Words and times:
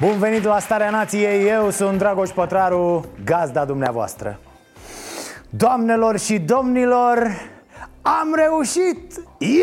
Bun 0.00 0.18
venit 0.18 0.44
la 0.44 0.58
Starea 0.58 0.90
Nației, 0.90 1.48
eu 1.48 1.70
sunt 1.70 1.98
Dragoș 1.98 2.30
Pătraru, 2.30 3.04
gazda 3.24 3.64
dumneavoastră 3.64 4.38
Doamnelor 5.50 6.18
și 6.18 6.38
domnilor, 6.38 7.18
am 8.02 8.34
reușit! 8.34 9.12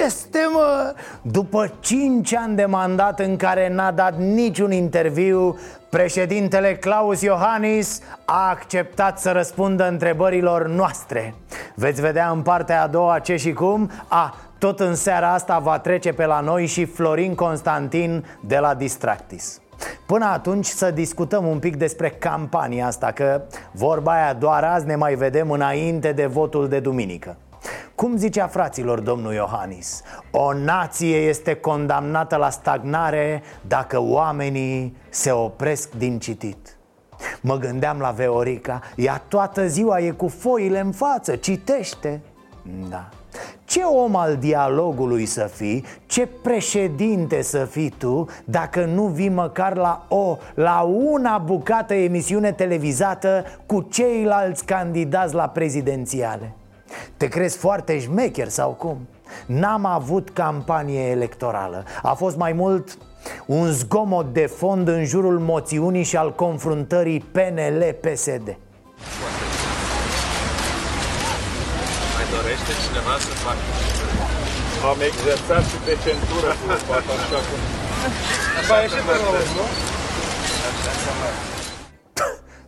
Este 0.05 0.39
mă! 0.53 0.95
După 1.21 1.73
5 1.79 2.33
ani 2.33 2.55
de 2.55 2.65
mandat 2.65 3.19
în 3.19 3.35
care 3.35 3.69
n-a 3.69 3.91
dat 3.91 4.17
niciun 4.17 4.71
interviu 4.71 5.59
Președintele 5.89 6.75
Claus 6.75 7.21
Iohannis 7.21 8.01
a 8.25 8.49
acceptat 8.49 9.19
să 9.19 9.31
răspundă 9.31 9.87
întrebărilor 9.87 10.67
noastre 10.67 11.35
Veți 11.75 12.01
vedea 12.01 12.29
în 12.29 12.41
partea 12.41 12.83
a 12.83 12.87
doua 12.87 13.19
ce 13.19 13.35
și 13.35 13.53
cum 13.53 13.91
A, 14.07 14.35
tot 14.57 14.79
în 14.79 14.95
seara 14.95 15.33
asta 15.33 15.59
va 15.59 15.79
trece 15.79 16.13
pe 16.13 16.25
la 16.25 16.39
noi 16.39 16.65
și 16.65 16.85
Florin 16.85 17.35
Constantin 17.35 18.25
de 18.39 18.57
la 18.57 18.73
Distractis 18.73 19.59
Până 20.05 20.25
atunci 20.25 20.65
să 20.65 20.91
discutăm 20.91 21.45
un 21.45 21.59
pic 21.59 21.75
despre 21.75 22.09
campania 22.09 22.87
asta 22.87 23.11
Că 23.11 23.41
vorba 23.71 24.11
aia 24.11 24.33
doar 24.33 24.63
azi 24.63 24.85
ne 24.85 24.95
mai 24.95 25.15
vedem 25.15 25.51
înainte 25.51 26.11
de 26.11 26.25
votul 26.25 26.67
de 26.67 26.79
duminică. 26.79 27.37
Cum 27.95 28.17
zicea 28.17 28.47
fraților 28.47 28.99
domnul 28.99 29.33
Iohannis 29.33 30.01
O 30.31 30.53
nație 30.53 31.17
este 31.17 31.55
condamnată 31.55 32.35
la 32.35 32.49
stagnare 32.49 33.43
dacă 33.67 34.01
oamenii 34.01 34.97
se 35.09 35.31
opresc 35.31 35.91
din 35.91 36.19
citit. 36.19 36.77
Mă 37.41 37.57
gândeam 37.57 37.99
la 37.99 38.09
Veorica 38.09 38.81
Ea 38.95 39.23
toată 39.27 39.67
ziua 39.67 39.99
e 39.99 40.11
cu 40.11 40.27
foile 40.27 40.79
în 40.79 40.91
față, 40.91 41.35
citește. 41.35 42.21
Da 42.89 43.09
ce 43.65 43.81
om 43.81 44.15
al 44.15 44.35
dialogului 44.35 45.25
să 45.25 45.49
fii, 45.53 45.85
ce 46.05 46.27
președinte 46.43 47.41
să 47.41 47.65
fii 47.65 47.93
tu 47.97 48.27
Dacă 48.45 48.85
nu 48.85 49.03
vii 49.03 49.29
măcar 49.29 49.75
la 49.75 50.05
o, 50.09 50.37
la 50.53 50.81
una 50.81 51.37
bucată 51.37 51.93
emisiune 51.93 52.51
televizată 52.51 53.45
Cu 53.65 53.87
ceilalți 53.91 54.65
candidați 54.65 55.33
la 55.33 55.47
prezidențiale? 55.47 56.53
Te 57.17 57.27
crezi 57.27 57.57
foarte 57.57 57.99
șmecher 57.99 58.47
sau 58.47 58.69
cum? 58.69 58.97
N-am 59.45 59.85
avut 59.85 60.29
campanie 60.29 61.09
electorală. 61.09 61.83
A 62.01 62.13
fost 62.13 62.37
mai 62.37 62.53
mult 62.53 62.97
un 63.45 63.71
zgomot 63.71 64.33
de 64.33 64.45
fond 64.45 64.87
în 64.87 65.05
jurul 65.05 65.39
moțiunii 65.39 66.03
și 66.03 66.17
al 66.17 66.35
confruntării 66.35 67.19
PNL-PSD 67.31 68.57
Mai 72.15 72.25
dorește 72.95 73.01
cineva 73.01 73.17
să 73.19 73.33
facă? 73.45 73.63
Am 74.91 74.99
exersat 75.09 75.63
și 75.63 75.77
pe 75.85 75.93
centură 76.03 76.51
cu 76.59 76.67
fata 76.87 77.13
așa 77.19 77.39
cum... 77.47 77.59
Va 78.67 78.77
ieși 78.81 78.93
pe 78.93 79.13
nu? 79.57 79.65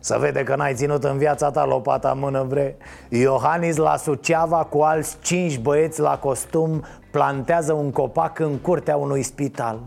Să 0.00 0.16
vede 0.20 0.42
că 0.42 0.56
n-ai 0.56 0.74
ținut 0.74 1.04
în 1.04 1.18
viața 1.18 1.50
ta 1.50 1.64
lopata 1.64 2.10
în 2.10 2.18
mână, 2.18 2.44
bre 2.48 2.76
Iohannis 3.08 3.76
la 3.76 3.96
Suceava 3.96 4.64
cu 4.64 4.78
alți 4.80 5.16
cinci 5.20 5.58
băieți 5.58 6.00
la 6.00 6.18
costum 6.18 6.84
Plantează 7.10 7.72
un 7.72 7.90
copac 7.90 8.38
în 8.38 8.58
curtea 8.58 8.96
unui 8.96 9.22
spital 9.22 9.78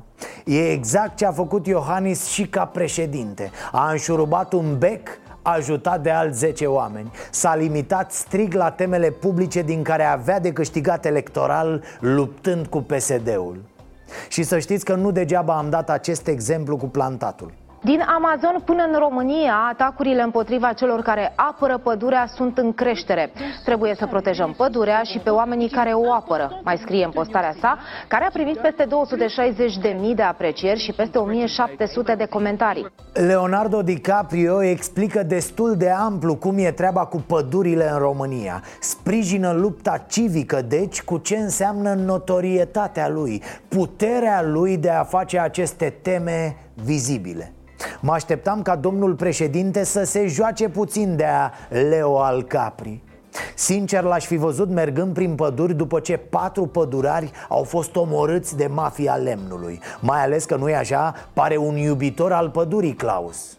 E 0.45 0.71
exact 0.71 1.15
ce 1.15 1.25
a 1.25 1.31
făcut 1.31 1.67
Iohannis 1.67 2.27
și 2.27 2.47
ca 2.47 2.65
președinte 2.65 3.51
A 3.71 3.91
înșurubat 3.91 4.53
un 4.53 4.77
bec 4.77 5.09
ajutat 5.41 6.01
de 6.01 6.09
alți 6.09 6.37
10 6.37 6.65
oameni. 6.65 7.11
S-a 7.31 7.55
limitat 7.55 8.11
strict 8.11 8.53
la 8.53 8.71
temele 8.71 9.09
publice 9.09 9.61
din 9.61 9.83
care 9.83 10.03
avea 10.03 10.39
de 10.39 10.53
câștigat 10.53 11.05
electoral 11.05 11.83
luptând 11.99 12.67
cu 12.67 12.81
PSD-ul 12.81 13.61
Și 14.29 14.43
să 14.43 14.59
știți 14.59 14.85
că 14.85 14.95
nu 14.95 15.11
degeaba 15.11 15.57
am 15.57 15.69
dat 15.69 15.89
acest 15.89 16.27
exemplu 16.27 16.77
cu 16.77 16.87
plantatul 16.87 17.53
Din 17.83 18.01
Amazon 18.01 18.61
până 18.65 18.83
în 18.91 18.99
România, 18.99 19.53
atacurile 19.69 20.21
împotriva 20.21 20.73
celor 20.73 21.01
care 21.01 21.33
apără 21.35 21.77
pădurea 21.77 22.25
sunt 22.35 22.57
în 22.57 22.73
creștere. 22.73 23.31
Trebuie 23.65 23.95
să 23.95 24.07
protejăm 24.07 24.53
pădurea 24.57 25.01
și 25.03 25.19
pe 25.19 25.29
oamenii 25.29 25.69
care 25.69 25.91
o 25.93 26.13
apără, 26.13 26.61
mai 26.63 26.77
scrie 26.77 27.05
în 27.05 27.11
postarea 27.11 27.53
sa, 27.59 27.77
care 28.07 28.25
a 28.25 28.29
primit 28.29 28.57
peste 28.57 28.85
260.000 28.85 30.15
de 30.15 30.21
aprecieri 30.21 30.79
și 30.79 30.91
peste 30.91 31.19
1.700 32.13 32.17
de 32.17 32.25
comentarii. 32.25 32.85
Leonardo 33.13 33.81
DiCaprio 33.81 34.63
explică 34.63 35.23
destul 35.23 35.75
de 35.75 35.89
amplu 35.89 36.35
cum 36.35 36.57
e 36.57 36.71
treaba 36.71 37.05
cu 37.05 37.23
pădurile 37.27 37.89
în 37.91 37.97
România 37.97 38.63
Sprijină 38.79 39.51
lupta 39.51 40.05
civică, 40.09 40.61
deci, 40.61 41.01
cu 41.01 41.17
ce 41.17 41.35
înseamnă 41.37 41.93
notorietatea 41.93 43.09
lui 43.09 43.43
Puterea 43.67 44.41
lui 44.43 44.77
de 44.77 44.89
a 44.89 45.03
face 45.03 45.39
aceste 45.39 45.99
teme 46.01 46.55
vizibile. 46.73 47.53
Mă 48.01 48.11
așteptam 48.11 48.61
ca 48.61 48.75
domnul 48.75 49.15
președinte 49.15 49.83
să 49.83 50.03
se 50.03 50.27
joace 50.27 50.69
puțin 50.69 51.15
de 51.15 51.25
a 51.25 51.51
Leo 51.69 52.19
al 52.19 52.43
Capri 52.43 53.01
Sincer 53.55 54.03
l-aș 54.03 54.25
fi 54.25 54.35
văzut 54.35 54.69
mergând 54.69 55.13
prin 55.13 55.35
păduri 55.35 55.73
după 55.73 55.99
ce 55.99 56.17
patru 56.17 56.65
pădurari 56.65 57.31
au 57.49 57.63
fost 57.63 57.95
omorâți 57.95 58.57
de 58.57 58.67
mafia 58.67 59.15
lemnului. 59.15 59.79
Mai 59.99 60.23
ales 60.23 60.45
că 60.45 60.55
nu-i 60.55 60.75
așa, 60.75 61.13
pare 61.33 61.57
un 61.57 61.75
iubitor 61.75 62.31
al 62.31 62.49
pădurii 62.49 62.93
Claus 62.93 63.55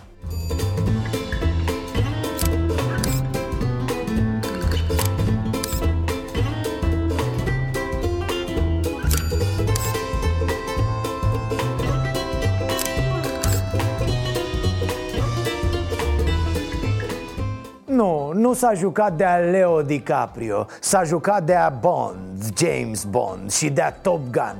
Nu, 18.52 18.58
nu 18.58 18.64
s-a 18.64 18.74
jucat 18.74 19.16
de-a 19.16 19.36
Leo 19.36 19.82
DiCaprio 19.82 20.66
S-a 20.80 21.02
jucat 21.02 21.44
de-a 21.44 21.78
Bond, 21.80 22.58
James 22.58 23.04
Bond 23.04 23.50
și 23.50 23.70
de-a 23.70 23.92
Top 23.92 24.20
Gun. 24.30 24.56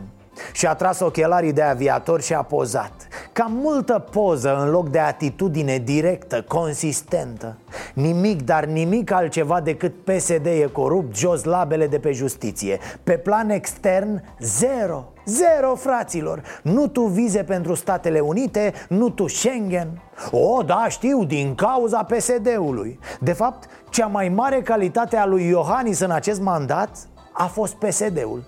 Și 0.53 0.67
a 0.67 0.75
tras 0.75 1.01
ochelarii 1.01 1.53
de 1.53 1.63
aviator 1.63 2.21
și 2.23 2.35
a 2.35 2.43
pozat. 2.43 2.93
Cam 3.33 3.53
multă 3.53 4.07
poză 4.11 4.57
în 4.57 4.71
loc 4.71 4.89
de 4.89 4.99
atitudine 4.99 5.79
directă, 5.79 6.43
consistentă. 6.43 7.57
Nimic, 7.95 8.43
dar 8.43 8.65
nimic 8.65 9.11
altceva 9.11 9.61
decât 9.61 9.95
PSD 10.05 10.47
e 10.47 10.69
corupt, 10.73 11.17
jos 11.17 11.45
labele 11.45 11.87
de 11.87 11.99
pe 11.99 12.13
justiție. 12.13 12.79
Pe 13.03 13.17
plan 13.17 13.51
extern, 13.51 14.25
zero 14.41 15.12
Zero, 15.25 15.75
fraților 15.75 16.43
Nu 16.63 16.87
tu 16.87 17.03
vize 17.03 17.43
pentru 17.45 17.75
Statele 17.75 18.21
Unite, 18.21 18.73
nu 18.89 19.11
tu 19.11 19.27
Schengen 19.27 20.03
O, 20.31 20.63
da, 20.63 20.87
știu, 20.89 21.25
din 21.25 21.55
cauza 21.55 22.03
PSD-ului 22.03 22.99
De 23.21 23.33
fapt, 23.33 23.69
cea 23.91 24.07
mai 24.07 24.29
mare 24.29 24.63
calitate 24.63 25.17
a 25.17 25.27
lui 25.27 25.47
Iohannis 25.47 26.01
în 26.01 26.11
acest 26.11 26.41
mandat 26.41 26.97
a 27.33 27.45
fost 27.45 27.75
PSD-ul 27.75 28.45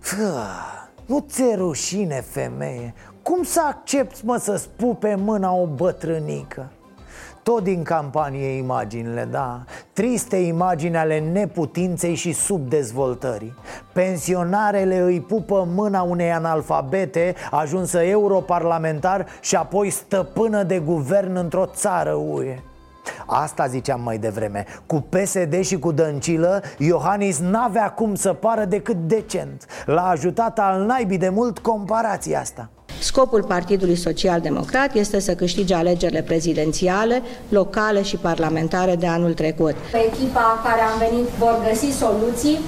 Fă, 0.00 0.32
Nu 1.06 1.24
ți-e 1.28 1.54
rușine, 1.54 2.20
femeie? 2.20 2.94
Cum 3.22 3.42
să 3.42 3.60
accepti, 3.68 4.24
mă, 4.24 4.36
să 4.36 4.56
spu 4.56 4.94
pe 4.94 5.14
mâna 5.14 5.52
o 5.52 5.66
bătrânică? 5.66 6.70
Tot 7.42 7.62
din 7.62 7.82
campanie 7.82 8.56
imaginile, 8.56 9.28
da. 9.30 9.64
Triste 9.92 10.36
imagini 10.36 10.96
ale 10.96 11.18
neputinței 11.18 12.14
și 12.14 12.32
subdezvoltării. 12.32 13.54
Pensionarele 13.92 14.98
îi 14.98 15.20
pupă 15.20 15.68
mâna 15.74 16.02
unei 16.02 16.32
analfabete 16.32 17.34
Ajunsă 17.50 18.02
europarlamentar 18.02 19.26
și 19.40 19.56
apoi 19.56 19.90
stăpână 19.90 20.62
de 20.62 20.78
guvern 20.78 21.36
într-o 21.36 21.66
țară 21.66 22.12
UE. 22.12 22.58
Asta 23.26 23.66
ziceam 23.66 24.00
mai 24.00 24.18
devreme. 24.18 24.64
Cu 24.86 25.06
PSD 25.08 25.60
și 25.60 25.78
cu 25.78 25.92
Dăncilă 25.92 26.62
Iohannis 26.78 27.38
n-avea 27.38 27.90
cum 27.90 28.14
să 28.14 28.32
pară 28.32 28.64
decât 28.64 28.96
decent. 28.96 29.66
L-a 29.86 30.08
ajutat 30.08 30.58
al 30.58 30.84
naibii 30.84 31.18
de 31.18 31.28
mult 31.28 31.58
comparația 31.58 32.40
asta 32.40 32.68
Scopul 33.00 33.42
Partidului 33.42 33.96
Social 33.96 34.40
Democrat 34.40 34.94
este 34.94 35.20
să 35.20 35.34
câștige 35.34 35.74
alegerile 35.74 36.22
prezidențiale, 36.22 37.22
locale 37.48 38.02
și 38.02 38.16
parlamentare 38.16 38.96
de 38.96 39.06
anul 39.06 39.34
trecut. 39.34 39.74
Echipa 40.06 40.60
care 40.64 40.80
am 40.80 40.98
venit 40.98 41.28
vor 41.38 41.60
găsi 41.68 41.98
soluții 41.98 42.58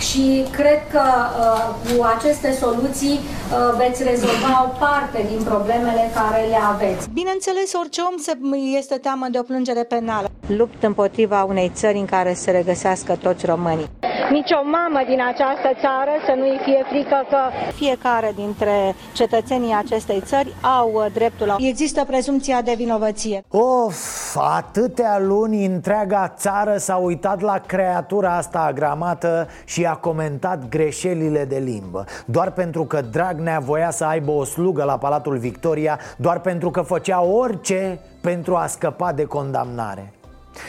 și 0.00 0.44
cred 0.50 0.80
că 0.90 1.02
uh, 1.02 1.96
cu 1.96 2.02
aceste 2.16 2.52
soluții 2.52 3.18
uh, 3.18 3.74
veți 3.76 4.02
rezolva 4.02 4.52
o 4.66 4.78
parte 4.84 5.26
din 5.28 5.42
problemele 5.44 6.10
care 6.14 6.40
le 6.48 6.58
aveți. 6.72 7.08
Bineînțeles, 7.12 7.72
orice 7.72 8.00
om 8.10 8.16
se 8.18 8.32
este 8.78 8.94
teamă 8.94 9.26
de 9.30 9.38
o 9.38 9.42
plângere 9.42 9.82
penală. 9.82 10.28
Lupt 10.46 10.82
împotriva 10.82 11.44
unei 11.44 11.70
țări 11.74 11.98
în 11.98 12.04
care 12.04 12.32
se 12.32 12.50
regăsească 12.50 13.16
toți 13.16 13.46
românii. 13.46 13.88
Nici 14.30 14.50
o 14.50 14.64
mamă 14.64 15.00
din 15.06 15.20
această 15.32 15.70
țară 15.80 16.10
să 16.26 16.32
nu-i 16.36 16.60
fie 16.64 16.84
frică 16.88 17.26
că 17.30 17.38
Fiecare 17.74 18.32
dintre 18.36 18.94
cetățenii 19.12 19.74
acestei 19.74 20.22
țări 20.24 20.54
au 20.80 20.90
uh, 20.94 21.06
dreptul 21.12 21.46
la... 21.46 21.56
Există 21.58 22.04
prezumția 22.04 22.62
de 22.62 22.74
vinovăție. 22.76 23.42
Of, 23.50 24.36
atâtea 24.36 25.18
luni 25.18 25.64
întreaga 25.64 26.34
țară 26.36 26.76
s-a 26.76 26.96
uitat 26.96 27.40
la 27.40 27.58
creatura 27.66 28.36
asta 28.36 28.58
agramată 28.58 29.48
și 29.64 29.86
a 29.90 29.96
comentat 29.96 30.68
greșelile 30.68 31.44
de 31.44 31.58
limbă. 31.58 32.04
Doar 32.26 32.52
pentru 32.52 32.84
că 32.84 33.00
Dragnea 33.00 33.58
voia 33.58 33.90
să 33.90 34.04
aibă 34.04 34.30
o 34.30 34.44
slugă 34.44 34.84
la 34.84 34.98
Palatul 34.98 35.36
Victoria 35.36 35.98
Doar 36.16 36.40
pentru 36.40 36.70
că 36.70 36.80
făcea 36.80 37.22
orice 37.22 38.00
pentru 38.20 38.56
a 38.56 38.66
scăpa 38.66 39.12
de 39.12 39.24
condamnare. 39.24 40.12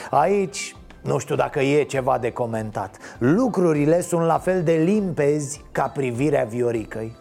Aici 0.10 0.76
nu 1.02 1.18
știu 1.18 1.36
dacă 1.36 1.60
e 1.60 1.84
ceva 1.84 2.18
de 2.18 2.32
comentat 2.32 2.98
Lucrurile 3.18 4.02
sunt 4.02 4.26
la 4.26 4.38
fel 4.38 4.64
de 4.64 4.74
limpezi 4.74 5.64
ca 5.72 5.88
privirea 5.88 6.44
Vioricăi. 6.44 7.16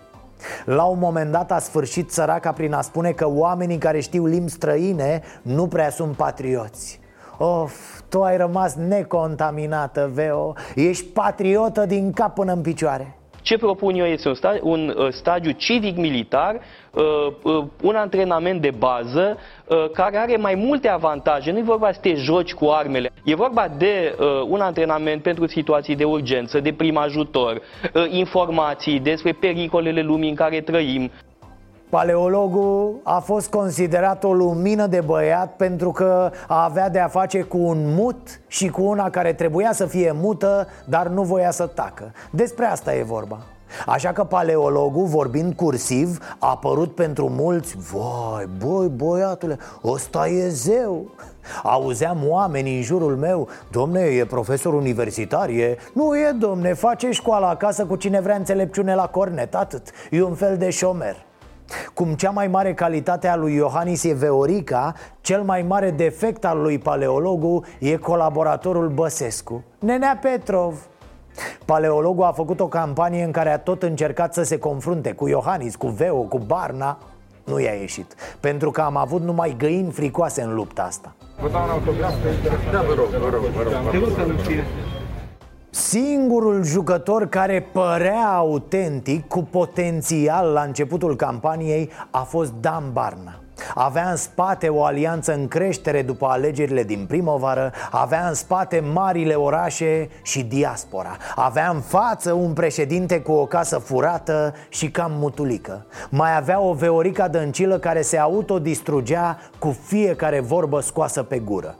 La 0.64 0.84
un 0.84 0.98
moment 0.98 1.30
dat 1.30 1.52
a 1.52 1.58
sfârșit 1.58 2.10
săraca 2.10 2.52
prin 2.52 2.72
a 2.72 2.80
spune 2.80 3.10
că 3.10 3.28
oamenii 3.28 3.78
care 3.78 4.00
știu 4.00 4.26
limbi 4.26 4.50
străine 4.50 5.22
nu 5.42 5.66
prea 5.66 5.90
sunt 5.90 6.16
patrioți 6.16 6.99
Of, 7.42 8.00
tu 8.08 8.22
ai 8.22 8.36
rămas 8.36 8.74
necontaminată, 8.74 10.10
Veo. 10.14 10.54
Ești 10.74 11.04
patriotă 11.04 11.86
din 11.86 12.12
cap 12.12 12.34
până 12.34 12.52
în 12.52 12.62
picioare. 12.62 13.16
Ce 13.42 13.58
propun 13.58 13.94
eu 13.94 14.04
este 14.06 14.28
un, 14.28 14.34
sta- 14.34 14.58
un 14.62 14.94
uh, 14.96 15.08
stagiu 15.10 15.50
civic-militar, 15.50 16.60
uh, 16.90 17.02
uh, 17.42 17.64
un 17.82 17.94
antrenament 17.94 18.60
de 18.60 18.70
bază 18.78 19.36
uh, 19.66 19.90
care 19.90 20.16
are 20.16 20.36
mai 20.36 20.54
multe 20.54 20.88
avantaje. 20.88 21.50
Nu 21.50 21.58
e 21.58 21.62
vorba 21.62 21.92
să 21.92 21.98
te 22.00 22.14
joci 22.14 22.54
cu 22.54 22.66
armele, 22.66 23.10
e 23.24 23.34
vorba 23.34 23.68
de 23.78 24.16
uh, 24.18 24.26
un 24.48 24.60
antrenament 24.60 25.22
pentru 25.22 25.46
situații 25.46 25.96
de 25.96 26.04
urgență, 26.04 26.60
de 26.60 26.72
prim 26.72 26.96
ajutor, 26.96 27.60
uh, 27.94 28.04
informații 28.10 29.00
despre 29.00 29.32
pericolele 29.32 30.02
lumii 30.02 30.28
în 30.28 30.34
care 30.34 30.60
trăim, 30.60 31.10
Paleologul 31.90 33.00
a 33.02 33.18
fost 33.18 33.48
considerat 33.48 34.24
o 34.24 34.32
lumină 34.32 34.86
de 34.86 35.00
băiat 35.00 35.56
pentru 35.56 35.90
că 35.90 36.30
a 36.48 36.64
avea 36.64 36.88
de 36.88 36.98
a 36.98 37.08
face 37.08 37.42
cu 37.42 37.58
un 37.58 37.94
mut 37.94 38.40
și 38.46 38.68
cu 38.68 38.82
una 38.82 39.10
care 39.10 39.32
trebuia 39.32 39.72
să 39.72 39.86
fie 39.86 40.12
mută, 40.14 40.68
dar 40.84 41.06
nu 41.06 41.22
voia 41.22 41.50
să 41.50 41.66
tacă. 41.66 42.12
Despre 42.30 42.64
asta 42.64 42.94
e 42.94 43.02
vorba. 43.02 43.38
Așa 43.86 44.12
că 44.12 44.24
paleologul, 44.24 45.06
vorbind 45.06 45.54
cursiv, 45.54 46.36
a 46.38 46.48
apărut 46.48 46.94
pentru 46.94 47.28
mulți 47.28 47.76
Vai, 47.92 48.48
băi, 48.64 48.88
băiatule, 48.88 49.58
ăsta 49.84 50.28
e 50.28 50.48
zeu 50.48 51.10
Auzeam 51.62 52.18
oameni 52.28 52.76
în 52.76 52.82
jurul 52.82 53.16
meu 53.16 53.48
Domne, 53.70 54.00
e 54.00 54.24
profesor 54.24 54.74
universitar, 54.74 55.48
e... 55.48 55.76
Nu 55.92 56.16
e, 56.16 56.34
domne, 56.38 56.72
face 56.72 57.10
școala 57.10 57.48
acasă 57.48 57.84
cu 57.84 57.96
cine 57.96 58.20
vrea 58.20 58.36
înțelepciune 58.36 58.94
la 58.94 59.06
cornet, 59.06 59.54
atât 59.54 59.90
E 60.10 60.22
un 60.22 60.34
fel 60.34 60.56
de 60.56 60.70
șomer 60.70 61.28
cum 61.94 62.14
cea 62.14 62.30
mai 62.30 62.48
mare 62.48 62.74
calitate 62.74 63.28
a 63.28 63.36
lui 63.36 63.54
Iohannis 63.54 64.04
e 64.04 64.14
Veorica, 64.14 64.94
cel 65.20 65.42
mai 65.42 65.62
mare 65.62 65.90
defect 65.90 66.44
al 66.44 66.60
lui 66.60 66.78
paleologul 66.78 67.64
e 67.78 67.96
colaboratorul 67.96 68.88
Băsescu, 68.88 69.64
Nenea 69.78 70.18
Petrov. 70.22 70.88
Paleologul 71.64 72.24
a 72.24 72.32
făcut 72.32 72.60
o 72.60 72.66
campanie 72.66 73.24
în 73.24 73.30
care 73.30 73.50
a 73.50 73.58
tot 73.58 73.82
încercat 73.82 74.34
să 74.34 74.42
se 74.42 74.58
confrunte 74.58 75.12
cu 75.12 75.28
Iohannis, 75.28 75.76
cu 75.76 75.86
Veo, 75.86 76.22
cu 76.22 76.38
Barna 76.38 76.98
Nu 77.44 77.60
i-a 77.60 77.72
ieșit, 77.72 78.14
pentru 78.40 78.70
că 78.70 78.80
am 78.80 78.96
avut 78.96 79.22
numai 79.22 79.54
găini 79.58 79.90
fricoase 79.90 80.42
în 80.42 80.54
lupta 80.54 80.82
asta 80.82 81.14
Vă 81.40 81.48
dau 81.48 81.62
un 81.62 81.70
autograf? 81.70 82.12
Da, 82.72 82.82
vă 82.82 82.94
rog, 82.94 83.06
vă 83.06 83.28
rog, 83.28 83.42
vă 83.42 83.62
rog. 83.62 84.99
Singurul 85.70 86.62
jucător 86.64 87.28
care 87.28 87.68
părea 87.72 88.26
autentic, 88.26 89.28
cu 89.28 89.42
potențial 89.42 90.52
la 90.52 90.62
începutul 90.62 91.16
campaniei, 91.16 91.90
a 92.10 92.18
fost 92.22 92.52
Dan 92.60 92.84
Barna. 92.92 93.40
Avea 93.74 94.10
în 94.10 94.16
spate 94.16 94.68
o 94.68 94.84
alianță 94.84 95.34
în 95.34 95.48
creștere 95.48 96.02
după 96.02 96.26
alegerile 96.26 96.82
din 96.82 97.04
primăvară 97.08 97.72
Avea 97.90 98.28
în 98.28 98.34
spate 98.34 98.80
marile 98.92 99.34
orașe 99.34 100.08
și 100.22 100.42
diaspora 100.42 101.16
Avea 101.34 101.70
în 101.70 101.80
față 101.80 102.32
un 102.32 102.52
președinte 102.52 103.20
cu 103.20 103.32
o 103.32 103.46
casă 103.46 103.78
furată 103.78 104.54
și 104.68 104.90
cam 104.90 105.12
mutulică. 105.14 105.86
Mai 106.10 106.36
avea 106.36 106.60
o 106.60 106.72
Veorica 106.72 107.28
Dăncilă 107.28 107.78
care 107.78 108.02
se 108.02 108.18
autodistrugea 108.18 109.38
cu 109.58 109.76
fiecare 109.86 110.40
vorbă 110.40 110.80
scoasă 110.80 111.22
pe 111.22 111.38
gură 111.38 111.76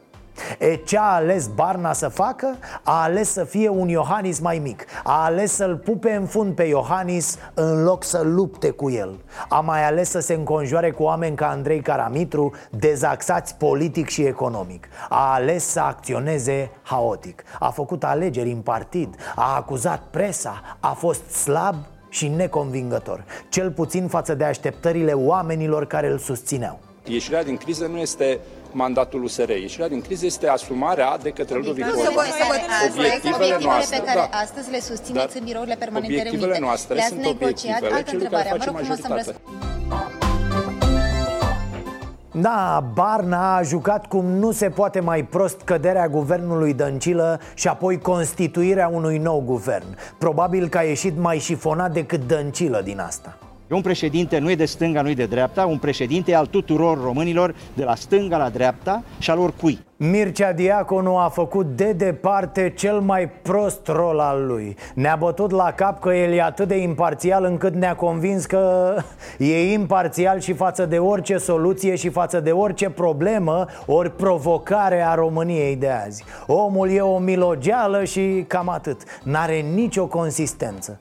E 0.59 0.75
ce 0.75 0.99
a 0.99 1.03
ales 1.03 1.47
Barna 1.47 1.93
să 1.93 2.09
facă? 2.09 2.57
A 2.83 3.03
ales 3.03 3.33
să 3.33 3.45
fie 3.45 3.69
un 3.69 3.89
Iohannis 3.89 4.39
mai 4.39 4.59
mic. 4.59 4.85
A 5.05 5.25
ales 5.25 5.53
să-l 5.53 5.77
pupe 5.77 6.11
în 6.11 6.27
fund 6.27 6.55
pe 6.55 6.63
Iohannis 6.63 7.39
în 7.55 7.85
loc 7.85 8.05
să 8.05 8.21
lupte 8.25 8.71
cu 8.71 8.91
el. 8.91 9.19
A 9.49 9.61
mai 9.61 9.87
ales 9.87 10.11
să 10.11 10.21
se 10.21 10.35
înconjoare 10.35 10.91
cu 10.91 11.03
oameni 11.03 11.37
ca 11.37 11.49
Andrei 11.49 11.81
Caramitru 11.81 12.53
Dezaxați 12.71 13.55
politic 13.55 14.09
și 14.09 14.23
economic. 14.23 14.89
A 15.09 15.33
ales 15.33 15.65
să 15.67 15.81
acționeze 15.81 16.71
haotic. 16.83 17.43
A 17.59 17.71
făcut 17.71 18.05
alegeri 18.05 18.51
în 18.51 18.61
partid. 18.61 19.15
A 19.35 19.57
acuzat 19.57 20.03
presa. 20.11 20.77
A 20.81 20.93
fost 20.93 21.31
slab 21.31 21.77
și 22.09 22.29
neconvingător. 22.29 23.25
Cel 23.49 23.71
puțin 23.71 24.09
față 24.09 24.35
de 24.35 24.45
așteptările 24.45 25.13
oamenilor 25.13 25.87
care 25.87 26.11
îl 26.11 26.19
susțineau. 26.19 26.79
Ieșirea 27.05 27.45
din 27.45 27.57
criză 27.57 27.87
nu 27.87 27.99
este 27.99 28.39
mandatul 28.73 29.23
USR. 29.23 29.49
Ieșirea 29.51 29.89
din 29.89 30.01
criză 30.01 30.27
este 30.27 30.49
asumarea 30.49 31.19
de 31.23 31.31
către 31.31 31.57
Ludovic 31.57 31.85
Nu, 31.85 31.91
să 31.91 31.97
Orban. 31.99 32.15
vă, 32.15 32.23
să 32.31 32.45
vă 32.49 32.55
Obiectivele 32.99 33.07
obiectivele 33.07 33.65
noastre, 33.65 33.99
pe 33.99 34.05
care 34.05 34.29
da. 34.31 34.37
astăzi 34.39 34.71
le 34.71 34.81
susțineți 34.81 35.27
Dar 35.27 35.29
în 35.39 35.45
birourile 35.45 35.75
permanente 35.75 36.13
obiectivele 36.15 36.45
reunite. 36.53 36.65
noastre 36.67 36.95
Le-ați 36.95 37.09
sunt 37.09 37.21
negociat? 37.21 37.47
obiectivele 37.47 37.95
Altă 37.95 38.11
celui 38.11 38.27
care 38.29 38.49
întrebare. 38.49 38.49
Vă 38.51 38.57
face 38.57 38.69
rog 38.69 38.77
frumos 38.79 38.99
să-mi 39.01 39.09
majoritate. 39.09 39.39
răspundeți. 39.41 39.69
Da, 42.33 42.85
Barna 42.95 43.57
a 43.57 43.63
jucat 43.63 44.07
cum 44.07 44.25
nu 44.27 44.51
se 44.53 44.69
poate 44.69 45.01
mai 45.01 45.25
prost 45.25 45.61
căderea 45.65 46.09
guvernului 46.09 46.75
Dăncilă 46.75 47.41
și 47.55 47.69
apoi 47.69 47.99
constituirea 47.99 48.89
unui 48.89 49.19
nou 49.19 49.43
guvern 49.47 49.97
Probabil 50.19 50.69
că 50.69 50.79
a 50.79 50.83
ieșit 50.83 51.19
mai 51.19 51.39
șifonat 51.39 51.93
decât 51.93 52.21
Dăncilă 52.27 52.81
din 52.85 53.01
asta 53.01 53.39
Un 53.71 53.81
președinte 53.81 54.39
nu 54.39 54.51
e 54.51 54.55
de 54.55 54.65
stânga, 54.65 55.03
nu 55.03 55.09
e 55.09 55.15
de 55.15 55.27
dreapta, 55.27 55.67
un 55.67 55.79
președinte 55.79 56.31
e 56.31 56.37
al 56.37 56.47
tuturor 56.47 57.03
românilor, 57.03 57.55
de 57.75 57.85
la 57.85 57.95
stânga 57.95 58.37
la 58.37 58.49
dreapta 58.49 59.03
și 59.19 59.31
al 59.31 59.39
oricui. 59.39 59.85
Mircea 59.97 60.53
Diaconu 60.53 61.17
a 61.17 61.29
făcut 61.29 61.67
de 61.77 61.93
departe 61.93 62.73
cel 62.77 63.01
mai 63.01 63.29
prost 63.29 63.87
rol 63.87 64.19
al 64.19 64.47
lui. 64.47 64.77
Ne-a 64.95 65.17
bătut 65.17 65.51
la 65.51 65.73
cap 65.73 66.01
că 66.01 66.15
el 66.15 66.33
e 66.33 66.43
atât 66.43 66.69
de 66.69 66.77
imparțial 66.77 67.45
încât 67.45 67.75
ne-a 67.75 67.97
convins 67.97 68.47
că 68.47 68.95
e 69.39 69.73
imparțial 69.73 70.41
și 70.41 70.53
față 70.53 70.87
de 70.87 70.99
orice 70.99 71.37
soluție 71.37 71.95
și 71.95 72.09
față 72.09 72.41
de 72.41 72.51
orice 72.51 72.91
problemă 72.91 73.67
ori 73.87 74.11
provocare 74.11 75.03
a 75.03 75.15
României 75.15 75.77
de 75.77 75.89
azi. 75.89 76.25
Omul 76.47 76.91
e 76.91 77.01
o 77.01 77.19
milogeală 77.19 78.05
și 78.05 78.45
cam 78.47 78.69
atât, 78.69 79.03
n-are 79.23 79.61
nicio 79.75 80.07
consistență 80.07 80.99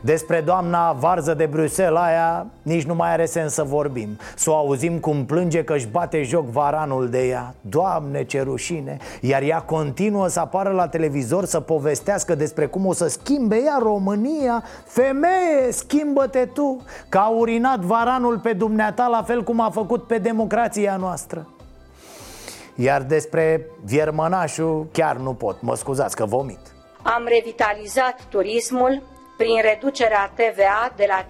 despre 0.00 0.40
doamna 0.40 0.92
varză 0.92 1.34
de 1.34 1.46
Bruxelles 1.46 2.00
aia 2.00 2.46
nici 2.62 2.84
nu 2.84 2.94
mai 2.94 3.12
are 3.12 3.26
sens 3.26 3.52
să 3.52 3.62
vorbim. 3.62 4.18
Să 4.36 4.50
o 4.50 4.56
auzim 4.56 4.98
cum 4.98 5.24
plânge 5.24 5.64
că 5.64 5.72
își 5.72 5.86
bate 5.86 6.22
joc 6.22 6.46
varanul 6.46 7.08
de 7.08 7.26
ea. 7.26 7.54
Doamne 7.60 8.24
ce 8.24 8.42
rușine! 8.42 8.96
Iar 9.20 9.42
ea 9.42 9.60
continuă 9.60 10.28
să 10.28 10.40
apară 10.40 10.70
la 10.70 10.88
televizor 10.88 11.44
să 11.44 11.60
povestească 11.60 12.34
despre 12.34 12.66
cum 12.66 12.86
o 12.86 12.92
să 12.92 13.08
schimbe 13.08 13.56
ea 13.56 13.78
România. 13.82 14.64
Femeie, 14.86 15.70
schimbă-te 15.70 16.44
tu 16.44 16.82
Că 17.08 17.18
a 17.18 17.28
urinat 17.28 17.78
varanul 17.78 18.38
pe 18.38 18.52
dumneata 18.52 19.06
la 19.06 19.22
fel 19.22 19.42
cum 19.42 19.60
a 19.60 19.70
făcut 19.70 20.06
pe 20.06 20.18
democrația 20.18 20.96
noastră. 20.96 21.48
Iar 22.74 23.02
despre 23.02 23.66
viermănașul 23.84 24.86
chiar 24.92 25.16
nu 25.16 25.34
pot, 25.34 25.62
mă 25.62 25.76
scuzați 25.76 26.16
că 26.16 26.24
vomit. 26.24 26.58
Am 27.02 27.26
revitalizat 27.28 28.16
turismul 28.28 29.02
prin 29.36 29.60
reducerea 29.62 30.32
TVA 30.34 30.92
de 30.96 31.06
la 31.08 31.22
5% 31.22 31.26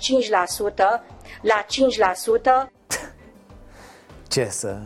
la 1.42 1.64
5%. 2.66 2.70
Ce 4.28 4.46
să... 4.50 4.76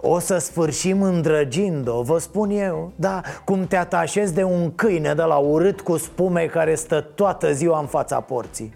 O 0.00 0.18
să 0.18 0.38
sfârșim 0.38 1.02
îndrăgind-o, 1.02 2.02
vă 2.02 2.18
spun 2.18 2.50
eu. 2.50 2.92
Da, 2.96 3.20
cum 3.44 3.66
te 3.66 3.76
atașezi 3.76 4.34
de 4.34 4.42
un 4.42 4.74
câine 4.74 5.14
de 5.14 5.22
la 5.22 5.36
urât 5.36 5.80
cu 5.80 5.96
spume 5.96 6.46
care 6.46 6.74
stă 6.74 7.00
toată 7.00 7.52
ziua 7.52 7.78
în 7.78 7.86
fața 7.86 8.20
porții. 8.20 8.74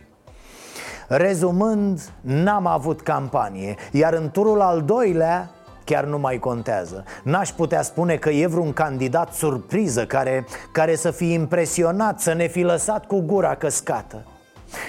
Rezumând, 1.08 2.00
n-am 2.20 2.66
avut 2.66 3.00
campanie 3.00 3.76
Iar 3.92 4.12
în 4.12 4.30
turul 4.30 4.60
al 4.60 4.82
doilea 4.82 5.50
chiar 5.84 6.04
nu 6.04 6.18
mai 6.18 6.38
contează. 6.38 7.04
N-aș 7.22 7.50
putea 7.50 7.82
spune 7.82 8.16
că 8.16 8.30
e 8.30 8.46
vreun 8.46 8.72
candidat 8.72 9.32
surpriză 9.32 10.06
care, 10.06 10.46
care 10.72 10.96
să 10.96 11.10
fi 11.10 11.32
impresionat, 11.32 12.20
să 12.20 12.32
ne 12.32 12.46
fi 12.46 12.62
lăsat 12.62 13.06
cu 13.06 13.20
gura 13.20 13.54
căscată. 13.54 14.24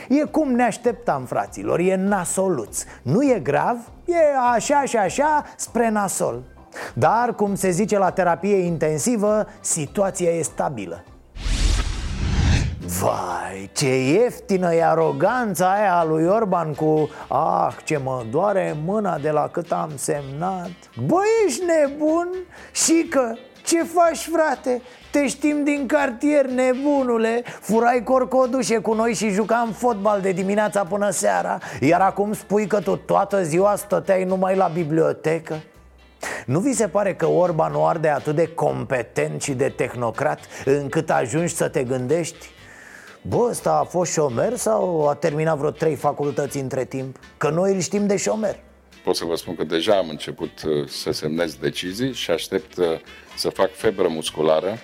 E 0.09 0.23
cum 0.23 0.51
ne 0.51 0.63
așteptam, 0.63 1.23
fraților, 1.25 1.79
e 1.79 1.95
nasoluț. 1.95 2.83
Nu 3.01 3.23
e 3.23 3.39
grav, 3.43 3.77
e 4.05 4.15
așa 4.53 4.83
și 4.83 4.97
așa 4.97 5.45
spre 5.55 5.89
nasol. 5.89 6.41
Dar, 6.93 7.35
cum 7.35 7.55
se 7.55 7.69
zice 7.69 7.97
la 7.97 8.09
terapie 8.09 8.55
intensivă, 8.55 9.47
situația 9.61 10.29
e 10.31 10.41
stabilă 10.41 11.03
Vai, 12.87 13.69
ce 13.73 13.95
ieftină 13.95 14.73
e 14.73 14.85
aroganța 14.85 15.71
aia 15.71 15.95
a 15.95 16.03
lui 16.03 16.25
Orban 16.25 16.73
cu 16.73 17.09
Ah, 17.27 17.73
ce 17.83 17.97
mă 17.97 18.25
doare 18.31 18.75
mâna 18.85 19.17
de 19.17 19.29
la 19.29 19.47
cât 19.51 19.71
am 19.71 19.91
semnat 19.95 20.69
Băi, 21.05 21.25
ești 21.47 21.61
nebun? 21.65 22.29
Și 22.71 23.07
că, 23.09 23.33
ce 23.63 23.83
faci, 23.83 24.29
frate? 24.31 24.81
Te 25.11 25.27
știm 25.27 25.63
din 25.63 25.85
cartier, 25.87 26.45
nebunule 26.45 27.43
Furai 27.61 28.03
corcodușe 28.03 28.77
cu 28.77 28.93
noi 28.93 29.13
și 29.13 29.29
jucam 29.29 29.71
fotbal 29.71 30.21
de 30.21 30.31
dimineața 30.31 30.83
până 30.83 31.09
seara 31.09 31.57
Iar 31.79 32.01
acum 32.01 32.33
spui 32.33 32.67
că 32.67 32.79
tu 32.79 32.95
toată 32.95 33.43
ziua 33.43 33.75
stăteai 33.75 34.23
numai 34.23 34.55
la 34.55 34.67
bibliotecă? 34.73 35.55
Nu 36.45 36.59
vi 36.59 36.73
se 36.73 36.87
pare 36.87 37.15
că 37.15 37.27
Orban 37.27 37.75
o 37.75 37.85
arde 37.85 38.09
atât 38.09 38.35
de 38.35 38.47
competent 38.47 39.41
și 39.41 39.51
de 39.51 39.73
tehnocrat 39.75 40.39
Încât 40.65 41.09
ajungi 41.09 41.55
să 41.55 41.67
te 41.67 41.83
gândești 41.83 42.53
Bă, 43.27 43.47
ăsta 43.49 43.71
a 43.71 43.83
fost 43.83 44.11
șomer 44.11 44.55
sau 44.55 45.07
a 45.09 45.13
terminat 45.13 45.57
vreo 45.57 45.69
trei 45.69 45.95
facultăți 45.95 46.57
între 46.57 46.85
timp? 46.85 47.19
Că 47.37 47.49
noi 47.49 47.73
îl 47.73 47.79
știm 47.79 48.07
de 48.07 48.17
șomer 48.17 48.59
Pot 49.03 49.15
să 49.15 49.25
vă 49.25 49.35
spun 49.35 49.55
că 49.55 49.63
deja 49.63 49.97
am 49.97 50.09
început 50.09 50.63
uh, 50.63 50.87
să 50.87 51.11
semnez 51.11 51.55
decizii 51.55 52.13
și 52.13 52.31
aștept 52.31 52.77
uh, 52.77 52.85
să 53.37 53.49
fac 53.49 53.71
febră 53.71 54.07
musculară 54.07 54.77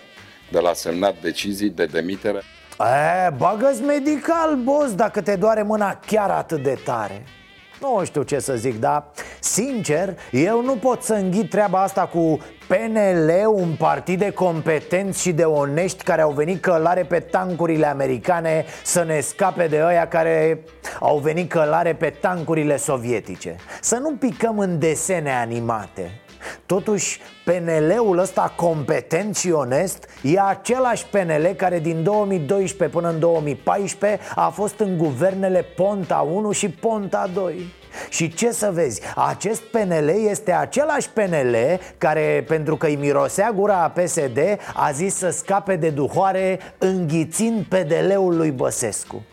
de 0.51 0.59
la 0.59 0.73
semnat 0.73 1.21
decizii 1.21 1.69
de 1.69 1.85
demitere. 1.85 2.41
E, 2.79 3.29
bagă 3.37 3.71
medical, 3.85 4.55
boss, 4.55 4.93
dacă 4.93 5.21
te 5.21 5.35
doare 5.35 5.61
mâna 5.61 5.99
chiar 6.05 6.29
atât 6.29 6.63
de 6.63 6.79
tare 6.83 7.25
nu 7.81 8.03
știu 8.05 8.21
ce 8.21 8.39
să 8.39 8.55
zic, 8.55 8.79
dar 8.79 9.05
sincer, 9.39 10.17
eu 10.31 10.63
nu 10.63 10.75
pot 10.75 11.03
să 11.03 11.13
înghit 11.13 11.49
treaba 11.49 11.81
asta 11.81 12.05
cu 12.05 12.39
PNL, 12.67 13.31
un 13.53 13.75
partid 13.77 14.19
de 14.19 14.31
competenți 14.31 15.21
și 15.21 15.31
de 15.31 15.43
onești 15.43 16.03
care 16.03 16.21
au 16.21 16.31
venit 16.31 16.61
călare 16.61 17.03
pe 17.03 17.19
tancurile 17.19 17.85
americane 17.85 18.65
să 18.83 19.03
ne 19.03 19.19
scape 19.19 19.67
de 19.67 19.83
ăia 19.85 20.07
care 20.07 20.63
au 20.99 21.17
venit 21.17 21.49
călare 21.49 21.95
pe 21.95 22.09
tancurile 22.09 22.77
sovietice. 22.77 23.55
Să 23.81 23.95
nu 23.95 24.15
picăm 24.15 24.59
în 24.59 24.79
desene 24.79 25.31
animate. 25.31 26.21
Totuși, 26.65 27.19
PNL-ul 27.45 28.17
ăsta 28.17 28.53
competent 28.55 29.35
și 29.35 29.51
onest 29.51 30.07
e 30.21 30.39
același 30.39 31.05
PNL 31.05 31.53
care 31.57 31.79
din 31.79 32.03
2012 32.03 32.97
până 32.97 33.09
în 33.09 33.19
2014 33.19 34.19
a 34.35 34.49
fost 34.49 34.79
în 34.79 34.97
guvernele 34.97 35.65
Ponta 35.75 36.27
1 36.31 36.51
și 36.51 36.69
Ponta 36.69 37.29
2 37.33 37.73
și 38.09 38.33
ce 38.33 38.51
să 38.51 38.71
vezi, 38.73 39.01
acest 39.15 39.61
PNL 39.61 40.11
este 40.29 40.51
același 40.51 41.09
PNL 41.09 41.55
care, 41.97 42.43
pentru 42.47 42.75
că 42.77 42.85
îi 42.85 42.95
mirosea 42.95 43.51
gura 43.51 43.83
a 43.83 43.89
PSD, 43.89 44.39
a 44.73 44.91
zis 44.91 45.15
să 45.15 45.29
scape 45.29 45.75
de 45.75 45.89
duhoare 45.89 46.59
înghițind 46.77 47.65
PDL-ul 47.65 48.37
lui 48.37 48.51
Băsescu 48.51 49.25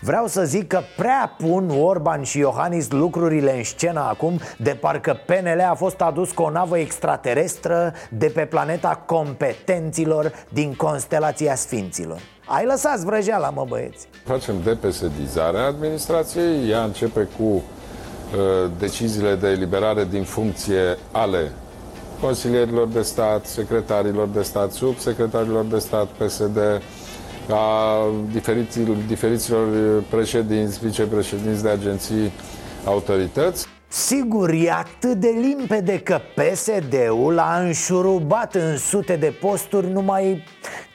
Vreau 0.00 0.26
să 0.26 0.44
zic 0.44 0.66
că 0.66 0.80
prea 0.96 1.34
pun 1.38 1.70
Orban 1.80 2.22
și 2.22 2.38
Iohannis 2.38 2.90
lucrurile 2.90 3.56
în 3.56 3.64
scenă 3.64 4.00
acum 4.00 4.40
De 4.58 4.70
parcă 4.70 5.20
PNL 5.26 5.60
a 5.70 5.74
fost 5.74 6.00
adus 6.00 6.30
cu 6.30 6.42
o 6.42 6.50
navă 6.50 6.78
extraterestră 6.78 7.92
De 8.10 8.26
pe 8.26 8.44
planeta 8.44 9.02
competenților 9.06 10.32
din 10.48 10.74
constelația 10.74 11.54
Sfinților. 11.54 12.20
Ai 12.46 12.66
lăsat 12.66 12.98
vrăjeala, 12.98 13.50
mă 13.50 13.64
băieți. 13.68 14.08
Facem 14.24 14.54
depesedizarea 14.64 15.64
administrației. 15.64 16.70
Ea 16.70 16.82
începe 16.82 17.28
cu 17.38 17.44
uh, 17.44 17.62
deciziile 18.78 19.34
de 19.34 19.48
eliberare 19.48 20.04
din 20.04 20.22
funcție 20.22 20.98
ale 21.12 21.52
consilierilor 22.20 22.88
de 22.88 23.02
stat, 23.02 23.46
secretarilor 23.46 24.28
de 24.28 24.42
stat, 24.42 24.72
subsecretarilor 24.72 25.64
de 25.64 25.78
stat, 25.78 26.06
PSD, 26.06 26.58
a 27.50 28.02
diferiților, 28.32 28.96
diferiților 28.96 29.66
președinți, 30.10 30.86
vicepreședinți 30.86 31.62
de 31.62 31.68
agenții, 31.68 32.32
autorități. 32.84 33.66
Sigur, 33.88 34.50
e 34.50 34.70
atât 34.70 35.14
de 35.14 35.28
limpede 35.40 35.98
că 35.98 36.20
PSD-ul 36.34 37.38
a 37.38 37.58
înșurubat 37.60 38.54
în 38.54 38.76
sute 38.76 39.16
de 39.16 39.34
posturi 39.40 39.90
numai 39.90 40.44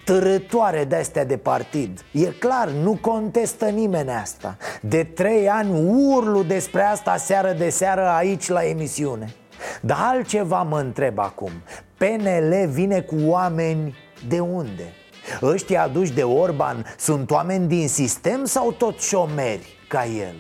târătoare 0.06 0.84
de-astea 0.84 1.26
de 1.26 1.38
partid 1.38 2.04
E 2.12 2.26
clar, 2.26 2.70
nu 2.70 2.98
contestă 3.02 3.66
nimeni 3.66 4.10
asta 4.10 4.58
De 4.82 5.04
trei 5.04 5.50
ani 5.50 5.94
urlu 6.16 6.44
despre 6.44 6.82
asta 6.82 7.18
seară 7.18 7.56
de 7.58 7.70
seară 7.70 8.08
aici 8.08 8.48
la 8.48 8.66
emisiune 8.66 9.34
Dar 9.82 9.98
altceva 10.02 10.62
mă 10.62 10.80
întreb 10.80 11.20
acum 11.20 11.52
PNL 11.98 12.68
vine 12.70 13.02
cu 13.02 13.16
oameni 13.26 13.96
de 14.28 14.40
unde? 14.40 14.94
Ăștia 15.42 15.84
aduși 15.84 16.14
de 16.14 16.24
Orban 16.24 16.86
sunt 16.98 17.32
oameni 17.32 17.68
din 17.68 17.88
sistem 17.88 18.46
sau 18.46 18.72
tot 18.72 19.02
șomeri 19.02 19.78
ca 19.88 20.06
el? 20.06 20.36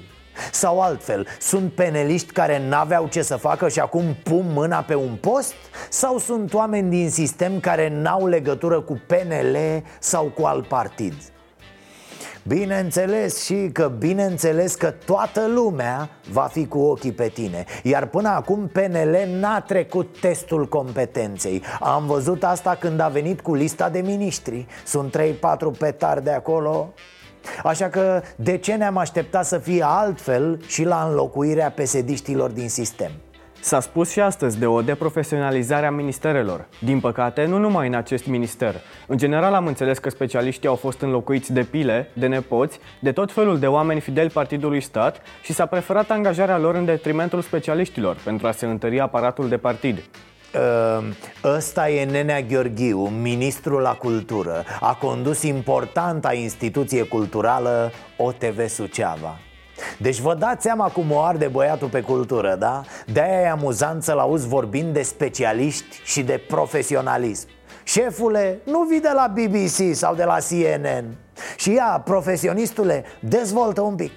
Sau 0.52 0.82
altfel, 0.82 1.28
sunt 1.40 1.74
peneliști 1.74 2.32
care 2.32 2.68
n-aveau 2.68 3.08
ce 3.08 3.22
să 3.22 3.36
facă 3.36 3.70
și 3.70 3.80
acum 3.80 4.16
pun 4.24 4.46
mâna 4.54 4.82
pe 4.82 4.96
un 4.96 5.16
post? 5.22 5.54
Sau 5.90 6.18
sunt 6.18 6.54
oameni 6.54 6.90
din 6.90 7.10
sistem 7.10 7.60
care 7.60 7.90
n-au 7.90 8.28
legătură 8.28 8.82
cu 8.82 9.02
PNL 9.08 9.84
sau 10.00 10.26
cu 10.26 10.46
alt 10.46 10.68
partid? 10.68 11.14
Bineînțeles 12.48 13.44
și 13.44 13.70
că 13.74 13.92
bineînțeles 13.98 14.76
că 14.76 14.92
toată 15.06 15.48
lumea 15.48 16.10
va 16.32 16.42
fi 16.42 16.68
cu 16.68 16.80
ochii 16.80 17.12
pe 17.12 17.28
tine. 17.28 17.66
Iar 17.84 18.06
până 18.06 18.30
acum 18.30 18.68
PNL 18.68 19.18
n-a 19.40 19.60
trecut 19.60 20.20
testul 20.20 20.68
competenței. 20.68 21.64
Am 21.80 22.06
văzut 22.06 22.44
asta 22.44 22.76
când 22.80 23.00
a 23.00 23.08
venit 23.08 23.42
cu 23.42 23.54
lista 23.54 23.90
de 23.90 24.00
miniștri. 24.00 24.66
Sunt 24.86 25.18
3-4 25.18 25.78
petari 25.78 26.24
de 26.24 26.32
acolo. 26.32 26.94
Așa 27.64 27.90
că 27.90 28.22
de 28.36 28.58
ce 28.58 28.74
ne-am 28.74 28.98
așteptat 28.98 29.46
să 29.46 29.58
fie 29.58 29.84
altfel 29.86 30.62
și 30.68 30.84
la 30.84 31.06
înlocuirea 31.10 31.72
pesediștilor 31.72 32.50
din 32.50 32.70
sistem? 32.70 33.12
S-a 33.64 33.80
spus 33.80 34.12
și 34.12 34.20
astăzi 34.20 34.60
de 34.60 34.66
o 34.66 34.82
deprofesionalizare 34.82 35.86
a 35.86 35.92
ministerelor. 35.92 36.68
Din 36.80 37.00
păcate, 37.00 37.46
nu 37.46 37.58
numai 37.58 37.88
în 37.88 37.94
acest 37.94 38.26
minister. 38.26 38.76
În 39.08 39.18
general 39.18 39.54
am 39.54 39.68
înțeles 39.68 39.98
că 39.98 40.10
specialiștii 40.10 40.68
au 40.68 40.76
fost 40.76 41.02
înlocuiți 41.02 41.54
de 41.54 41.64
pile, 41.64 42.10
de 42.14 42.28
nepoți, 42.28 42.80
de 43.00 43.12
tot 43.12 43.32
felul 43.32 43.60
de 43.60 43.68
oameni 43.68 44.00
fideli 44.00 44.30
partidului 44.30 44.82
stat 44.82 45.22
și 45.44 45.54
s-a 45.54 45.66
preferat 45.66 46.10
angajarea 46.10 46.58
lor 46.58 46.76
în 46.76 46.86
detrimentul 46.86 47.42
specialiștilor 47.42 48.18
pentru 48.24 48.48
a 48.48 48.52
se 48.52 48.66
întări 48.66 49.00
aparatul 49.00 49.50
de 49.50 49.58
partid. 49.58 49.98
Ehm, 49.98 51.16
ăsta 51.44 51.90
e 51.90 52.06
Nenea 52.06 52.42
Gheorghiu, 52.42 53.08
ministrul 53.08 53.82
la 53.82 53.94
cultură 53.94 54.64
A 54.80 54.96
condus 54.96 55.44
importanta 55.44 56.34
instituție 56.34 57.04
culturală 57.04 57.92
OTV 58.18 58.68
Suceava 58.68 59.38
deci 59.98 60.20
vă 60.20 60.36
dați 60.36 60.64
seama 60.64 60.88
cum 60.88 61.12
o 61.12 61.22
arde 61.22 61.48
băiatul 61.48 61.88
pe 61.88 62.02
cultură, 62.02 62.56
da? 62.60 62.82
De-aia 63.06 63.42
e 63.42 63.50
amuzant 63.50 64.04
să-l 64.04 64.18
auzi 64.18 64.48
vorbind 64.48 64.94
de 64.94 65.02
specialiști 65.02 66.02
și 66.04 66.24
de 66.24 66.44
profesionalism 66.48 67.48
Șefule, 67.84 68.60
nu 68.64 68.86
vii 68.90 69.02
de 69.02 69.12
la 69.14 69.34
BBC 69.34 69.96
sau 69.96 70.16
de 70.16 70.24
la 70.24 70.38
CNN 70.50 71.06
Și 71.58 71.74
ia, 71.74 72.02
profesionistule, 72.06 73.06
dezvoltă 73.20 73.82
un 73.82 73.96
pic 73.96 74.12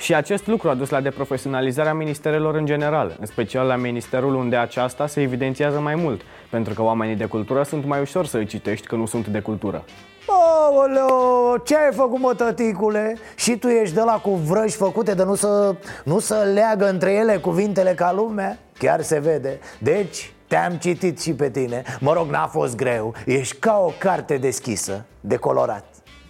și 0.00 0.14
acest 0.14 0.46
lucru 0.46 0.68
a 0.68 0.74
dus 0.74 0.90
la 0.90 1.00
deprofesionalizarea 1.00 1.94
ministerelor 1.94 2.54
în 2.54 2.66
general, 2.66 3.16
în 3.20 3.26
special 3.26 3.66
la 3.66 3.76
ministerul 3.76 4.34
unde 4.34 4.56
aceasta 4.56 5.06
se 5.06 5.20
evidențiază 5.20 5.80
mai 5.80 5.94
mult, 5.94 6.20
pentru 6.50 6.74
că 6.74 6.82
oamenii 6.82 7.16
de 7.16 7.24
cultură 7.24 7.62
sunt 7.62 7.84
mai 7.84 8.00
ușor 8.00 8.26
să 8.26 8.36
îi 8.36 8.46
citești 8.46 8.86
că 8.86 8.94
nu 8.96 9.06
sunt 9.06 9.26
de 9.26 9.40
cultură. 9.40 9.84
Aoleo, 10.28 11.58
ce 11.64 11.76
ai 11.76 11.92
făcut, 11.92 12.18
mă, 12.18 12.34
tăticule? 12.34 13.16
Și 13.34 13.56
tu 13.56 13.68
ești 13.68 13.94
de 13.94 14.00
la 14.00 14.12
cu 14.12 14.30
vrăji 14.30 14.76
făcute 14.76 15.14
de 15.14 15.24
nu 15.24 15.34
să, 15.34 15.74
nu 16.04 16.18
să 16.18 16.50
leagă 16.54 16.88
între 16.88 17.12
ele 17.12 17.36
cuvintele 17.36 17.94
ca 17.94 18.12
lumea? 18.12 18.58
Chiar 18.78 19.02
se 19.02 19.18
vede. 19.18 19.58
Deci, 19.78 20.32
te-am 20.46 20.72
citit 20.72 21.20
și 21.20 21.32
pe 21.32 21.50
tine. 21.50 21.82
Mă 22.00 22.12
rog, 22.12 22.30
n-a 22.30 22.46
fost 22.46 22.76
greu. 22.76 23.14
Ești 23.26 23.56
ca 23.56 23.82
o 23.86 23.92
carte 23.98 24.36
deschisă, 24.36 25.04
de 25.20 25.36
colorat 25.36 25.84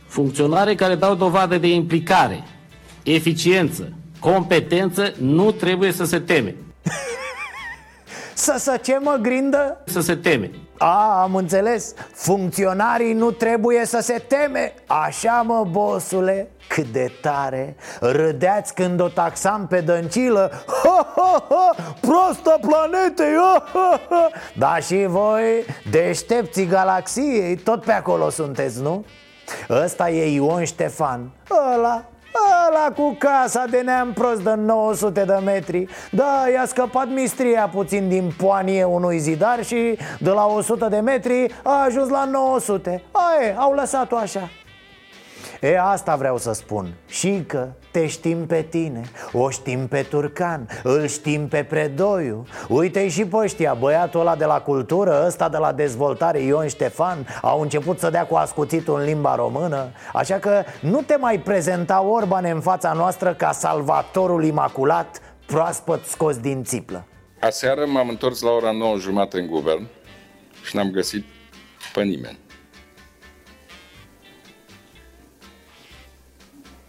Funcționare 0.09 0.75
care 0.75 0.95
dau 0.95 1.15
dovadă 1.15 1.59
de 1.59 1.69
implicare, 1.69 2.45
eficiență, 3.03 3.93
competență, 4.21 5.13
nu 5.19 5.51
trebuie 5.51 5.93
să 5.93 6.05
se 6.05 6.19
teme 6.19 6.55
Să 8.39 8.55
să 8.59 8.77
ce 8.83 8.99
mă 9.01 9.19
grindă? 9.23 9.81
Să 9.85 10.01
se 10.01 10.17
teme 10.17 10.51
A, 10.79 11.23
am 11.23 11.35
înțeles 11.35 11.95
Funcționarii 12.13 13.13
nu 13.13 13.31
trebuie 13.31 13.85
să 13.85 13.99
se 14.01 14.25
teme 14.29 14.75
Așa 14.87 15.43
mă, 15.47 15.67
bosule 15.71 16.51
Cât 16.69 16.87
de 16.87 17.13
tare 17.23 17.77
Râdeați 18.01 18.75
când 18.75 19.01
o 19.01 19.09
taxam 19.09 19.67
pe 19.67 19.81
dăncilă 19.81 20.51
ha, 20.83 21.13
ha, 21.17 21.47
ha, 21.49 21.75
Prostă 22.01 22.59
planetei 22.61 23.35
ha, 23.41 23.65
ha, 23.73 24.01
ha. 24.09 24.31
Da 24.59 24.77
și 24.77 25.05
voi 25.09 25.65
Deștepții 25.91 26.67
galaxiei 26.67 27.57
Tot 27.57 27.85
pe 27.85 27.93
acolo 27.93 28.31
sunteți, 28.31 28.83
nu? 28.83 29.05
Ăsta 29.71 30.11
e 30.11 30.35
Ion 30.35 30.65
Ștefan 30.65 31.31
Ăla 31.75 32.05
Ăla 32.69 32.93
cu 32.95 33.17
casa 33.19 33.65
de 33.71 33.81
neam 33.81 34.13
prost 34.13 34.41
de 34.41 34.55
900 34.55 35.25
de 35.25 35.41
metri. 35.45 35.87
Da, 36.11 36.45
i-a 36.53 36.67
scăpat 36.67 37.09
mistria 37.09 37.69
puțin 37.69 38.09
din 38.09 38.33
poanie 38.37 38.85
unui 38.85 39.19
zidar 39.19 39.65
Și 39.65 39.99
de 40.19 40.31
la 40.31 40.47
100 40.47 40.89
de 40.89 40.99
metri 40.99 41.61
a 41.63 41.83
ajuns 41.85 42.09
la 42.09 42.25
900 42.25 43.03
Aie, 43.13 43.55
au 43.59 43.73
lăsat-o 43.73 44.17
așa. 44.17 44.49
E, 45.61 45.81
asta 45.81 46.17
vreau 46.17 46.39
să 46.39 46.53
spun. 46.53 46.95
Și 47.07 47.45
că 47.47 47.69
te 47.99 48.07
știm 48.07 48.47
pe 48.47 48.63
tine 48.63 49.11
O 49.33 49.51
știm 49.51 49.89
pe 49.89 50.03
Turcan 50.03 50.69
Îl 50.83 51.07
știm 51.07 51.49
pe 51.49 51.63
Predoiu. 51.63 52.47
Uite-i 52.69 53.09
și 53.09 53.25
pe 53.25 53.37
ăștia 53.37 53.75
Băiatul 53.75 54.21
ăla 54.21 54.37
de 54.37 54.45
la 54.45 54.61
cultură 54.61 55.25
Ăsta 55.27 55.49
de 55.49 55.57
la 55.57 55.73
dezvoltare 55.73 56.41
Ion 56.41 56.69
Ștefan 56.69 57.27
Au 57.43 57.61
început 57.61 57.99
să 57.99 58.11
dea 58.11 58.27
cu 58.27 58.35
ascuțitul 58.35 58.99
în 58.99 59.05
limba 59.05 59.35
română. 59.35 59.91
Așa 60.13 60.35
că 60.35 60.63
nu 60.81 61.03
te 61.03 61.17
mai 61.17 61.41
prezenta 61.41 62.03
Orban 62.03 62.45
în 62.45 62.61
fața 62.61 62.93
noastră 62.93 63.35
Ca 63.35 63.53
salvatorul 63.53 64.45
imaculat 64.45 65.21
Proaspăt 65.47 66.05
scos 66.05 66.37
din 66.37 66.65
țiplă. 66.65 67.05
Aseară 67.41 67.85
m-am 67.87 68.09
întors 68.09 68.41
la 68.41 68.51
ora 68.51 68.71
9 68.71 68.97
jumate 68.99 69.39
în 69.39 69.47
guvern 69.47 69.87
și 70.65 70.77
n-am 70.77 70.91
găsit 70.91 71.25
pe 71.93 72.03
nimeni. 72.03 72.39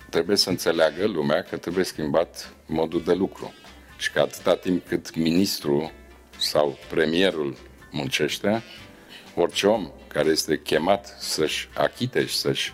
Trebuie 0.10 0.38
să 0.38 0.50
înțeleagă 0.50 1.08
lumea 1.08 1.42
că 1.42 1.58
trebuie 1.58 1.84
schimbat 1.84 2.54
modul 2.66 3.04
de 3.04 3.14
lucru 3.14 3.54
și 3.98 4.12
că 4.12 4.20
atâta 4.20 4.56
timp 4.56 4.88
cât 4.88 5.16
ministrul 5.16 5.92
sau 6.40 6.78
premierul 6.90 7.56
muncește, 7.92 8.64
orice 9.36 9.68
om 9.68 9.92
care 10.08 10.30
este 10.30 10.60
chemat 10.60 11.16
să-și 11.20 11.70
achite 11.78 12.26
și 12.26 12.38
să-și 12.38 12.74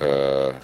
uh, 0.00 0.54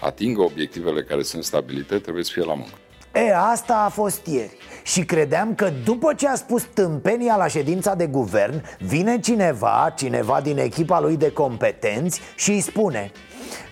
atingă 0.00 0.40
obiectivele 0.42 1.02
care 1.02 1.22
sunt 1.22 1.44
stabilite, 1.44 1.98
trebuie 1.98 2.24
să 2.24 2.30
fie 2.32 2.44
la 2.44 2.54
muncă. 2.54 2.78
E, 3.14 3.34
asta 3.36 3.74
a 3.84 3.88
fost 3.88 4.26
ieri 4.26 4.56
Și 4.82 5.04
credeam 5.04 5.54
că 5.54 5.72
după 5.84 6.14
ce 6.14 6.28
a 6.28 6.34
spus 6.34 6.62
tâmpenia 6.74 7.36
la 7.36 7.46
ședința 7.46 7.94
de 7.94 8.06
guvern 8.06 8.64
Vine 8.78 9.20
cineva, 9.20 9.94
cineva 9.96 10.40
din 10.40 10.58
echipa 10.58 11.00
lui 11.00 11.16
de 11.16 11.32
competenți 11.32 12.20
Și 12.36 12.50
îi 12.50 12.60
spune 12.60 13.12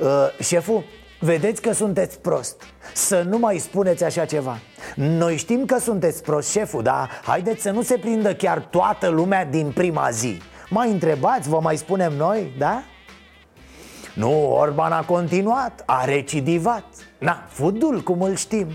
"Uh, 0.01 0.09
Șeful, 0.45 0.85
vedeți 1.23 1.63
că 1.63 1.73
sunteți 1.73 2.19
prost. 2.19 2.63
Să 2.95 3.25
nu 3.29 3.39
mai 3.39 3.59
spuneți 3.59 4.05
așa 4.05 4.25
ceva. 4.25 4.59
Noi 4.95 5.37
știm 5.37 5.65
că 5.65 5.79
sunteți 5.79 6.23
prost, 6.23 6.51
șeful 6.51 6.83
Dar 6.83 7.11
haideți 7.25 7.63
să 7.63 7.71
nu 7.71 7.83
se 7.83 7.99
prindă 7.99 8.35
chiar 8.35 8.59
toată 8.59 9.09
lumea 9.09 9.45
din 9.45 9.73
prima 9.75 10.11
zi. 10.11 10.41
Mai 10.69 10.91
întrebați, 10.91 11.49
vă 11.49 11.59
mai 11.61 11.77
spunem 11.77 12.13
noi, 12.13 12.55
da? 12.59 12.83
Nu, 14.15 14.53
Orban 14.53 14.93
a 14.93 15.05
continuat, 15.05 15.83
a 15.87 16.05
recidivat. 16.05 16.85
Na, 17.19 17.45
fudul 17.49 18.01
cum 18.01 18.23
îl 18.23 18.37
știm. 18.37 18.67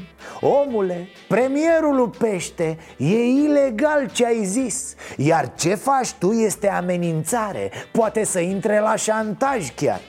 Omule, 0.42 1.08
premierul 1.28 2.10
pește 2.18 2.78
E 2.98 3.24
ilegal 3.24 4.10
ce 4.12 4.26
ai 4.26 4.44
zis. 4.44 4.96
Iar 5.18 5.54
ce 5.56 5.76
faci 5.76 6.12
tu 6.12 6.32
este 6.32 6.70
amenințare. 6.70 7.72
Poate 7.92 8.24
să 8.24 8.40
intre 8.40 8.80
la 8.80 8.96
șantaj 8.96 9.74
chiar 9.76 10.02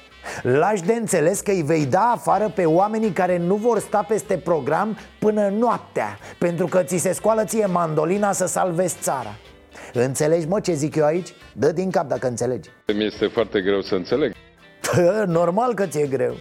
Lași 0.42 0.82
de 0.82 0.92
înțeles 0.92 1.40
că 1.40 1.50
îi 1.50 1.62
vei 1.62 1.86
da 1.86 2.12
afară 2.14 2.52
pe 2.54 2.64
oamenii 2.64 3.10
care 3.10 3.38
nu 3.38 3.54
vor 3.54 3.78
sta 3.78 4.04
peste 4.08 4.36
program 4.36 4.98
până 5.18 5.48
noaptea 5.48 6.18
Pentru 6.38 6.66
că 6.66 6.82
ți 6.82 6.96
se 6.96 7.12
scoală 7.12 7.44
ție 7.44 7.66
mandolina 7.66 8.32
să 8.32 8.46
salvezi 8.46 8.96
țara. 9.00 9.34
Înțelegi, 9.92 10.46
mă, 10.46 10.60
ce 10.60 10.72
zic 10.72 10.94
eu 10.94 11.04
aici? 11.04 11.34
Dă 11.52 11.72
din 11.72 11.90
cap 11.90 12.08
dacă 12.08 12.26
înțelegi. 12.26 12.70
Mi 12.94 13.04
este 13.04 13.26
foarte 13.26 13.60
greu 13.60 13.80
să 13.80 13.94
înțeleg. 13.94 14.32
Normal 15.26 15.74
că 15.74 15.86
ți-e 15.86 16.06
greu. 16.06 16.34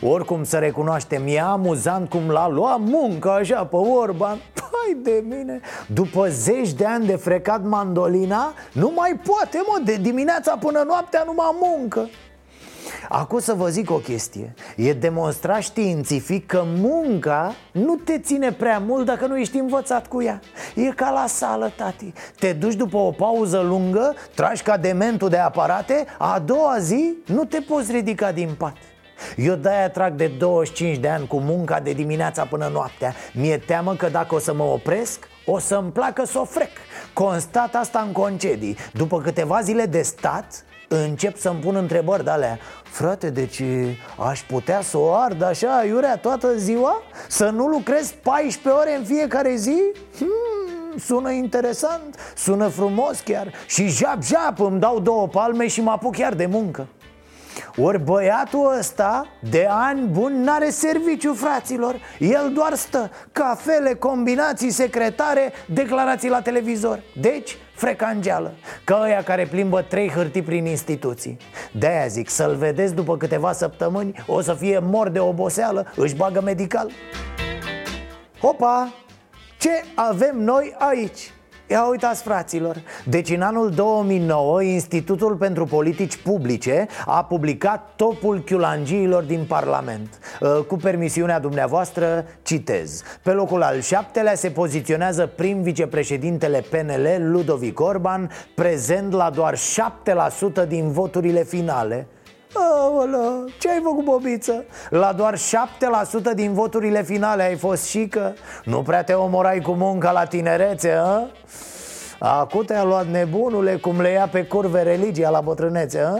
Oricum 0.00 0.44
să 0.44 0.58
recunoaștem, 0.58 1.22
e 1.26 1.40
amuzant 1.40 2.08
cum 2.08 2.30
l-a 2.30 2.48
luat 2.48 2.80
muncă 2.80 3.30
așa 3.30 3.64
pe 3.64 3.76
Orban 3.76 4.38
Hai 4.84 4.96
de 5.02 5.24
mine. 5.28 5.60
După 5.86 6.26
zeci 6.28 6.72
de 6.72 6.84
ani 6.84 7.06
de 7.06 7.16
frecat 7.16 7.62
mandolina 7.62 8.54
Nu 8.72 8.92
mai 8.96 9.20
poate, 9.26 9.62
mă, 9.66 9.80
de 9.84 9.96
dimineața 9.96 10.56
până 10.60 10.82
noaptea 10.86 11.22
numai 11.26 11.56
muncă 11.60 12.08
Acum 13.08 13.38
să 13.38 13.54
vă 13.54 13.68
zic 13.68 13.90
o 13.90 13.94
chestie. 13.94 14.54
E 14.76 14.92
demonstrat 14.92 15.60
științific 15.60 16.46
că 16.46 16.64
munca 16.66 17.54
nu 17.72 17.94
te 17.94 18.18
ține 18.18 18.52
prea 18.52 18.78
mult 18.78 19.06
dacă 19.06 19.26
nu 19.26 19.38
ești 19.38 19.58
învățat 19.58 20.06
cu 20.06 20.22
ea. 20.22 20.40
E 20.74 20.88
ca 20.88 21.10
la 21.10 21.26
sală, 21.26 21.72
tati. 21.76 22.12
Te 22.38 22.52
duci 22.52 22.74
după 22.74 22.96
o 22.96 23.10
pauză 23.10 23.60
lungă, 23.60 24.14
tragi 24.34 24.62
ca 24.62 24.76
dementul 24.76 25.28
de 25.28 25.36
aparate 25.36 26.04
A 26.18 26.42
doua 26.44 26.76
zi 26.78 27.14
nu 27.26 27.44
te 27.44 27.60
poți 27.60 27.92
ridica 27.92 28.32
din 28.32 28.54
pat. 28.58 28.76
Eu 29.36 29.54
de-aia 29.54 29.90
trag 29.90 30.14
de 30.14 30.26
25 30.26 30.96
de 30.96 31.08
ani 31.08 31.26
cu 31.26 31.38
munca 31.40 31.80
de 31.80 31.92
dimineața 31.92 32.44
până 32.44 32.70
noaptea. 32.72 33.14
Mi-e 33.32 33.58
teamă 33.58 33.94
că 33.94 34.08
dacă 34.08 34.34
o 34.34 34.38
să 34.38 34.54
mă 34.54 34.62
opresc, 34.62 35.28
o 35.46 35.58
să-mi 35.58 35.90
placă 35.90 36.24
să 36.24 36.38
o 36.38 36.44
frec. 36.44 36.70
Constat 37.12 37.74
asta 37.74 38.04
în 38.06 38.12
concedii. 38.12 38.76
După 38.92 39.20
câteva 39.20 39.60
zile 39.60 39.86
de 39.86 40.02
stat, 40.02 40.64
încep 40.96 41.36
să-mi 41.36 41.60
pun 41.60 41.76
întrebări 41.76 42.24
de 42.24 42.30
alea 42.30 42.58
Frate, 42.94 43.30
deci 43.30 43.62
aș 44.28 44.40
putea 44.40 44.80
să 44.80 44.98
o 44.98 45.14
ard 45.14 45.42
așa, 45.42 45.84
iurea, 45.86 46.16
toată 46.16 46.56
ziua? 46.56 47.02
Să 47.28 47.48
nu 47.48 47.66
lucrez 47.66 48.14
14 48.22 48.82
ore 48.82 48.96
în 48.96 49.04
fiecare 49.04 49.54
zi? 49.54 49.82
Hmm, 50.18 50.98
sună 50.98 51.30
interesant, 51.30 52.32
sună 52.36 52.68
frumos 52.68 53.20
chiar. 53.20 53.52
Și 53.66 53.88
jap-jap 53.88 54.60
îmi 54.60 54.80
dau 54.80 55.00
două 55.00 55.28
palme 55.28 55.66
și 55.66 55.80
mă 55.80 55.90
apuc 55.90 56.16
chiar 56.16 56.34
de 56.34 56.46
muncă. 56.46 56.86
Ori 57.76 58.04
băiatul 58.04 58.76
ăsta 58.78 59.26
de 59.50 59.66
ani 59.70 60.06
buni 60.06 60.44
n-are 60.44 60.70
serviciu, 60.70 61.34
fraților. 61.34 61.96
El 62.18 62.50
doar 62.54 62.74
stă. 62.74 63.10
Cafele, 63.32 63.94
combinații, 63.94 64.70
secretare, 64.70 65.52
declarații 65.66 66.28
la 66.28 66.40
televizor. 66.40 67.02
Deci, 67.20 67.56
frecangeală 67.74 68.52
Ca 68.84 69.00
ăia 69.02 69.22
care 69.22 69.46
plimbă 69.46 69.82
trei 69.82 70.10
hârtii 70.10 70.42
prin 70.42 70.66
instituții 70.66 71.36
De-aia 71.72 72.06
zic, 72.06 72.28
să-l 72.28 72.56
vedeți 72.56 72.94
după 72.94 73.16
câteva 73.16 73.52
săptămâni 73.52 74.24
O 74.26 74.40
să 74.40 74.54
fie 74.54 74.78
mor 74.78 75.08
de 75.08 75.18
oboseală, 75.18 75.92
își 75.96 76.14
bagă 76.14 76.40
medical 76.40 76.90
Hopa! 78.40 78.94
Ce 79.58 79.70
avem 79.94 80.38
noi 80.38 80.74
aici? 80.78 81.33
Ia 81.66 81.88
uitați 81.90 82.22
fraților. 82.22 82.82
Deci 83.04 83.30
în 83.30 83.42
anul 83.42 83.70
2009 83.70 84.62
Institutul 84.62 85.36
pentru 85.36 85.64
Politici 85.64 86.16
Publice 86.16 86.86
A 87.06 87.24
publicat 87.24 87.92
topul 87.96 88.40
chiulangiilor 88.40 89.22
din 89.22 89.44
Parlament. 89.48 90.18
Uh, 90.40 90.64
Cu 90.66 90.76
permisiunea 90.76 91.38
dumneavoastră 91.38 92.24
citez. 92.42 93.02
Pe 93.22 93.30
locul 93.30 93.62
al 93.62 93.80
șaptelea 93.80 94.34
se 94.34 94.50
poziționează 94.50 95.26
prim 95.26 95.62
vicepreședintele 95.62 96.64
PNL 96.70 97.30
Ludovic 97.30 97.80
Orban 97.80 98.30
Prezent 98.54 99.12
la 99.12 99.30
doar 99.30 99.54
7% 100.64 100.68
din 100.68 100.92
voturile 100.92 101.42
finale 101.42 102.06
Aolă, 102.54 103.44
ce 103.58 103.70
ai 103.70 103.80
făcut, 103.82 104.04
Bobiță? 104.04 104.64
La 104.90 105.12
doar 105.12 105.34
7% 105.38 105.40
din 106.34 106.52
voturile 106.52 107.02
finale 107.02 107.42
ai 107.42 107.56
fost 107.56 107.84
și 107.84 108.06
că 108.06 108.32
Nu 108.64 108.82
prea 108.82 109.04
te 109.04 109.12
omorai 109.12 109.60
cu 109.60 109.72
munca 109.72 110.10
la 110.12 110.24
tinerețe, 110.24 110.90
a? 110.90 111.26
Acum 112.18 112.64
te-a 112.64 112.84
luat 112.84 113.06
nebunule 113.06 113.76
cum 113.76 114.00
le 114.00 114.10
ia 114.10 114.28
pe 114.32 114.44
curve 114.44 114.82
religia 114.82 115.30
la 115.30 115.40
bătrânețe, 115.40 115.98
a? 116.00 116.18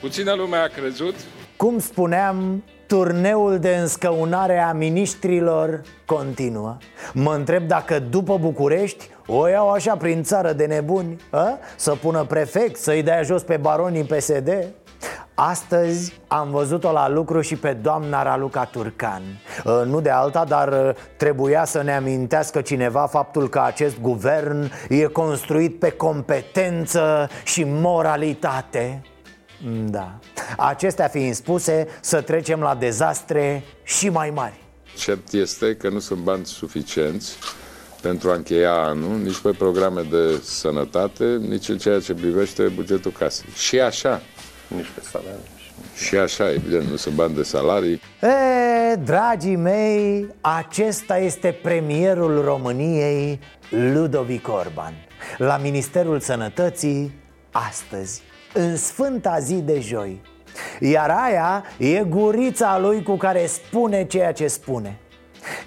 Puțină 0.00 0.32
lume 0.34 0.56
a 0.56 0.66
crezut 0.66 1.14
Cum 1.56 1.78
spuneam, 1.78 2.64
turneul 2.86 3.58
de 3.58 3.76
înscăunare 3.76 4.58
a 4.58 4.72
miniștrilor 4.72 5.80
continuă 6.06 6.76
Mă 7.12 7.34
întreb 7.34 7.66
dacă 7.66 7.98
după 7.98 8.38
București 8.40 9.10
o 9.26 9.48
iau 9.48 9.70
așa 9.70 9.96
prin 9.96 10.22
țară 10.22 10.52
de 10.52 10.64
nebuni 10.64 11.16
a? 11.30 11.58
Să 11.76 11.90
pună 11.90 12.24
prefect, 12.24 12.76
să-i 12.76 13.02
dea 13.02 13.22
jos 13.22 13.42
pe 13.42 13.56
baronii 13.56 14.04
PSD 14.04 14.48
Astăzi 15.34 16.20
am 16.26 16.50
văzut-o 16.50 16.92
la 16.92 17.08
lucru 17.08 17.40
și 17.40 17.56
pe 17.56 17.72
doamna 17.72 18.22
Raluca 18.22 18.64
Turcan 18.64 19.22
Uh, 19.64 19.82
Nu 19.86 20.00
de 20.00 20.10
alta, 20.10 20.44
dar 20.44 20.68
uh, 20.68 20.94
trebuia 21.16 21.64
să 21.64 21.82
ne 21.82 21.94
amintească 21.94 22.60
cineva 22.60 23.06
faptul 23.06 23.48
că 23.48 23.60
acest 23.60 24.00
guvern 24.00 24.70
e 24.88 25.04
construit 25.04 25.78
pe 25.78 25.90
competență 25.90 27.28
și 27.44 27.64
moralitate 27.66 29.02
Da. 29.84 30.18
Acestea 30.56 31.08
fiind 31.08 31.34
spuse, 31.34 31.86
să 32.00 32.20
trecem 32.20 32.60
la 32.60 32.74
dezastre 32.74 33.62
și 33.82 34.08
mai 34.08 34.30
mari 34.30 34.60
Cert 34.96 35.32
este 35.32 35.76
că 35.76 35.88
nu 35.88 35.98
sunt 35.98 36.20
bani 36.20 36.46
suficienți 36.46 37.36
pentru 38.00 38.30
a 38.30 38.34
încheia 38.34 38.72
anul, 38.72 39.18
nici 39.18 39.38
pe 39.38 39.50
programe 39.50 40.02
de 40.02 40.40
sănătate, 40.42 41.24
nici 41.24 41.68
în 41.68 41.78
ceea 41.78 42.00
ce 42.00 42.14
privește 42.14 42.62
bugetul 42.62 43.10
casei. 43.10 43.50
Și 43.54 43.80
așa. 43.80 44.22
Nici 44.76 44.90
pe 44.94 45.00
salarii. 45.10 45.50
Și 45.96 46.16
așa, 46.16 46.50
evident, 46.50 46.88
nu 46.88 46.96
sunt 46.96 47.14
bani 47.14 47.34
de 47.34 47.42
salarii. 47.42 48.00
E, 48.20 48.94
dragii 48.94 49.56
mei, 49.56 50.26
acesta 50.40 51.18
este 51.18 51.58
premierul 51.62 52.44
României, 52.44 53.40
Ludovic 53.70 54.48
Orban 54.48 54.94
La 55.36 55.56
Ministerul 55.56 56.20
Sănătății, 56.20 57.12
astăzi, 57.50 58.22
în 58.54 58.76
sfânta 58.76 59.38
zi 59.38 59.54
de 59.54 59.80
joi 59.80 60.20
Iar 60.80 61.10
aia 61.10 61.64
e 61.78 62.04
gurița 62.04 62.78
lui 62.78 63.02
cu 63.02 63.16
care 63.16 63.46
spune 63.46 64.04
ceea 64.06 64.32
ce 64.32 64.46
spune 64.46 64.98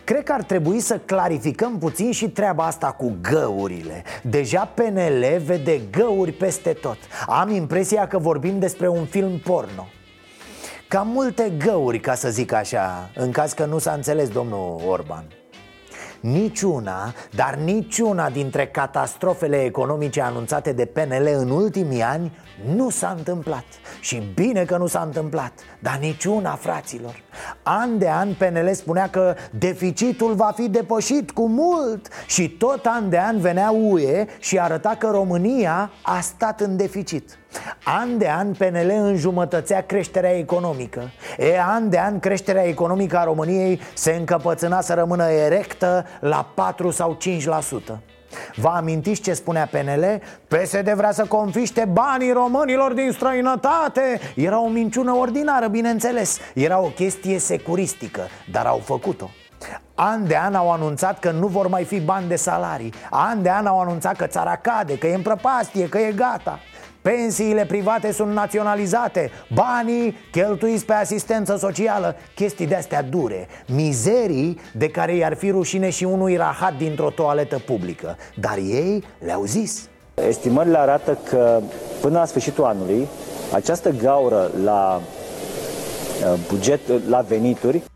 Cred 0.04 0.24
că 0.24 0.32
ar 0.32 0.44
trebui 0.44 0.80
să 0.80 1.00
clarificăm 1.06 1.78
puțin 1.78 2.12
și 2.12 2.30
treaba 2.30 2.66
asta 2.66 2.92
cu 2.92 3.18
găurile. 3.22 4.04
Deja 4.24 4.72
PNL 4.74 5.42
vede 5.46 5.82
găuri 5.92 6.32
peste 6.32 6.74
tot. 6.74 6.98
Am 7.28 7.50
impresia 7.50 8.08
că 8.08 8.18
vorbim 8.18 8.60
despre 8.60 8.88
un 8.88 9.06
film 9.06 9.40
porno. 9.40 9.88
Cam 10.88 11.08
multe 11.08 11.54
găuri, 11.66 12.00
ca 12.00 12.14
să 12.14 12.30
zic 12.30 12.54
așa, 12.54 13.10
în 13.16 13.32
caz 13.32 13.54
că 13.54 13.66
nu 13.66 13.78
s-a 13.78 13.92
înțeles 13.92 14.30
domnul 14.30 14.82
Orban 14.88 15.26
Niciuna, 16.32 17.14
dar 17.36 17.56
niciuna 17.56 18.30
dintre 18.30 18.68
catastrofele 18.68 19.64
economice 19.64 20.22
anunțate 20.22 20.72
de 20.72 20.86
PNL 20.86 21.30
în 21.38 21.50
ultimii 21.50 22.02
ani 22.02 22.32
nu 22.76 22.90
s-a 22.90 23.14
întâmplat. 23.18 23.64
Și 24.00 24.32
bine 24.36 24.64
că 24.64 24.78
nu 24.78 24.88
s-a 24.88 25.02
întâmplat, 25.02 25.52
dar 25.80 25.98
niciuna, 25.98 26.56
fraților. 26.56 27.24
An 27.64 27.98
de 27.98 28.10
an 28.10 28.34
PNL 28.34 28.74
spunea 28.74 29.10
că 29.10 29.36
deficitul 29.52 30.34
va 30.34 30.52
fi 30.56 30.70
depășit 30.70 31.32
cu 31.32 31.48
mult 31.48 32.08
Și 32.28 32.50
tot 32.50 32.86
an 32.86 33.10
de 33.10 33.20
an 33.20 33.40
venea 33.40 33.72
UE 33.72 34.26
și 34.40 34.60
arăta 34.60 34.96
că 35.00 35.08
România 35.08 35.92
a 36.02 36.20
stat 36.20 36.62
în 36.62 36.78
deficit 36.78 37.38
An 37.84 38.18
de 38.18 38.30
an 38.30 38.52
PNL 38.52 38.90
înjumătățea 38.90 39.82
creșterea 39.82 40.38
economică. 40.38 41.12
E, 41.38 41.62
an 41.62 41.90
de 41.90 42.00
an 42.00 42.20
creșterea 42.20 42.68
economică 42.68 43.18
a 43.18 43.24
României 43.24 43.82
se 43.94 44.12
încăpățâna 44.12 44.82
să 44.82 44.94
rămână 44.94 45.24
erectă 45.24 46.06
la 46.20 46.52
4 46.56 46.92
sau 46.92 47.18
5% 47.94 48.00
Vă 48.56 48.68
amintiți 48.68 49.22
ce 49.22 49.34
spunea 49.34 49.70
PNL? 49.72 50.22
PSD 50.48 50.94
vrea 50.94 51.12
să 51.12 51.26
confiște 51.26 51.86
banii 51.92 52.32
românilor 52.32 52.94
din 52.94 53.12
străinătate. 53.12 54.20
Era 54.36 54.60
o 54.60 54.68
minciună 54.68 55.12
ordinară, 55.12 55.68
bineînțeles. 55.68 56.40
Era 56.54 56.80
o 56.80 56.88
chestie 56.88 57.40
securistică, 57.40 58.22
dar 58.52 58.66
au 58.66 58.82
făcut-o. 58.84 59.30
An 59.96 60.28
de 60.28 60.38
an 60.38 60.56
au 60.56 60.72
anunțat 60.72 61.20
că 61.20 61.32
nu 61.32 61.48
vor 61.48 61.68
mai 61.68 61.84
fi 61.84 62.00
bani 62.00 62.28
de 62.28 62.36
salarii. 62.36 62.94
An 63.10 63.42
de 63.42 63.50
an 63.50 63.66
au 63.66 63.80
anunțat 63.80 64.16
că 64.16 64.28
țara 64.28 64.56
cade, 64.56 64.98
că 64.98 65.08
e 65.08 65.16
în 65.16 65.22
prăpastie, 65.22 65.90
că 65.90 65.98
e 65.98 66.12
gata 66.12 66.60
Pensiile 67.12 67.66
private 67.66 68.12
sunt 68.12 68.32
naționalizate. 68.34 69.32
Banii 69.54 70.16
cheltuiți 70.32 70.86
pe 70.86 70.94
asistență 70.94 71.58
socială. 71.58 72.16
Chestii 72.36 72.68
de-astea 72.68 73.02
dure. 73.02 73.48
Mizerii 73.68 74.60
de 74.74 74.90
care 74.90 75.16
i-ar 75.16 75.36
fi 75.36 75.50
rușine 75.50 75.90
și 75.90 76.04
unui 76.04 76.36
rahat 76.36 76.78
dintr-o 76.78 77.10
toaletă 77.10 77.60
publică. 77.66 78.18
Dar 78.40 78.58
ei 78.58 79.04
le-au 79.20 79.44
zis. 79.44 79.90
Estimările 80.28 80.78
arată 80.78 81.18
că 81.30 81.62
până 82.02 82.18
la 82.18 82.26
sfârșitul 82.26 82.64
anului 82.64 83.08
Această 83.54 83.90
gaură 83.90 84.52
la 84.64 85.02
uh, 85.02 86.40
buget, 86.48 86.80
la 87.10 87.20
venituri 87.20 87.78
uh, 87.78 87.95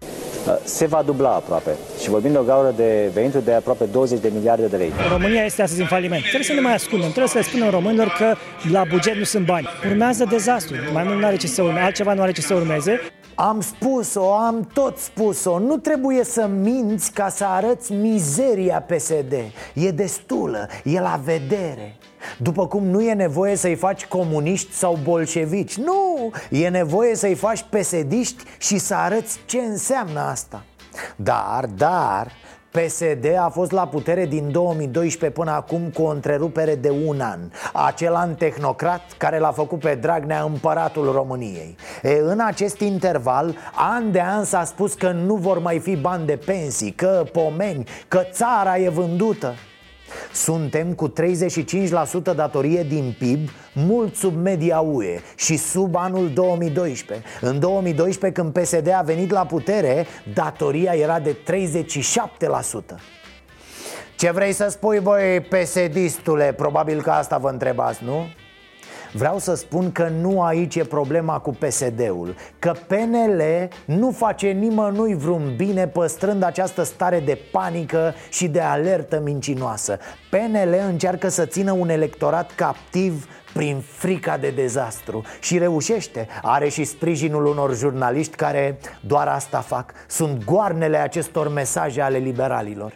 se 0.64 0.86
va 0.86 1.02
dubla 1.06 1.30
aproape. 1.30 1.72
Și 2.02 2.10
vorbim 2.10 2.32
de 2.32 2.38
o 2.38 2.44
gaură 2.44 2.74
de 2.76 3.10
venituri 3.14 3.46
de 3.46 3.54
aproape 3.54 3.86
20 3.86 4.20
de 4.20 4.32
miliarde 4.34 4.66
de 4.66 4.78
lei. 4.78 4.92
România 5.12 5.44
este 5.44 5.62
astăzi 5.62 5.82
în 5.82 5.88
faliment. 5.88 6.22
Trebuie 6.22 6.44
să 6.44 6.54
ne 6.54 6.60
mai 6.60 6.74
ascundem, 6.74 7.10
trebuie 7.10 7.28
să 7.28 7.38
le 7.38 7.44
spunem 7.44 7.70
românilor 7.70 8.16
că 8.18 8.36
la 8.72 8.84
buget 8.90 9.16
nu 9.16 9.24
sunt 9.24 9.46
bani. 9.46 9.68
Urmează 9.90 10.26
dezastru. 10.30 10.76
Mai 10.94 11.04
mult 11.04 11.20
nu 11.20 11.26
are 11.26 11.36
ce 11.36 11.48
să 11.48 11.62
urmeze, 11.62 11.86
altceva 11.86 12.14
nu 12.14 12.22
are 12.22 12.32
ce 12.32 12.42
să 12.42 12.54
urmeze. 12.54 13.00
Am 13.36 13.62
spus-o, 13.62 14.34
am 14.34 14.70
tot 14.74 14.98
spus-o. 14.98 15.60
Nu 15.60 15.78
trebuie 15.78 16.24
să 16.24 16.48
minți 16.48 17.12
ca 17.12 17.30
să 17.30 17.46
arăți 17.46 17.94
mizeria 17.94 18.82
PSD 18.82 19.34
E 19.74 19.92
destulă, 19.92 20.68
e 20.84 21.00
la 21.00 21.20
vedere. 21.24 21.98
După 22.38 22.68
cum 22.68 22.84
nu 22.84 23.02
e 23.02 23.14
nevoie 23.14 23.56
să-i 23.56 23.76
faci 23.76 24.06
comuniști 24.06 24.74
sau 24.74 25.00
bolșevici. 25.04 25.78
Nu, 25.78 26.32
e 26.50 26.70
nevoie 26.70 27.16
să-i 27.16 27.36
faci 27.36 27.66
pesediști 27.70 28.44
și 28.58 28.78
să 28.78 28.96
arăți 28.96 29.40
ce 29.46 29.58
înseamnă 29.58 30.20
asta. 30.20 30.64
Dar, 31.16 31.66
dar, 31.66 32.32
PSD 32.72 33.38
a 33.40 33.50
fost 33.50 33.72
la 33.72 33.88
putere 33.88 34.26
din 34.26 34.52
2012 34.52 35.40
până 35.40 35.52
acum 35.52 35.82
cu 35.94 36.02
o 36.02 36.10
întrerupere 36.10 36.76
de 36.76 36.90
un 37.06 37.22
an. 37.22 37.40
Acel 37.74 38.14
an 38.14 38.36
tehnocrat 38.36 39.02
care 39.18 39.40
l-a 39.40 39.52
făcut 39.52 39.80
pe 39.80 39.96
Dragnea 39.96 40.42
împăratul 40.42 41.12
României. 41.12 41.76
E, 42.04 42.20
În 42.24 42.40
acest 42.40 42.80
interval, 42.80 43.56
an 43.76 44.12
de 44.12 44.22
an 44.22 44.44
s-a 44.44 44.64
spus 44.64 44.94
că 44.94 45.12
nu 45.12 45.36
vor 45.36 45.60
mai 45.60 45.80
fi 45.80 45.96
bani 45.96 46.26
de 46.26 46.40
pensii 46.46 46.92
Că 46.92 47.24
pomeni, 47.32 47.88
că 48.08 48.22
țara 48.32 48.78
e 48.78 48.90
vândută 48.90 49.54
suntem 50.34 50.94
cu 50.94 51.14
35% 52.32 52.36
datorie 52.36 52.84
din 52.84 53.16
PIB, 53.20 53.50
mult 53.74 54.16
sub 54.16 54.36
media 54.42 54.80
UE 54.80 55.20
și 55.36 55.58
sub 55.58 55.96
anul 55.96 56.30
2012 56.30 57.26
În 57.42 57.60
2012, 57.60 58.42
când 58.42 58.54
PSD 58.54 58.92
a 58.94 59.02
venit 59.02 59.32
la 59.32 59.46
putere, 59.46 60.06
datoria 60.34 60.94
era 60.94 61.20
de 61.20 61.36
37% 61.36 62.96
Ce 64.16 64.32
vrei 64.32 64.52
să 64.52 64.68
spui, 64.70 65.00
băi, 65.00 65.40
PSD-stule? 65.40 66.54
Probabil 66.58 67.02
că 67.02 67.10
asta 67.10 67.38
vă 67.38 67.50
întrebați, 67.50 68.04
nu? 68.04 68.26
Vreau 69.14 69.40
să 69.40 69.56
spun 69.56 69.92
că 69.92 70.08
nu 70.22 70.42
aici 70.42 70.76
e 70.76 70.84
problema 70.84 71.40
cu 71.40 71.50
PSD-ul 71.52 72.36
Că 72.60 72.74
PNL 72.88 73.42
nu 73.86 74.12
face 74.12 74.48
nimănui 74.48 75.16
vreun 75.16 75.54
bine 75.58 75.88
păstrând 75.88 76.44
această 76.44 76.84
stare 76.84 77.20
de 77.20 77.40
panică 77.52 78.14
și 78.30 78.48
de 78.48 78.60
alertă 78.60 79.22
mincinoasă. 79.24 79.98
PNL 80.30 80.76
încearcă 80.88 81.30
să 81.30 81.46
țină 81.46 81.72
un 81.72 81.90
electorat 81.90 82.52
captiv 82.56 83.28
prin 83.54 83.84
frica 83.98 84.38
de 84.38 84.50
dezastru 84.50 85.24
Și 85.40 85.58
reușește. 85.58 86.28
Are 86.42 86.70
și 86.70 86.84
sprijinul 86.84 87.46
unor 87.46 87.76
jurnaliști 87.76 88.36
care 88.36 88.78
doar 89.02 89.28
asta 89.28 89.60
fac. 89.60 89.94
Sunt 90.08 90.44
goarnele 90.46 90.98
acestor 90.98 91.54
mesaje 91.54 92.02
ale 92.02 92.18
liberalilor 92.18 92.94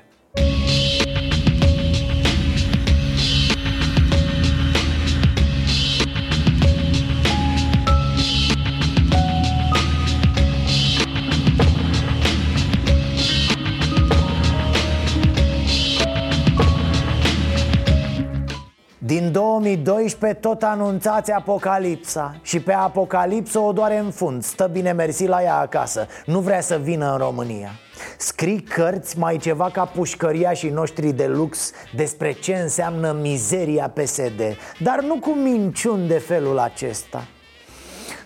Din 19.23 19.31
2012 19.31 20.39
tot 20.39 20.63
anunțați 20.63 21.31
apocalipsa 21.31 22.35
Și 22.41 22.59
pe 22.59 22.73
apocalipsă 22.73 23.59
o 23.59 23.71
doare 23.71 23.97
în 23.97 24.11
fund. 24.11 24.43
Stă 24.43 24.69
bine 24.71 24.91
mersi 24.91 25.25
la 25.25 25.41
ea 25.43 25.55
acasă. 25.55 26.07
Nu 26.25 26.39
vrea 26.39 26.61
să 26.61 26.79
vină 26.83 27.11
în 27.11 27.17
România. 27.17 27.69
Scrii 28.17 28.61
cărți 28.61 29.19
mai 29.19 29.37
ceva 29.37 29.69
ca 29.69 29.85
pușcăria 29.85 30.53
și 30.53 30.67
noștri 30.67 31.11
de 31.11 31.25
lux 31.25 31.71
Despre 31.95 32.31
ce 32.31 32.55
înseamnă 32.55 33.17
mizeria 33.21 33.89
PSD 33.89 34.41
Dar 34.79 35.01
nu 35.01 35.19
cu 35.19 35.29
minciuni 35.29 36.07
de 36.07 36.17
felul 36.17 36.59
acesta. 36.59 37.27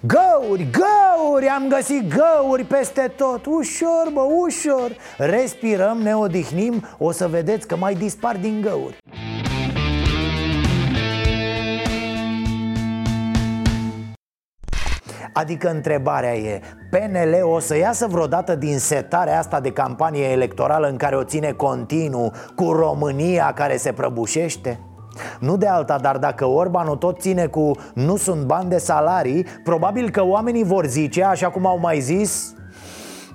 Găuri, 0.02 0.68
găuri, 0.72 1.48
am 1.48 1.68
găsit 1.68 2.14
găuri 2.14 2.64
peste 2.64 3.14
tot. 3.18 3.46
Ușor, 3.46 4.10
bă, 4.14 4.22
ușor. 4.22 4.92
Respirăm, 5.18 5.98
ne 5.98 6.16
odihnim 6.16 6.84
O 6.98 7.12
să 7.12 7.28
vedeți 7.28 7.68
că 7.68 7.76
mai 7.76 7.94
dispar 7.94 8.38
din 8.38 8.62
găuri 8.62 8.98
Adică 15.38 15.70
întrebarea 15.70 16.36
e, 16.36 16.62
PNL 16.90 17.44
o 17.54 17.60
să 17.60 17.78
iasă 17.78 18.08
vreodată 18.10 18.56
din 18.56 18.80
setarea 18.80 19.40
asta 19.40 19.60
de 19.60 19.72
campanie 19.72 20.26
electorală 20.26 20.88
în 20.88 20.96
care 20.96 21.16
o 21.16 21.24
ține 21.24 21.52
continuu 21.52 22.32
cu 22.56 22.72
România 22.72 23.54
care 23.56 23.78
se 23.78 23.92
prăbușește? 23.92 24.80
Nu 25.40 25.58
de 25.58 25.68
alta, 25.68 25.98
dar 25.98 26.18
dacă 26.18 26.46
Orban 26.46 26.88
o 26.88 26.96
tot 26.96 27.20
ține 27.20 27.46
cu 27.46 27.72
nu 27.94 28.16
sunt 28.16 28.44
bani 28.44 28.70
de 28.70 28.78
salarii 28.78 29.46
Probabil 29.64 30.10
că 30.10 30.24
oamenii 30.26 30.64
vor 30.64 30.86
zice, 30.86 31.24
așa 31.24 31.50
cum 31.50 31.66
au 31.66 31.80
mai 31.80 32.00
zis 32.00 32.54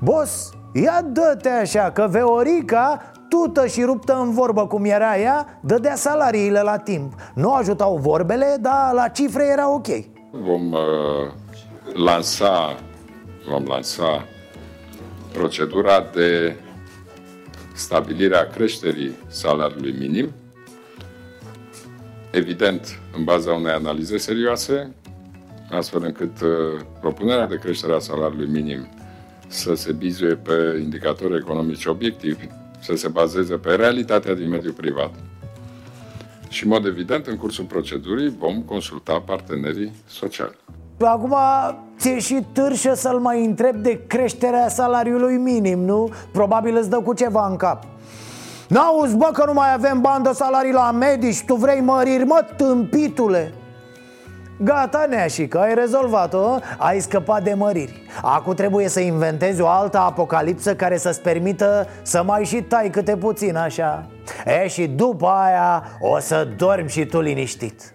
Boss, 0.00 0.50
ia 0.72 1.00
dă-te 1.12 1.48
așa, 1.48 1.90
că 1.90 2.06
Veorica 2.10 3.02
tută 3.28 3.66
și 3.66 3.82
ruptă 3.82 4.18
în 4.22 4.32
vorbă 4.32 4.66
cum 4.66 4.84
era 4.84 5.18
ea 5.18 5.46
Dădea 5.60 5.94
salariile 5.94 6.60
la 6.60 6.76
timp 6.76 7.12
Nu 7.34 7.52
ajutau 7.52 7.96
vorbele, 7.96 8.56
dar 8.60 8.92
la 8.92 9.08
cifre 9.08 9.46
era 9.52 9.72
ok 9.74 9.86
Vom 10.30 10.72
uh, 10.72 11.41
lansa, 11.94 12.82
vom 13.48 13.64
lansa 13.66 14.28
procedura 15.32 16.10
de 16.14 16.56
stabilirea 17.74 18.46
creșterii 18.46 19.16
salariului 19.26 19.94
minim, 19.98 20.32
evident, 22.30 23.00
în 23.16 23.24
baza 23.24 23.52
unei 23.52 23.72
analize 23.72 24.16
serioase, 24.16 24.94
astfel 25.70 26.02
încât 26.04 26.40
uh, 26.40 26.80
propunerea 27.00 27.46
de 27.46 27.58
creștere 27.58 27.94
a 27.94 27.98
salariului 27.98 28.48
minim 28.48 28.88
să 29.46 29.74
se 29.74 29.92
bizuie 29.92 30.34
pe 30.34 30.78
indicatori 30.82 31.36
economici 31.36 31.84
obiectivi, 31.84 32.48
să 32.80 32.94
se 32.94 33.08
bazeze 33.08 33.56
pe 33.56 33.74
realitatea 33.74 34.34
din 34.34 34.48
mediul 34.48 34.72
privat. 34.72 35.14
Și, 36.48 36.64
în 36.64 36.68
mod 36.68 36.86
evident, 36.86 37.26
în 37.26 37.36
cursul 37.36 37.64
procedurii 37.64 38.34
vom 38.38 38.62
consulta 38.62 39.20
partenerii 39.20 39.92
sociali. 40.06 40.56
Acum 41.04 41.36
ți-e 41.98 42.18
și 42.18 42.46
târșă 42.52 42.94
să-l 42.94 43.18
mai 43.18 43.44
întreb 43.44 43.76
de 43.76 44.00
creșterea 44.06 44.68
salariului 44.68 45.36
minim, 45.36 45.78
nu? 45.78 46.08
Probabil 46.32 46.76
îți 46.76 46.90
dă 46.90 46.96
cu 46.96 47.14
ceva 47.14 47.46
în 47.46 47.56
cap. 47.56 47.82
N-auzi, 48.68 49.16
bă, 49.16 49.30
că 49.32 49.44
nu 49.46 49.52
mai 49.52 49.72
avem 49.72 50.00
bani 50.00 50.24
de 50.24 50.30
salarii 50.32 50.72
la 50.72 50.90
medici 50.90 51.44
Tu 51.44 51.54
vrei 51.54 51.80
măriri, 51.80 52.24
mă, 52.24 52.46
tâmpitule! 52.56 53.52
Gata, 54.64 55.06
neașică, 55.08 55.58
ai 55.58 55.74
rezolvat-o, 55.74 56.58
ai 56.78 57.00
scăpat 57.00 57.42
de 57.42 57.54
măriri. 57.54 58.02
Acum 58.22 58.54
trebuie 58.54 58.88
să 58.88 59.00
inventezi 59.00 59.60
o 59.60 59.68
altă 59.68 59.98
apocalipsă 59.98 60.74
care 60.74 60.96
să-ți 60.96 61.20
permită 61.20 61.86
să 62.02 62.22
mai 62.26 62.44
și 62.44 62.62
tai 62.62 62.90
câte 62.90 63.16
puțin 63.16 63.56
așa. 63.56 64.06
E, 64.62 64.68
și 64.68 64.86
după 64.86 65.26
aia 65.26 65.82
o 66.00 66.18
să 66.18 66.48
dormi 66.56 66.88
și 66.88 67.06
tu 67.06 67.20
liniștit 67.20 67.92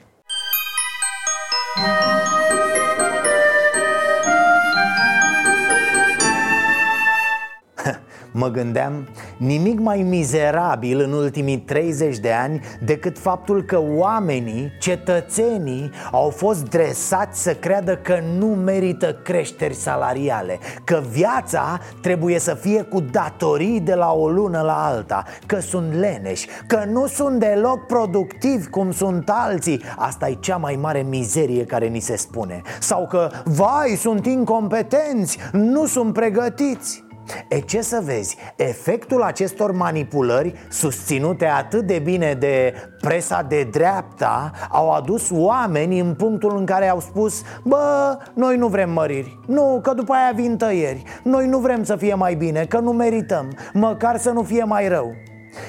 Mă 8.39 8.47
gândeam, 8.47 9.07
nimic 9.37 9.79
mai 9.79 10.01
mizerabil 10.01 10.99
în 10.99 11.11
ultimii 11.11 11.57
30 11.57 12.17
de 12.17 12.31
ani 12.31 12.61
decât 12.85 13.19
faptul 13.19 13.63
că 13.63 13.81
oamenii, 13.95 14.71
cetățenii, 14.79 15.91
au 16.11 16.29
fost 16.29 16.69
dresați 16.69 17.41
să 17.41 17.53
creadă 17.53 17.95
că 17.95 18.19
nu 18.37 18.45
merită 18.45 19.13
creșteri 19.23 19.73
salariale 19.73 20.59
Că 20.83 21.03
viața 21.09 21.79
trebuie 22.01 22.39
să 22.39 22.53
fie 22.53 22.81
cu 22.81 22.99
datorii 22.99 23.79
de 23.79 23.93
la 23.93 24.11
o 24.11 24.29
lună 24.29 24.61
la 24.61 24.85
alta 24.85 25.23
Că 25.45 25.59
sunt 25.59 25.93
leneși, 25.93 26.47
că 26.67 26.83
nu 26.91 27.07
sunt 27.07 27.39
deloc 27.39 27.85
productivi 27.85 28.67
cum 28.67 28.91
sunt 28.91 29.29
alții. 29.29 29.81
Asta 29.95 30.29
e 30.29 30.37
cea 30.39 30.57
mai 30.57 30.77
mare 30.81 31.01
mizerie 31.01 31.65
care 31.65 31.87
ni 31.87 31.99
se 31.99 32.15
spune. 32.15 32.61
Sau 32.79 33.07
că, 33.07 33.29
vai, 33.43 33.97
sunt 33.99 34.25
incompetenți, 34.25 35.37
nu 35.51 35.85
sunt 35.85 36.13
pregătiți 36.13 37.05
E 37.47 37.59
ce 37.59 37.81
să 37.81 38.01
vezi, 38.03 38.37
efectul 38.55 39.21
acestor 39.21 39.71
manipulări 39.71 40.53
susținute 40.69 41.45
atât 41.45 41.85
de 41.85 41.99
bine 41.99 42.33
de 42.33 42.73
presa 43.01 43.41
de 43.41 43.67
dreapta 43.71 44.51
Au 44.69 44.91
adus 44.91 45.29
oameni 45.31 45.99
în 45.99 46.13
punctul 46.13 46.57
în 46.57 46.65
care 46.65 46.89
au 46.89 46.99
spus 46.99 47.41
Bă, 47.63 48.17
noi 48.33 48.57
nu 48.57 48.67
vrem 48.67 48.91
măriri, 48.91 49.39
nu, 49.47 49.79
că 49.83 49.93
după 49.93 50.13
aia 50.13 50.31
vin 50.35 50.57
tăieri 50.57 51.03
Noi 51.23 51.47
nu 51.47 51.57
vrem 51.57 51.83
să 51.83 51.95
fie 51.95 52.13
mai 52.13 52.35
bine, 52.35 52.65
că 52.65 52.79
nu 52.79 52.91
merităm, 52.91 53.57
măcar 53.73 54.17
să 54.17 54.29
nu 54.29 54.43
fie 54.43 54.63
mai 54.63 54.87
rău 54.87 55.15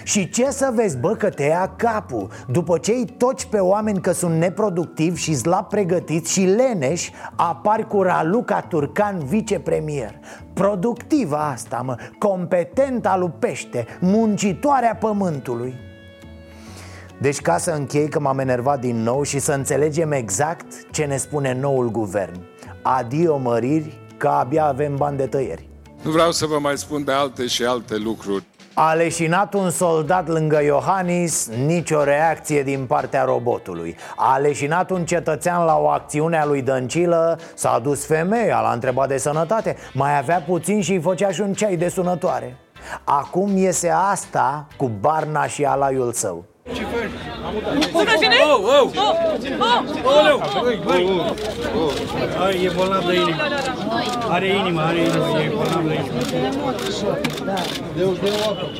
și 0.02 0.28
ce 0.28 0.50
să 0.50 0.70
vezi, 0.74 0.98
bă, 0.98 1.14
că 1.14 1.30
te 1.30 1.42
ia 1.42 1.72
capul. 1.76 2.28
După 2.46 2.78
ce 2.78 2.92
îi 2.92 3.14
toci 3.16 3.44
pe 3.44 3.58
oameni 3.58 4.00
că 4.00 4.12
sunt 4.12 4.34
neproductivi 4.38 5.20
și 5.20 5.34
slab 5.34 5.68
pregătiți 5.68 6.32
și 6.32 6.40
leneși 6.40 7.12
Apari 7.36 7.86
cu 7.86 8.02
Raluca 8.02 8.60
Turcan 8.60 9.24
vicepremier. 9.24 10.14
Productivă 10.52 11.36
asta, 11.36 11.82
mă, 11.84 11.96
competenta 12.18 13.16
lupește, 13.16 13.86
muncitoarea 14.00 14.96
pământului. 14.96 15.74
Deci 17.20 17.40
ca 17.40 17.58
să 17.58 17.70
închei 17.70 18.08
că 18.08 18.20
m-am 18.20 18.38
enervat 18.38 18.80
din 18.80 19.02
nou 19.02 19.22
și 19.22 19.38
să 19.38 19.52
înțelegem 19.52 20.12
exact 20.12 20.90
ce 20.90 21.04
ne 21.04 21.16
spune 21.16 21.58
noul 21.60 21.90
guvern. 21.90 22.40
Adio 22.82 23.36
măriri, 23.36 23.98
că 24.16 24.28
abia 24.28 24.64
avem 24.64 24.96
bani 24.96 25.16
de 25.16 25.26
tăieri. 25.26 25.68
Nu 26.02 26.10
vreau 26.10 26.32
să 26.32 26.46
vă 26.46 26.58
mai 26.58 26.78
spun 26.78 27.04
de 27.04 27.12
alte 27.12 27.46
și 27.46 27.64
alte 27.64 27.96
lucruri 27.96 28.44
a 28.80 28.92
leșinat 28.92 29.54
un 29.54 29.70
soldat 29.70 30.28
lângă 30.28 30.62
Iohannis, 30.62 31.48
nicio 31.66 32.04
reacție 32.04 32.62
din 32.62 32.86
partea 32.86 33.24
robotului. 33.24 33.96
A 34.16 34.36
leșinat 34.36 34.90
un 34.90 35.04
cetățean 35.04 35.64
la 35.64 35.78
o 35.78 35.88
acțiune 35.88 36.38
a 36.38 36.44
lui 36.44 36.62
Dăncilă 36.62 37.38
S-a 37.54 37.78
dus 37.78 38.06
femeia, 38.06 38.60
l-a 38.60 38.72
întrebat 38.72 39.08
de 39.08 39.16
sănătate 39.16 39.76
Mai 39.92 40.18
avea 40.18 40.42
puțin 40.46 40.80
și 40.80 40.92
îi 40.92 41.00
făcea 41.00 41.30
și 41.30 41.40
un 41.40 41.52
ceai 41.52 41.76
de 41.76 41.88
sunătoare. 41.88 42.56
Acum 43.04 43.56
iese 43.56 43.90
asta 44.10 44.66
cu 44.76 44.90
Barna 45.00 45.46
și 45.46 45.64
alaiul 45.64 46.12
său 46.12 46.44
ce 46.90 46.96
faci? 46.96 47.92
Unde 47.92 48.14
vine? 48.20 48.36
Oh, 48.44 48.58
oh! 48.76 48.90
Oh! 48.96 49.14
Oh! 51.74 51.92
Ai, 52.44 52.64
e 52.64 52.70
bolnav 52.76 53.06
de 53.06 53.14
inimă. 53.14 53.42
Are 54.28 54.46
inimă, 54.46 54.80
are 54.80 54.98
inimă, 54.98 55.40
e 55.40 55.52
bolnav 55.54 55.86
de 55.88 55.94
inimă. 55.94 56.72
Deu, 57.96 58.12
deu 58.22 58.34
apă. 58.50 58.70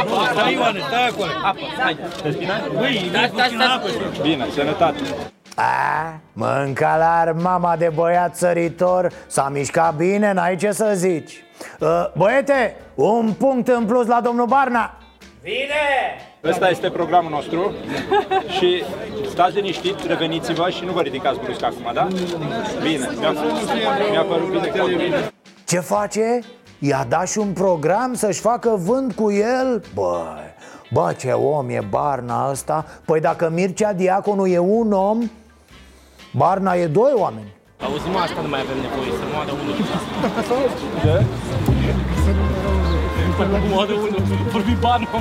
Apă, 0.00 0.30
stai 0.32 0.52
Ioane, 0.52 0.80
stai 0.86 1.06
acolo. 1.08 1.30
Apă, 1.44 1.60
hai. 1.78 1.96
Băi, 2.78 3.08
dai 3.12 3.28
puțin 3.28 3.60
apă. 3.60 3.88
Bine, 4.22 4.46
sănătate. 4.54 4.98
A, 5.56 6.20
mânca 6.32 6.96
la 6.96 7.32
mama 7.42 7.76
de 7.76 7.90
băiat 7.94 8.36
săritor 8.36 9.12
S-a 9.26 9.48
mișcat 9.52 9.94
bine, 9.94 10.32
n-ai 10.32 10.56
ce 10.56 10.72
să 10.72 10.92
zici 10.94 11.44
uh, 11.78 11.88
Băiete, 12.16 12.76
un 12.94 13.32
punct 13.38 13.68
în 13.68 13.84
plus 13.84 14.06
la 14.06 14.20
domnul 14.20 14.46
Barna 14.46 14.98
Bine! 15.44 15.84
Ăsta 16.44 16.68
este 16.68 16.90
programul 16.90 17.30
nostru 17.30 17.72
și 18.58 18.84
stați 19.30 19.54
liniștit, 19.54 20.06
reveniți-vă 20.06 20.70
și 20.70 20.84
nu 20.84 20.92
vă 20.92 21.00
ridicați 21.00 21.38
brusc 21.40 21.62
acum, 21.62 21.90
da? 21.94 22.08
Bine, 22.82 23.08
mi-a, 23.18 23.32
mi-a 24.10 24.22
părut 24.22 24.96
bine. 24.96 25.32
Ce 25.66 25.78
face? 25.78 26.40
I-a 26.78 27.06
dat 27.08 27.28
și 27.30 27.38
un 27.38 27.52
program 27.52 28.14
să-și 28.14 28.40
facă 28.40 28.74
vânt 28.78 29.12
cu 29.12 29.32
el? 29.32 29.82
Băi, 29.94 30.54
bă, 30.90 31.14
ce 31.18 31.30
om 31.30 31.68
e 31.68 31.86
Barna 31.90 32.50
ăsta 32.50 32.86
Păi 33.04 33.20
dacă 33.20 33.50
Mircea 33.54 33.92
Diaconu 33.92 34.46
e 34.46 34.58
un 34.58 34.92
om 34.92 35.30
Barna 36.32 36.74
e 36.74 36.86
doi 36.86 37.12
oameni 37.14 37.52
Auzi, 37.80 38.08
mă, 38.08 38.18
asta 38.18 38.40
nu 38.40 38.48
mai 38.48 38.60
avem 38.60 38.76
nevoie, 38.80 39.10
să 39.10 39.24
moară 39.32 39.50
unul 39.50 39.74
moară 43.72 43.92
unul, 43.92 44.22
vorbi 44.52 44.74
bani, 44.80 45.08
mă 45.12 45.18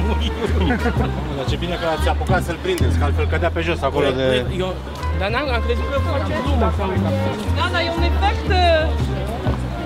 Dar 1.37 1.45
ce 1.49 1.55
bine 1.55 1.75
că 1.81 1.85
ați 1.95 2.07
apucat 2.09 2.43
să-l 2.43 2.59
prindeți, 2.61 2.97
că 2.97 3.03
altfel 3.03 3.27
cădea 3.27 3.49
pe 3.49 3.61
jos 3.61 3.81
acolo 3.81 4.09
de... 4.19 4.45
Eu, 4.57 4.73
dar 5.19 5.29
n-am 5.29 5.47
am 5.57 5.61
crezut 5.65 5.87
că 5.91 5.99
face 6.09 6.33
lumea 6.45 6.71
sau... 6.77 6.87
Da, 7.57 7.65
dar 7.73 7.81
e 7.87 7.91
un 7.97 8.03
efect... 8.11 8.47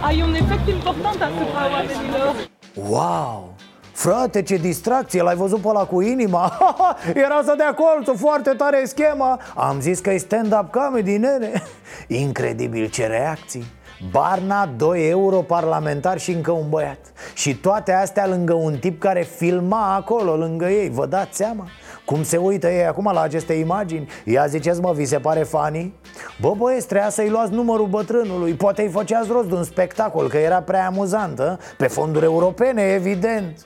Ai 0.07 0.21
un 0.27 0.33
efect 0.33 0.67
important 0.67 1.21
asupra 1.21 1.61
oamenilor. 1.71 2.33
Wow! 2.73 3.55
Frate, 3.91 4.41
ce 4.41 4.55
distracție, 4.55 5.21
l-ai 5.21 5.35
văzut 5.35 5.61
pe 5.61 5.67
ăla 5.67 5.83
cu 5.85 6.01
inima? 6.01 6.57
Era 7.25 7.41
să 7.43 7.53
dea 7.57 7.73
colțul, 7.73 8.17
foarte 8.17 8.49
tare 8.49 8.83
schema. 8.85 9.39
Am 9.55 9.79
zis 9.79 9.99
că 9.99 10.09
e 10.09 10.17
stand-up 10.17 10.71
comedy, 10.71 11.17
nene. 11.17 11.63
Incredibil 12.07 12.89
ce 12.89 13.05
reacții 13.05 13.65
Barna, 14.11 14.65
2 14.65 15.09
euro 15.09 15.41
parlamentar 15.41 16.19
și 16.19 16.31
încă 16.31 16.51
un 16.51 16.69
băiat 16.69 16.99
Și 17.33 17.55
toate 17.55 17.93
astea 17.93 18.27
lângă 18.27 18.53
un 18.53 18.77
tip 18.79 18.99
care 18.99 19.21
filma 19.21 19.95
acolo, 19.95 20.35
lângă 20.35 20.65
ei 20.65 20.89
Vă 20.89 21.05
dați 21.05 21.37
seama? 21.37 21.67
Cum 22.05 22.23
se 22.23 22.37
uită 22.37 22.69
ei 22.69 22.85
acum 22.85 23.11
la 23.13 23.21
aceste 23.21 23.53
imagini? 23.53 24.07
Ia 24.25 24.45
ziceți 24.47 24.81
mă, 24.81 24.93
vi 24.93 25.05
se 25.05 25.17
pare 25.19 25.43
funny? 25.43 25.93
Bă 26.41 26.53
băieți, 26.57 26.87
trebuia 26.87 27.09
să-i 27.09 27.29
luați 27.29 27.53
numărul 27.53 27.87
bătrânului 27.87 28.53
Poate 28.53 28.81
îi 28.81 28.89
făceați 28.89 29.31
rost 29.31 29.47
de 29.47 29.55
un 29.55 29.63
spectacol, 29.63 30.27
că 30.27 30.37
era 30.37 30.61
prea 30.61 30.85
amuzant, 30.85 31.39
a? 31.39 31.57
Pe 31.77 31.87
fonduri 31.87 32.25
europene, 32.25 32.81
evident 32.81 33.65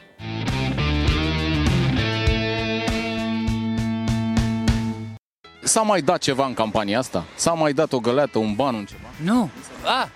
S-a 5.64 5.82
mai 5.82 6.02
dat 6.02 6.18
ceva 6.18 6.46
în 6.46 6.54
campania 6.54 7.00
asta? 7.00 7.26
S-a 7.36 7.54
mai 7.54 7.74
dat 7.74 7.94
o 7.94 8.00
găleată, 8.00 8.38
un 8.38 8.54
ban, 8.54 8.76
un 8.76 8.86
ceva? 8.86 9.08
Nu. 9.34 9.50
A, 9.84 10.10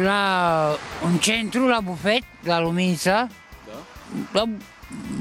la 0.00 0.76
un 1.04 1.16
centru, 1.16 1.66
la 1.66 1.80
bufet, 1.80 2.22
la 2.42 2.60
Lumința. 2.60 3.28
Da? 3.66 4.40
La 4.40 4.44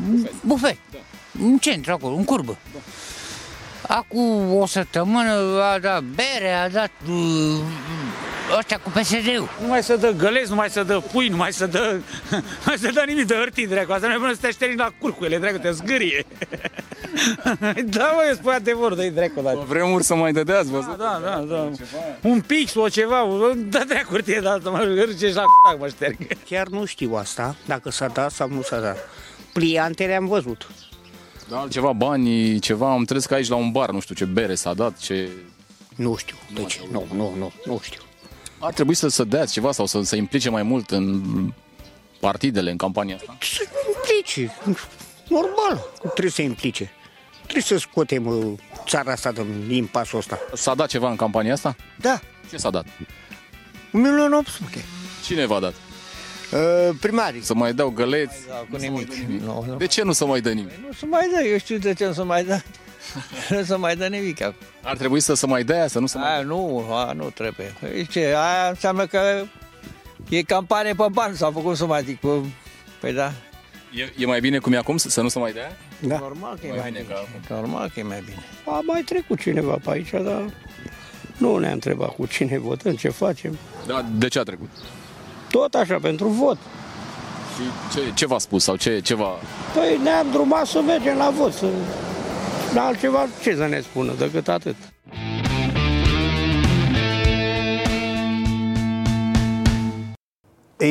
bufet. 0.05 0.33
bufet. 0.41 0.77
Da. 0.91 0.97
Un 1.43 1.57
centru 1.57 1.91
acolo, 1.91 2.15
în 2.15 2.23
curbă. 2.23 2.57
Da. 2.73 2.79
Acum 3.95 4.55
o 4.55 4.65
săptămână 4.65 5.61
a 5.73 5.79
dat 5.79 6.03
bere, 6.03 6.51
a 6.51 6.69
dat 6.69 6.91
uh, 7.09 7.59
ăștia 8.57 8.77
cu 8.77 8.89
PSD-ul. 8.89 9.49
Nu 9.61 9.67
mai 9.67 9.83
să 9.83 9.95
dă 9.95 10.13
găleți, 10.17 10.49
nu 10.49 10.55
mai 10.55 10.69
să 10.69 10.83
dă 10.83 11.01
pui, 11.11 11.27
nu 11.27 11.35
mai 11.35 11.53
să 11.53 11.65
dă, 11.65 11.99
nu 12.31 12.43
mai 12.65 12.77
să 12.77 12.89
dă 12.93 13.03
nimic 13.07 13.25
de 13.27 13.35
hârtii, 13.35 13.67
dracu. 13.67 13.91
Asta 13.91 14.07
nu 14.07 14.13
e 14.13 14.17
până 14.17 14.33
să 14.33 14.37
te 14.41 14.47
așterni 14.47 14.75
la 14.75 14.91
cur 14.99 15.15
cu 15.15 15.25
ele, 15.25 15.37
dracu, 15.37 15.57
te 15.57 15.71
zgârie. 15.71 16.25
da, 17.95 18.11
mă, 18.11 18.23
eu 18.27 18.33
spui 18.33 18.53
adevărul, 18.53 18.95
dă-i 18.95 19.09
dracu. 19.09 19.41
Da. 19.41 19.53
Vremuri 19.53 20.03
să 20.03 20.15
mai 20.15 20.31
dădeați, 20.31 20.69
vă 20.69 20.79
Da, 20.79 21.19
da, 21.23 21.43
da. 21.47 21.55
da. 21.55 21.71
Un 22.21 22.41
pix 22.41 22.75
o 22.75 22.89
ceva, 22.89 23.27
da 23.69 23.83
dracu 23.87 24.11
hârtie 24.11 24.39
de 24.41 24.47
altă, 24.47 24.69
mă 24.69 24.79
râcești 25.05 25.35
la 25.35 25.43
c*** 25.43 25.79
mă 25.79 25.87
șterg. 25.87 26.17
Chiar 26.49 26.67
nu 26.67 26.85
știu 26.85 27.15
asta, 27.15 27.55
dacă 27.65 27.91
s-a 27.91 28.07
dat 28.07 28.31
sau 28.31 28.49
nu 28.49 28.61
s-a 28.61 28.79
dat. 28.79 28.97
pliante 29.53 30.05
le-am 30.05 30.27
văzut. 30.27 30.67
Da, 31.49 31.59
altceva 31.59 31.91
bani, 31.93 32.59
ceva, 32.59 32.91
am 32.91 32.97
înțeles 32.97 33.25
că 33.25 33.33
aici 33.33 33.47
la 33.47 33.55
un 33.55 33.71
bar, 33.71 33.89
nu 33.89 33.99
știu 33.99 34.15
ce 34.15 34.25
bere 34.25 34.55
s-a 34.55 34.73
dat, 34.73 34.97
ce... 34.97 35.29
Nu 35.95 36.15
știu, 36.15 36.35
deci, 36.53 36.81
nu, 36.91 37.07
nu, 37.13 37.33
nu, 37.37 37.51
nu 37.65 37.79
știu. 37.83 38.01
Ar 38.65 38.73
trebui 38.73 38.93
să 38.93 39.07
se 39.07 39.23
dea 39.23 39.45
ceva 39.45 39.71
sau 39.71 39.85
să 39.85 40.01
se 40.01 40.15
implice 40.15 40.49
mai 40.49 40.63
mult 40.63 40.91
în 40.91 41.21
partidele, 42.19 42.71
în 42.71 42.77
campania 42.77 43.15
asta? 43.15 43.37
Să 43.41 43.67
implice, 43.95 44.55
normal, 45.27 45.85
trebuie 46.01 46.31
să 46.31 46.41
implice. 46.41 46.91
Trebuie 47.41 47.63
să 47.63 47.77
scotem 47.77 48.25
uh, 48.25 48.53
țara 48.87 49.11
asta 49.11 49.31
din 49.31 49.69
impasul 49.69 50.17
ăsta. 50.17 50.39
S-a 50.53 50.75
dat 50.75 50.87
ceva 50.87 51.09
în 51.09 51.15
campania 51.15 51.53
asta? 51.53 51.75
Da. 51.99 52.19
Ce 52.49 52.57
s-a 52.57 52.69
dat? 52.69 52.85
1.800.000. 52.85 52.91
Cine 55.25 55.45
v-a 55.45 55.59
dat? 55.59 55.73
Uh, 56.53 56.95
primarii. 57.01 57.43
Să 57.43 57.53
mai 57.53 57.73
dau 57.73 57.89
găleți? 57.89 58.47
Da, 58.47 58.65
cu 58.69 58.75
nimic. 58.77 59.13
Nu, 59.13 59.65
nu. 59.67 59.75
De 59.75 59.85
ce 59.85 60.03
nu 60.03 60.11
să 60.11 60.25
mai 60.25 60.41
dă 60.41 60.51
nimic? 60.51 60.71
Nu 60.87 60.93
se 60.93 61.05
mai 61.05 61.29
dă, 61.33 61.47
eu 61.47 61.57
știu 61.57 61.77
de 61.77 61.93
ce 61.93 62.05
nu 62.05 62.13
se 62.13 62.23
mai 62.23 62.43
dă. 62.43 62.61
nu 63.49 63.63
se 63.63 63.75
mai 63.75 63.95
dă 63.95 64.07
nimic 64.07 64.41
acum. 64.41 64.67
Ar 64.83 64.97
trebui 64.97 65.19
să 65.19 65.33
se 65.33 65.45
mai 65.47 65.63
dea, 65.63 65.87
să 65.87 65.99
nu 65.99 66.05
se 66.05 66.17
mai 66.17 66.33
Aia 66.33 66.41
nu, 66.41 66.85
aia 66.91 67.11
nu 67.11 67.29
trebuie. 67.29 67.73
Păi 67.79 68.07
Ce, 68.09 68.19
aia 68.19 68.69
înseamnă 68.69 69.05
că 69.05 69.43
e 70.29 70.41
campanie 70.41 70.93
pe 70.93 71.05
bani 71.11 71.35
sau 71.35 71.51
cum 71.51 71.75
să 71.75 71.85
mai 71.85 72.03
zic. 72.03 72.19
Pă, 72.19 72.39
Păi 72.99 73.13
da. 73.13 73.31
E, 73.93 74.11
e 74.17 74.25
mai 74.25 74.39
bine 74.39 74.57
cum 74.57 74.73
e 74.73 74.77
acum, 74.77 74.97
să 74.97 75.09
să 75.09 75.21
nu 75.21 75.27
se 75.27 75.39
mai 75.39 75.51
dea? 75.51 75.77
Da. 75.99 76.17
Normal 76.17 76.57
că 76.61 76.65
e 76.65 76.69
Mai 76.69 76.77
mai 76.79 76.89
bine 76.91 77.01
bine. 77.01 77.13
ca 77.13 77.19
acum. 77.19 77.55
Normal 77.55 77.89
că 77.93 77.99
e 77.99 78.03
mai 78.03 78.21
bine. 78.25 78.43
A 78.65 78.79
mai 78.85 79.01
trecut 79.01 79.39
cineva 79.39 79.77
pe 79.83 79.89
aici, 79.91 80.09
dar 80.09 80.43
nu 81.37 81.57
ne-a 81.57 81.71
întrebat 81.71 82.15
cu 82.15 82.25
cine 82.25 82.57
votăm, 82.59 82.95
ce 82.95 83.09
facem. 83.09 83.57
Da, 83.87 84.05
de 84.11 84.27
ce 84.27 84.39
a 84.39 84.43
trecut? 84.43 84.69
Tot 85.51 85.73
așa, 85.73 85.97
pentru 86.01 86.27
vot. 86.27 86.57
Și 87.55 87.61
ce, 87.97 88.11
ce 88.13 88.25
v-a 88.25 88.37
spus 88.37 88.63
sau 88.63 88.75
ce, 88.75 88.99
ce 88.99 89.15
v-a... 89.15 89.39
Păi 89.73 89.99
ne-am 90.03 90.27
drumat 90.31 90.65
să 90.65 90.81
mergem 90.81 91.17
la 91.17 91.29
vot, 91.29 91.53
să... 91.53 91.65
La 92.75 92.85
altceva 92.85 93.25
ce 93.41 93.55
să 93.55 93.67
ne 93.67 93.79
spună 93.79 94.11
decât 94.17 94.47
atât. 94.47 94.75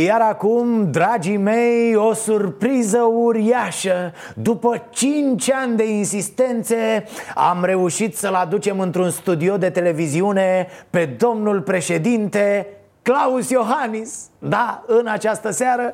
Iar 0.04 0.20
acum, 0.20 0.90
dragii 0.90 1.36
mei, 1.36 1.94
o 1.94 2.12
surpriză 2.12 2.98
uriașă. 2.98 4.12
După 4.34 4.88
5 4.90 5.50
ani 5.50 5.76
de 5.76 5.88
insistențe, 5.90 7.04
am 7.34 7.64
reușit 7.64 8.16
să-l 8.16 8.34
aducem 8.34 8.80
într-un 8.80 9.10
studio 9.10 9.56
de 9.56 9.70
televiziune 9.70 10.66
pe 10.90 11.04
domnul 11.04 11.60
președinte 11.60 12.66
Claus 13.02 13.50
Iohannis 13.50 14.28
Da, 14.38 14.84
în 14.86 15.06
această 15.06 15.50
seară, 15.50 15.90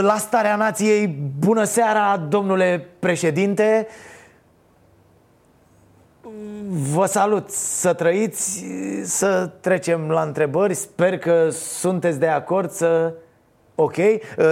la 0.00 0.16
Starea 0.16 0.56
Nației 0.56 1.18
Bună 1.38 1.64
seara, 1.64 2.26
domnule 2.28 2.88
președinte 2.98 3.86
Vă 6.92 7.06
salut, 7.06 7.50
să 7.50 7.92
trăiți, 7.92 8.64
să 9.02 9.50
trecem 9.60 10.10
la 10.10 10.22
întrebări. 10.22 10.74
Sper 10.74 11.18
că 11.18 11.48
sunteți 11.50 12.18
de 12.18 12.26
acord 12.26 12.70
să... 12.70 13.14
Ok, 13.74 13.96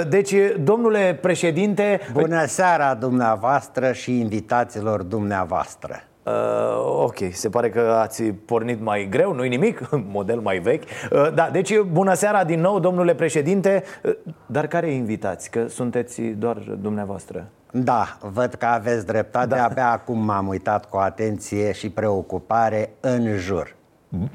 deci, 0.08 0.34
domnule 0.60 1.18
președinte... 1.22 2.00
Bună 2.12 2.44
seara 2.46 2.94
dumneavoastră 2.94 3.92
și 3.92 4.18
invitaților 4.18 5.02
dumneavoastră. 5.02 6.02
Uh, 6.26 7.02
ok, 7.02 7.16
se 7.32 7.48
pare 7.48 7.70
că 7.70 7.80
ați 7.80 8.22
pornit 8.22 8.80
mai 8.80 9.06
greu, 9.10 9.32
nu-i 9.34 9.48
nimic, 9.48 9.88
model 10.18 10.40
mai 10.40 10.58
vechi. 10.58 10.82
Uh, 10.82 11.32
Da, 11.34 11.48
deci 11.52 11.78
bună 11.80 12.14
seara 12.14 12.44
din 12.44 12.60
nou, 12.60 12.80
domnule 12.80 13.14
președinte. 13.14 13.82
Uh, 14.02 14.16
Dar 14.46 14.66
care 14.66 14.90
invitați? 14.90 15.50
Că 15.50 15.66
sunteți 15.68 16.22
doar 16.22 16.56
dumneavoastră 16.56 17.48
Da, 17.84 18.18
văd 18.32 18.54
că 18.54 18.66
aveți 18.66 19.06
dreptate, 19.06 19.54
da. 19.54 19.64
abia 19.64 19.90
acum 19.90 20.24
m-am 20.24 20.48
uitat 20.48 20.88
cu 20.88 20.96
atenție 20.96 21.72
și 21.72 21.90
preocupare 21.90 22.90
în 23.00 23.36
jur 23.36 23.74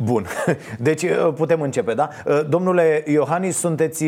Bun, 0.04 0.26
deci 0.80 1.04
uh, 1.04 1.34
putem 1.36 1.62
începe, 1.62 1.94
da? 1.94 2.10
Uh, 2.26 2.42
Domnule 2.50 3.04
Iohannis, 3.08 3.58
sunteți 3.58 4.06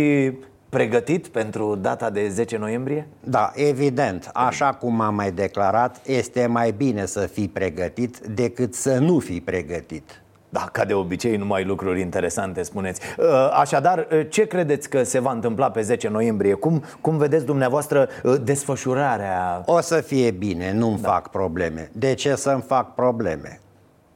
pregătit 0.69 1.28
pentru 1.28 1.76
data 1.76 2.10
de 2.10 2.28
10 2.28 2.58
noiembrie? 2.58 3.08
Da, 3.19 3.52
evident, 3.56 4.30
așa 4.34 4.74
cum 4.74 5.02
am 5.02 5.15
mai 5.15 5.32
declarat, 5.32 6.02
este 6.06 6.46
mai 6.46 6.72
bine 6.72 7.06
să 7.06 7.19
fii 7.19 7.48
pregătit 7.48 8.17
decât 8.17 8.74
să 8.74 8.98
nu 8.98 9.19
fii 9.19 9.41
pregătit 9.41 10.22
Da, 10.53 10.69
ca 10.71 10.85
de 10.85 10.93
obicei, 10.93 11.35
numai 11.35 11.63
lucruri 11.63 12.01
interesante 12.01 12.63
spuneți 12.63 13.01
Uh, 13.17 13.25
Așadar, 13.59 14.07
uh, 14.11 14.25
ce 14.29 14.47
credeți 14.47 14.89
că 14.89 15.03
se 15.03 15.19
va 15.19 15.31
întâmpla 15.31 15.71
pe 15.71 15.81
10 15.81 16.09
noiembrie? 16.09 16.53
Cum, 16.53 16.83
cum 17.01 17.17
vedeți 17.17 17.45
dumneavoastră 17.45 18.07
uh, 18.23 18.35
desfășurarea? 18.43 19.63
O 19.65 19.81
să 19.81 19.95
fie 20.01 20.31
bine, 20.31 20.73
nu-mi 20.73 20.99
da. 21.01 21.09
fac 21.09 21.29
probleme 21.29 21.89
De 21.91 22.13
ce 22.13 22.35
să-mi 22.35 22.61
fac 22.61 22.93
probleme? 22.93 23.59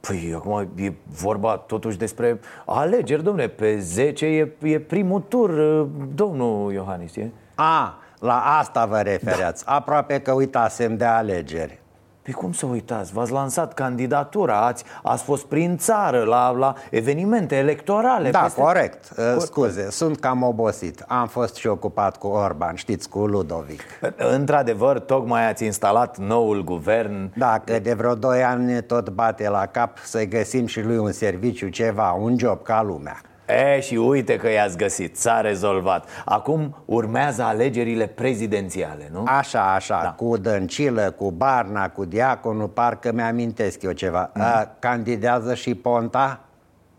Păi 0.00 0.32
acum 0.36 0.68
e 0.76 0.92
vorba 1.20 1.56
totuși 1.56 1.98
despre 1.98 2.40
alegeri, 2.64 3.22
domnule 3.22 3.48
Pe 3.48 3.78
10 3.78 4.26
e, 4.26 4.52
e 4.62 4.78
primul 4.78 5.20
tur, 5.20 5.50
uh, 5.50 5.86
domnul 6.14 6.72
Iohannis 6.72 7.16
e? 7.16 7.30
A, 7.54 7.98
la 8.18 8.58
asta 8.58 8.86
vă 8.86 8.98
refereați 8.98 9.64
da. 9.64 9.72
Aproape 9.72 10.20
că 10.20 10.32
uitasem 10.32 10.96
de 10.96 11.04
alegeri 11.04 11.78
Păi 12.28 12.36
cum 12.36 12.52
să 12.52 12.66
uitați? 12.66 13.12
V-ați 13.12 13.32
lansat 13.32 13.74
candidatura, 13.74 14.60
ați, 14.66 14.84
ați 15.02 15.22
fost 15.22 15.44
prin 15.44 15.76
țară 15.76 16.22
la, 16.22 16.50
la 16.50 16.74
evenimente 16.90 17.56
electorale 17.56 18.30
Da, 18.30 18.38
peste... 18.38 18.60
corect, 18.60 19.12
Co- 19.12 19.38
scuze, 19.38 19.90
sunt 19.90 20.20
cam 20.20 20.42
obosit. 20.42 21.04
Am 21.06 21.26
fost 21.26 21.54
și 21.54 21.66
ocupat 21.66 22.16
cu 22.16 22.26
Orban, 22.26 22.74
știți, 22.74 23.08
cu 23.08 23.18
Ludovic. 23.18 23.80
Într-adevăr, 24.16 24.98
tocmai 24.98 25.48
ați 25.48 25.64
instalat 25.64 26.18
noul 26.18 26.64
guvern. 26.64 27.32
Da, 27.36 27.60
că 27.64 27.78
de 27.78 27.94
vreo 27.94 28.14
2 28.14 28.42
ani 28.42 28.64
ne 28.64 28.80
tot 28.80 29.08
bate 29.10 29.48
la 29.48 29.66
cap 29.66 29.98
să-i 30.04 30.28
găsim 30.28 30.66
și 30.66 30.82
lui 30.82 30.98
un 30.98 31.12
serviciu, 31.12 31.68
ceva, 31.68 32.12
un 32.12 32.38
job 32.38 32.62
ca 32.62 32.82
lumea 32.82 33.20
E, 33.48 33.80
și 33.80 33.94
uite 33.94 34.36
că 34.36 34.50
i-ați 34.50 34.76
găsit, 34.76 35.16
s-a 35.16 35.40
rezolvat 35.40 36.08
Acum 36.24 36.76
urmează 36.84 37.42
alegerile 37.42 38.06
prezidențiale, 38.06 39.08
nu? 39.12 39.24
Așa, 39.26 39.74
așa, 39.74 40.00
da. 40.02 40.10
cu 40.10 40.36
Dăncilă, 40.36 41.10
cu 41.10 41.30
Barna, 41.30 41.88
cu 41.90 42.04
Diaconu, 42.04 42.68
parcă 42.68 43.12
mi-amintesc 43.12 43.82
eu 43.82 43.92
ceva 43.92 44.30
mm. 44.34 44.42
A, 44.42 44.70
Candidează 44.78 45.54
și 45.54 45.74
Ponta? 45.74 46.40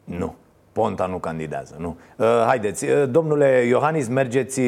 Nu, 0.03 0.35
Ponta 0.71 1.05
nu 1.05 1.17
candidează, 1.17 1.75
nu 1.77 1.97
uh, 2.15 2.43
Haideți, 2.45 2.85
uh, 2.85 3.09
domnule 3.09 3.65
Iohannis, 3.67 4.07
mergeți 4.07 4.61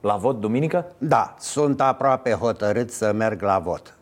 la 0.00 0.16
vot 0.16 0.40
duminică? 0.40 0.86
Da, 0.98 1.34
sunt 1.38 1.80
aproape 1.80 2.30
hotărât 2.30 2.90
să 2.90 3.12
merg 3.12 3.42
la 3.42 3.58
vot 3.58 3.94
Uh, 3.94 3.99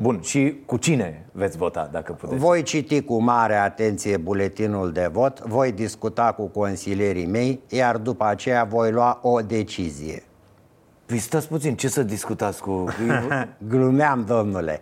Bun, 0.00 0.20
și 0.20 0.62
cu 0.66 0.76
cine 0.76 1.26
veți 1.32 1.56
vota, 1.56 1.88
dacă 1.92 2.12
puteți? 2.12 2.40
Voi 2.40 2.62
citi 2.62 3.02
cu 3.02 3.22
mare 3.22 3.54
atenție 3.54 4.16
buletinul 4.16 4.92
de 4.92 5.08
vot, 5.12 5.40
voi 5.40 5.72
discuta 5.72 6.32
cu 6.32 6.46
consilierii 6.46 7.26
mei, 7.26 7.60
iar 7.68 7.96
după 7.96 8.24
aceea 8.24 8.64
voi 8.64 8.90
lua 8.90 9.18
o 9.22 9.40
decizie. 9.40 10.22
Păi 11.06 11.18
stați 11.18 11.48
puțin, 11.48 11.76
ce 11.76 11.88
să 11.88 12.02
discutați 12.02 12.60
cu... 12.62 12.84
Glumeam, 13.68 14.24
domnule. 14.24 14.80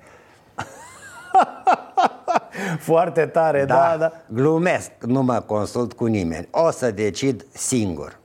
Foarte 2.78 3.26
tare, 3.26 3.64
da, 3.64 3.74
da, 3.74 3.96
da. 3.96 4.12
Glumesc, 4.26 4.90
nu 5.06 5.22
mă 5.22 5.40
consult 5.46 5.92
cu 5.92 6.06
nimeni. 6.06 6.48
O 6.50 6.70
să 6.70 6.90
decid 6.90 7.46
singur 7.52 8.19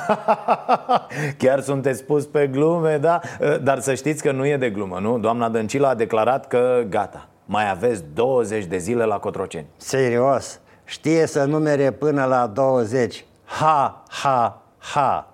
Chiar 1.38 1.60
sunteți 1.60 2.04
pus 2.04 2.26
pe 2.26 2.46
glume, 2.46 2.98
da? 2.98 3.20
Dar 3.62 3.80
să 3.80 3.94
știți 3.94 4.22
că 4.22 4.32
nu 4.32 4.46
e 4.46 4.56
de 4.56 4.70
glumă, 4.70 4.98
nu? 5.00 5.18
Doamna 5.18 5.48
Dăncilă 5.48 5.86
a 5.86 5.94
declarat 5.94 6.46
că 6.46 6.82
gata 6.88 7.26
Mai 7.44 7.70
aveți 7.70 8.04
20 8.14 8.64
de 8.64 8.78
zile 8.78 9.04
la 9.04 9.18
Cotroceni 9.18 9.66
Serios? 9.76 10.60
Știe 10.84 11.26
să 11.26 11.44
numere 11.44 11.90
până 11.90 12.24
la 12.24 12.46
20 12.46 13.24
Ha, 13.44 14.02
ha, 14.08 14.62
ha 14.78 15.26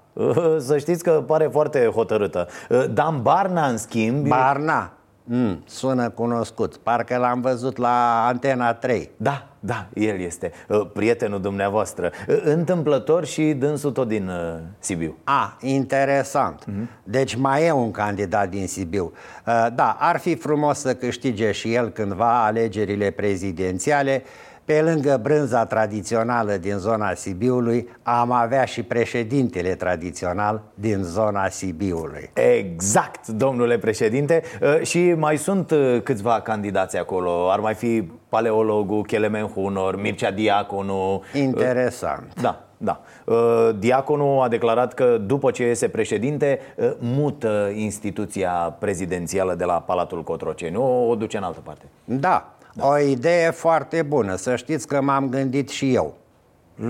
Să 0.59 0.79
știți 0.79 1.03
că 1.03 1.11
pare 1.11 1.49
foarte 1.53 1.90
hotărâtă 1.94 2.49
Dan 2.92 3.23
Barna, 3.23 3.66
în 3.66 3.77
schimb 3.77 4.27
e- 4.27 4.29
Barna? 4.29 4.92
Mm, 5.25 5.62
sună 5.66 6.09
cunoscut, 6.09 6.77
parcă 6.77 7.16
l-am 7.16 7.40
văzut 7.40 7.77
la 7.77 8.27
Antena 8.27 8.75
3 8.75 9.11
Da, 9.16 9.47
da, 9.61 9.87
el 9.94 10.21
este 10.21 10.53
uh, 10.68 10.90
prietenul 10.92 11.40
dumneavoastră. 11.40 12.11
Uh, 12.29 12.40
Întâmplător 12.44 13.25
și 13.25 13.42
dânsul 13.42 13.90
tot 13.90 14.09
din 14.09 14.29
uh, 14.29 14.59
Sibiu. 14.79 15.16
A, 15.25 15.57
interesant. 15.61 16.64
Deci 17.05 17.35
mai 17.35 17.66
e 17.66 17.73
un 17.73 17.91
candidat 17.91 18.49
din 18.49 18.66
Sibiu. 18.66 19.12
Uh, 19.47 19.66
Da, 19.74 19.97
ar 19.99 20.18
fi 20.18 20.35
frumos 20.35 20.78
să 20.78 20.95
câștige 20.95 21.53
și 21.53 21.74
el 21.74 21.89
cândva 21.89 22.45
alegerile 22.45 23.11
prezidențiale 23.11 24.22
Pe 24.69 24.81
lângă 24.83 25.19
brânza 25.23 25.66
tradițională 25.66 26.53
din 26.53 26.77
zona 26.77 27.14
Sibiului, 27.14 27.89
am 28.03 28.33
avea 28.33 28.64
și 28.64 28.83
președintele 28.83 29.75
tradițional 29.75 30.62
din 30.75 31.03
zona 31.03 31.49
Sibiului. 31.49 32.31
Exact, 32.59 33.27
domnule 33.27 33.79
președinte. 33.79 34.43
Uh, 34.62 34.81
Și 34.83 35.12
mai 35.12 35.37
sunt 35.37 35.71
uh, 35.71 36.01
câțiva 36.03 36.41
candidați 36.41 36.97
acolo. 36.97 37.51
Ar 37.51 37.61
mai 37.61 37.75
fi 37.75 38.11
paleologul 38.29 39.03
Kelemen 39.03 39.47
Hunor, 39.47 40.01
Mircea 40.01 40.31
Diaconu. 40.31 41.23
Interesant. 41.35 42.41
Da, 42.41 42.64
da. 42.77 43.01
Uh, 43.25 43.71
Diaconu 43.79 44.41
a 44.41 44.49
declarat 44.49 44.95
că 44.95 45.19
după 45.27 45.51
ce 45.51 45.66
iese 45.66 45.89
președinte 45.89 46.59
uh, 46.77 46.91
Mută 46.99 47.71
instituția 47.75 48.77
prezidențială 48.79 49.55
de 49.55 49.64
la 49.64 49.81
Palatul 49.81 50.23
Cotroceni 50.23 50.77
O, 50.77 51.09
o 51.09 51.14
duce 51.14 51.37
în 51.37 51.43
altă 51.43 51.61
parte. 51.64 51.85
Da, 52.05 52.57
o 52.81 52.99
idee 52.99 53.51
foarte 53.51 54.03
bună, 54.03 54.35
să 54.35 54.57
știți 54.57 54.87
că 54.87 55.01
m-am 55.01 55.29
gândit 55.29 55.69
și 55.69 55.95
eu 55.95 56.14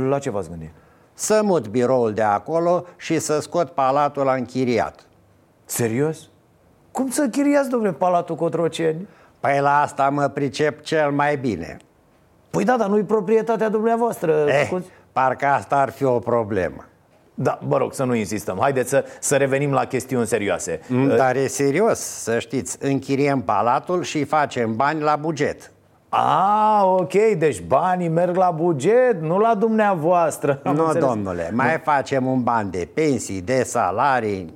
La 0.08 0.18
ce 0.18 0.30
v-ați 0.30 0.48
gândit? 0.48 0.70
Să 1.14 1.40
mut 1.44 1.68
biroul 1.68 2.12
de 2.12 2.22
acolo 2.22 2.84
și 2.96 3.18
să 3.18 3.40
scot 3.40 3.70
palatul 3.70 4.24
la 4.24 4.32
închiriat 4.32 5.06
Serios? 5.64 6.18
Cum 6.90 7.10
să 7.10 7.28
chiriați, 7.28 7.68
domnule, 7.68 7.92
Palatul 7.92 8.36
Cotroceni? 8.36 9.08
Păi 9.40 9.60
la 9.60 9.80
asta 9.80 10.08
mă 10.08 10.28
pricep 10.28 10.82
cel 10.82 11.10
mai 11.10 11.36
bine 11.36 11.76
Păi 12.50 12.64
da, 12.64 12.76
dar 12.76 12.88
nu-i 12.88 13.02
proprietatea 13.02 13.68
dumneavoastră 13.68 14.44
eh, 14.48 14.64
Scuze. 14.66 14.86
Parcă 15.12 15.46
asta 15.46 15.76
ar 15.76 15.90
fi 15.90 16.04
o 16.04 16.18
problemă 16.18 16.84
Da, 17.40 17.58
vă 17.62 17.76
rog 17.76 17.94
să 17.94 18.04
nu 18.04 18.14
insistăm. 18.14 18.56
Haideți 18.60 18.88
să, 18.88 19.04
să 19.20 19.36
revenim 19.36 19.72
la 19.72 19.84
chestiuni 19.84 20.26
serioase. 20.26 20.80
Mm, 20.88 21.16
Dar 21.16 21.36
e 21.36 21.46
serios, 21.46 21.98
să 21.98 22.38
știți 22.38 22.76
Închiriem 22.80 23.40
palatul 23.40 24.02
și 24.02 24.24
facem 24.24 24.76
bani 24.76 25.00
la 25.00 25.16
buget. 25.16 25.70
A, 26.08 26.84
ok, 26.84 27.12
deci 27.38 27.60
banii 27.62 28.08
merg 28.08 28.36
la 28.36 28.50
buget, 28.50 29.20
nu 29.20 29.38
la 29.38 29.54
dumneavoastră 29.54 30.60
Am 30.64 30.74
Nu, 30.74 30.84
înțeles. 30.84 31.08
domnule, 31.08 31.50
mai 31.54 31.80
facem 31.84 32.26
un 32.26 32.42
ban 32.42 32.70
de 32.70 32.88
pensii, 32.94 33.40
de 33.40 33.62
salarii. 33.62 34.54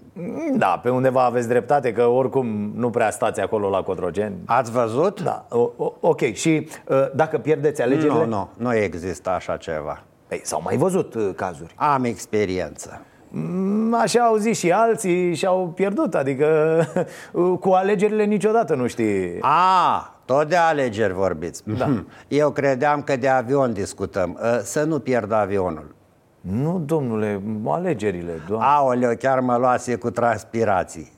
Da, 0.53 0.81
pe 0.83 0.89
undeva 0.91 1.25
aveți 1.25 1.49
dreptate 1.49 1.93
Că 1.93 2.07
oricum 2.07 2.73
nu 2.75 2.91
prea 2.91 3.11
stați 3.11 3.41
acolo 3.41 3.69
la 3.69 3.83
Cotroceni. 3.83 4.35
Ați 4.47 4.71
văzut? 4.71 5.23
Da, 5.23 5.47
o, 5.51 5.71
o, 5.77 5.93
ok 6.01 6.21
Și 6.33 6.69
uh, 6.89 6.97
dacă 7.15 7.39
pierdeți 7.39 7.83
alegerile? 7.83 8.25
Nu, 8.25 8.27
nu, 8.27 8.49
nu 8.57 8.75
există 8.75 9.31
așa 9.31 9.57
ceva 9.57 10.03
Păi, 10.33 10.41
s-au 10.45 10.61
mai 10.65 10.77
văzut 10.77 11.15
uh, 11.15 11.31
cazuri. 11.37 11.75
Am 11.77 12.05
experiență. 12.05 13.01
Mm, 13.29 13.95
Așa 13.95 14.21
au 14.21 14.37
zis 14.37 14.59
și 14.59 14.73
alții 14.73 15.35
și-au 15.35 15.73
pierdut 15.75 16.15
Adică 16.15 16.47
uh, 17.33 17.59
cu 17.61 17.71
alegerile 17.71 18.25
niciodată 18.25 18.75
nu 18.75 18.87
știi. 18.87 19.39
A, 19.41 20.15
tot 20.25 20.49
de 20.49 20.57
alegeri 20.57 21.13
vorbiți. 21.13 21.63
Da. 21.77 22.05
Eu 22.29 22.51
credeam 22.51 23.03
că 23.03 23.17
de 23.17 23.29
avion 23.29 23.73
discutăm. 23.73 24.39
Ă, 24.43 24.61
Să 24.63 24.83
nu 24.85 24.99
pierd 24.99 25.33
avionul. 25.33 25.95
Nu, 26.41 26.83
domnule, 26.87 27.43
alegerile 27.67 28.33
doamne. 28.49 28.67
Aoleu, 28.69 29.17
chiar 29.19 29.41
mă 29.41 29.57
luase 29.57 29.95
cu 29.95 30.11
transpirații. 30.11 31.13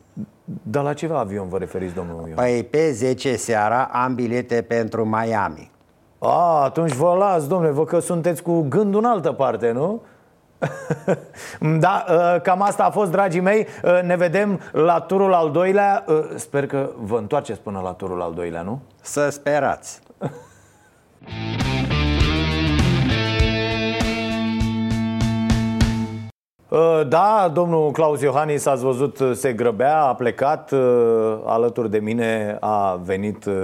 Dar 0.63 0.83
la 0.83 0.93
ce 0.93 1.11
avion 1.13 1.49
vă 1.49 1.59
referiți, 1.59 1.95
domnul 1.95 2.25
Ion? 2.27 2.35
Păi 2.35 2.67
pe 2.71 2.93
10 2.93 3.37
seara 3.37 3.91
am 3.93 4.15
bilete 4.15 4.63
pentru 4.63 5.05
Miami 5.05 5.73
A, 6.25 6.63
atunci 6.63 6.93
vă 6.93 7.15
las, 7.19 7.47
domnule, 7.47 7.73
vă 7.73 7.85
că 7.85 7.99
sunteți 7.99 8.43
cu 8.43 8.67
gândul 8.69 9.01
în 9.01 9.11
altă 9.11 9.33
parte, 9.33 9.71
nu? 9.71 10.03
da, 11.81 12.05
uh, 12.09 12.41
cam 12.41 12.63
asta 12.63 12.85
a 12.85 12.91
fost, 12.91 13.11
dragii 13.11 13.41
mei 13.41 13.67
Uh, 13.83 14.01
Ne 14.03 14.17
vedem 14.17 14.61
la 14.73 15.01
turul 15.01 15.35
al 15.35 15.51
doilea 15.51 16.05
Uh, 16.07 16.15
Sper 16.35 16.67
că 16.67 16.91
vă 16.97 17.17
întoarceți 17.17 17.61
până 17.61 17.81
la 17.81 17.91
turul 17.91 18.23
al 18.23 18.35
doilea, 18.35 18.63
nu? 18.63 18.81
Să 19.01 19.29
sperați 19.29 20.01
Da, 27.09 27.51
domnul 27.53 27.91
Claus 27.91 28.21
Iohannis, 28.21 28.67
ați 28.67 28.83
văzut, 28.83 29.19
uh, 29.19 29.33
se 29.35 29.53
grăbea, 29.53 30.03
a 30.03 30.15
plecat 30.15 30.71
uh, 30.71 30.81
Alături 31.45 31.91
de 31.91 31.99
mine 31.99 32.57
a 32.61 33.01
venit 33.05 33.45
uh, 33.45 33.55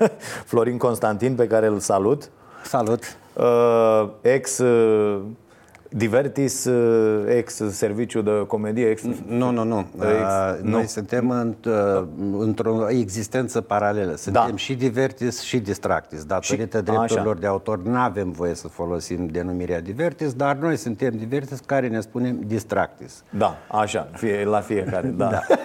Florin 0.50 0.78
Constantin, 0.78 1.34
pe 1.34 1.46
care 1.46 1.66
îl 1.66 1.78
salut. 1.78 2.30
Salut. 2.62 3.16
Uh, 3.32 4.08
Ex 4.20 4.58
uh, 4.58 5.20
Divertis, 5.90 6.64
uh, 6.64 7.24
ex 7.36 7.54
serviciu 7.70 8.22
de 8.22 8.30
comedie 8.46 8.86
ex... 8.90 9.02
Nu, 9.26 9.50
nu, 9.50 9.64
nu. 9.64 9.78
Ex... 9.78 10.04
Uh, 10.04 10.58
Noi 10.62 10.86
suntem 10.86 11.30
înt, 11.30 11.64
uh, 11.64 12.02
într-o 12.38 12.88
existență 12.90 13.60
paralelă. 13.60 14.14
Suntem 14.16 14.46
Da. 14.50 14.56
și 14.56 14.74
divertis 14.74 15.40
și 15.40 15.58
distractis. 15.58 16.24
Datorită 16.24 16.76
Și- 16.78 16.84
drepturilor 16.84 17.32
așa. 17.32 17.40
de 17.40 17.46
autor 17.46 17.82
nu 17.82 17.96
avem 17.98 18.30
voie 18.30 18.54
să 18.54 18.68
folosim 18.68 19.26
denumirea 19.26 19.80
divertis, 19.80 20.32
dar 20.32 20.56
noi 20.56 20.76
suntem 20.76 21.12
divertis 21.16 21.60
care 21.66 21.88
ne 21.88 22.00
spunem 22.00 22.38
distractis. 22.46 23.22
Da, 23.30 23.58
așa, 23.70 24.08
fie, 24.12 24.44
la 24.44 24.60
fiecare, 24.60 25.08
da, 25.08 25.28
Da. 25.30 25.42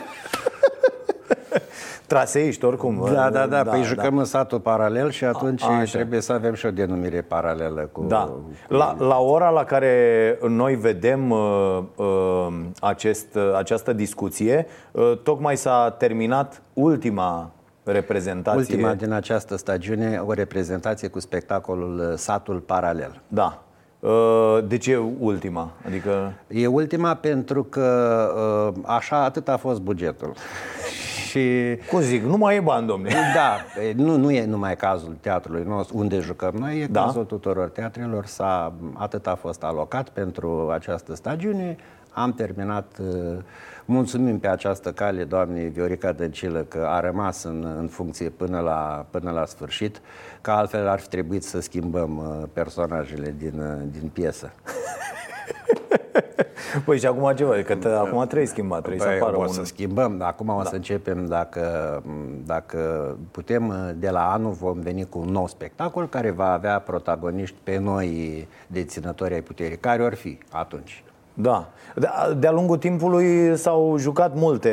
Traseiști 2.13 2.65
oricum 2.65 3.09
Da, 3.13 3.29
da, 3.29 3.47
da, 3.47 3.63
păi 3.63 3.83
jucăm 3.83 4.17
în 4.17 4.25
satul 4.25 4.59
paralel 4.59 5.11
și 5.11 5.23
atunci 5.25 5.63
A- 5.63 5.67
așa. 5.67 5.97
trebuie 5.97 6.21
să 6.21 6.33
avem 6.33 6.53
și 6.53 6.65
o 6.65 6.71
denumire 6.71 7.21
paralelă 7.21 7.89
cu... 7.91 8.03
Da. 8.07 8.33
La, 8.67 8.95
la 8.99 9.19
ora 9.19 9.49
la 9.49 9.63
care 9.63 10.37
noi 10.47 10.75
vedem 10.75 11.29
uh, 11.29 11.79
uh, 11.95 12.47
acest, 12.79 13.35
uh, 13.35 13.53
această 13.55 13.93
discuție, 13.93 14.67
uh, 14.91 15.17
tocmai 15.23 15.57
s-a 15.57 15.95
terminat 15.97 16.61
ultima 16.73 17.51
reprezentație. 17.83 18.59
Ultima 18.59 18.93
din 18.93 19.11
această 19.11 19.57
stagiune, 19.57 20.21
o 20.25 20.33
reprezentație 20.33 21.07
cu 21.07 21.19
spectacolul 21.19 21.99
uh, 21.99 22.17
Satul 22.17 22.59
Paralel. 22.59 23.21
Da. 23.27 23.63
Uh, 23.99 24.57
de 24.67 24.77
ce 24.77 24.99
ultima? 25.19 25.71
Adică... 25.85 26.33
E 26.47 26.67
ultima 26.67 27.13
pentru 27.13 27.63
că 27.63 28.71
uh, 28.75 28.81
așa 28.85 29.23
atât 29.23 29.47
a 29.47 29.57
fost 29.57 29.81
bugetul. 29.81 30.33
Și... 31.33 31.77
Cum 31.89 31.99
zic, 31.99 32.23
nu 32.23 32.37
mai 32.37 32.55
e 32.55 32.59
bani, 32.59 32.87
domne. 32.87 33.09
Da, 33.35 33.57
e, 33.81 33.93
nu, 33.95 34.15
nu 34.15 34.31
e 34.31 34.45
numai 34.45 34.75
cazul 34.75 35.17
teatrului 35.21 35.63
nostru 35.67 35.97
unde 35.97 36.19
jucăm 36.19 36.53
noi, 36.57 36.81
e 36.81 36.85
Da. 36.85 36.99
da. 36.99 37.05
cazul 37.05 37.23
tuturor 37.23 37.69
teatrelor. 37.69 38.25
S-a, 38.25 38.73
atât 38.93 39.27
a 39.27 39.35
fost 39.35 39.63
alocat 39.63 40.09
pentru 40.09 40.69
această 40.73 41.15
stagiune. 41.15 41.75
Am 42.09 42.33
terminat, 42.33 42.97
uh, 42.99 43.37
mulțumim 43.85 44.39
pe 44.39 44.47
această 44.47 44.91
cale 44.91 45.23
doamnei 45.23 45.69
Viorica 45.69 46.11
Dăncilă 46.11 46.59
că 46.59 46.87
a 46.89 46.99
rămas 46.99 47.43
în, 47.43 47.75
în 47.77 47.87
funcție 47.87 48.29
până 48.29 48.59
la, 48.59 49.05
până 49.09 49.31
la 49.31 49.45
sfârșit, 49.45 50.01
că 50.41 50.51
altfel 50.51 50.87
ar 50.87 50.99
fi 50.99 51.07
trebuit 51.07 51.43
să 51.43 51.61
schimbăm 51.61 52.17
uh, 52.17 52.49
personajele 52.53 53.35
din, 53.37 53.59
uh, 53.59 53.99
din 53.99 54.09
piesă. 54.13 54.51
Păi 56.85 56.99
și 56.99 57.05
acum 57.05 57.33
ce 57.35 57.63
că 57.65 57.75
te, 57.75 57.87
acum 57.87 58.25
trebuie 58.25 58.47
schimbat, 58.47 58.81
trebuie 58.81 59.05
Păi, 59.05 59.17
să 59.17 59.23
apară 59.23 59.37
o 59.37 59.41
un... 59.41 59.47
să 59.47 59.63
schimbăm, 59.63 60.17
dar 60.17 60.27
acum 60.27 60.49
o 60.49 60.61
Da. 60.61 60.69
să 60.69 60.75
începem 60.75 61.25
dacă, 61.25 62.03
dacă 62.45 62.77
putem, 63.31 63.95
de 63.97 64.09
la 64.09 64.31
anul 64.31 64.51
vom 64.51 64.79
veni 64.79 65.05
cu 65.09 65.19
un 65.19 65.29
nou 65.29 65.47
spectacol 65.47 66.07
care 66.09 66.29
va 66.29 66.51
avea 66.51 66.79
protagoniști 66.79 67.55
pe 67.63 67.77
noi 67.77 68.47
deținători 68.67 69.33
ai 69.33 69.41
puterii. 69.41 69.77
Care 69.77 70.03
or 70.03 70.13
fi 70.13 70.37
atunci? 70.51 71.03
Da. 71.33 71.69
De- 71.95 72.09
De-a 72.39 72.51
lungul 72.51 72.77
timpului 72.77 73.57
s-au 73.57 73.95
jucat 73.97 74.35
multe, 74.35 74.71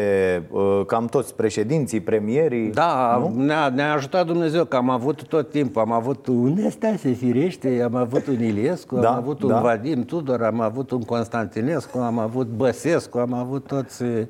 uh, 0.50 0.80
cam 0.86 1.06
toți 1.06 1.34
președinții, 1.34 2.00
premierii. 2.00 2.70
Da, 2.70 3.16
nu? 3.20 3.42
ne-a, 3.44 3.68
ne-a 3.68 3.92
ajutat 3.92 4.26
Dumnezeu 4.26 4.64
că 4.64 4.76
am 4.76 4.90
avut 4.90 5.22
tot 5.22 5.50
timpul. 5.50 5.80
Am 5.82 5.92
avut 5.92 6.26
un 6.26 6.52
Nestase 6.54 7.10
Firește, 7.10 7.82
am 7.84 7.94
avut 7.94 8.26
un 8.26 8.42
Iliescu, 8.42 8.96
Da, 8.96 9.08
am 9.08 9.16
avut 9.16 9.42
un 9.42 9.48
da. 9.48 9.60
Vadim 9.60 10.04
Tudor, 10.04 10.42
am 10.42 10.60
avut 10.60 10.90
un 10.90 11.00
Constantinescu, 11.02 11.98
am 11.98 12.18
avut 12.18 12.46
Băsescu, 12.46 13.18
am 13.18 13.32
avut 13.34 13.66
toți, 13.66 14.02
eh, 14.02 14.26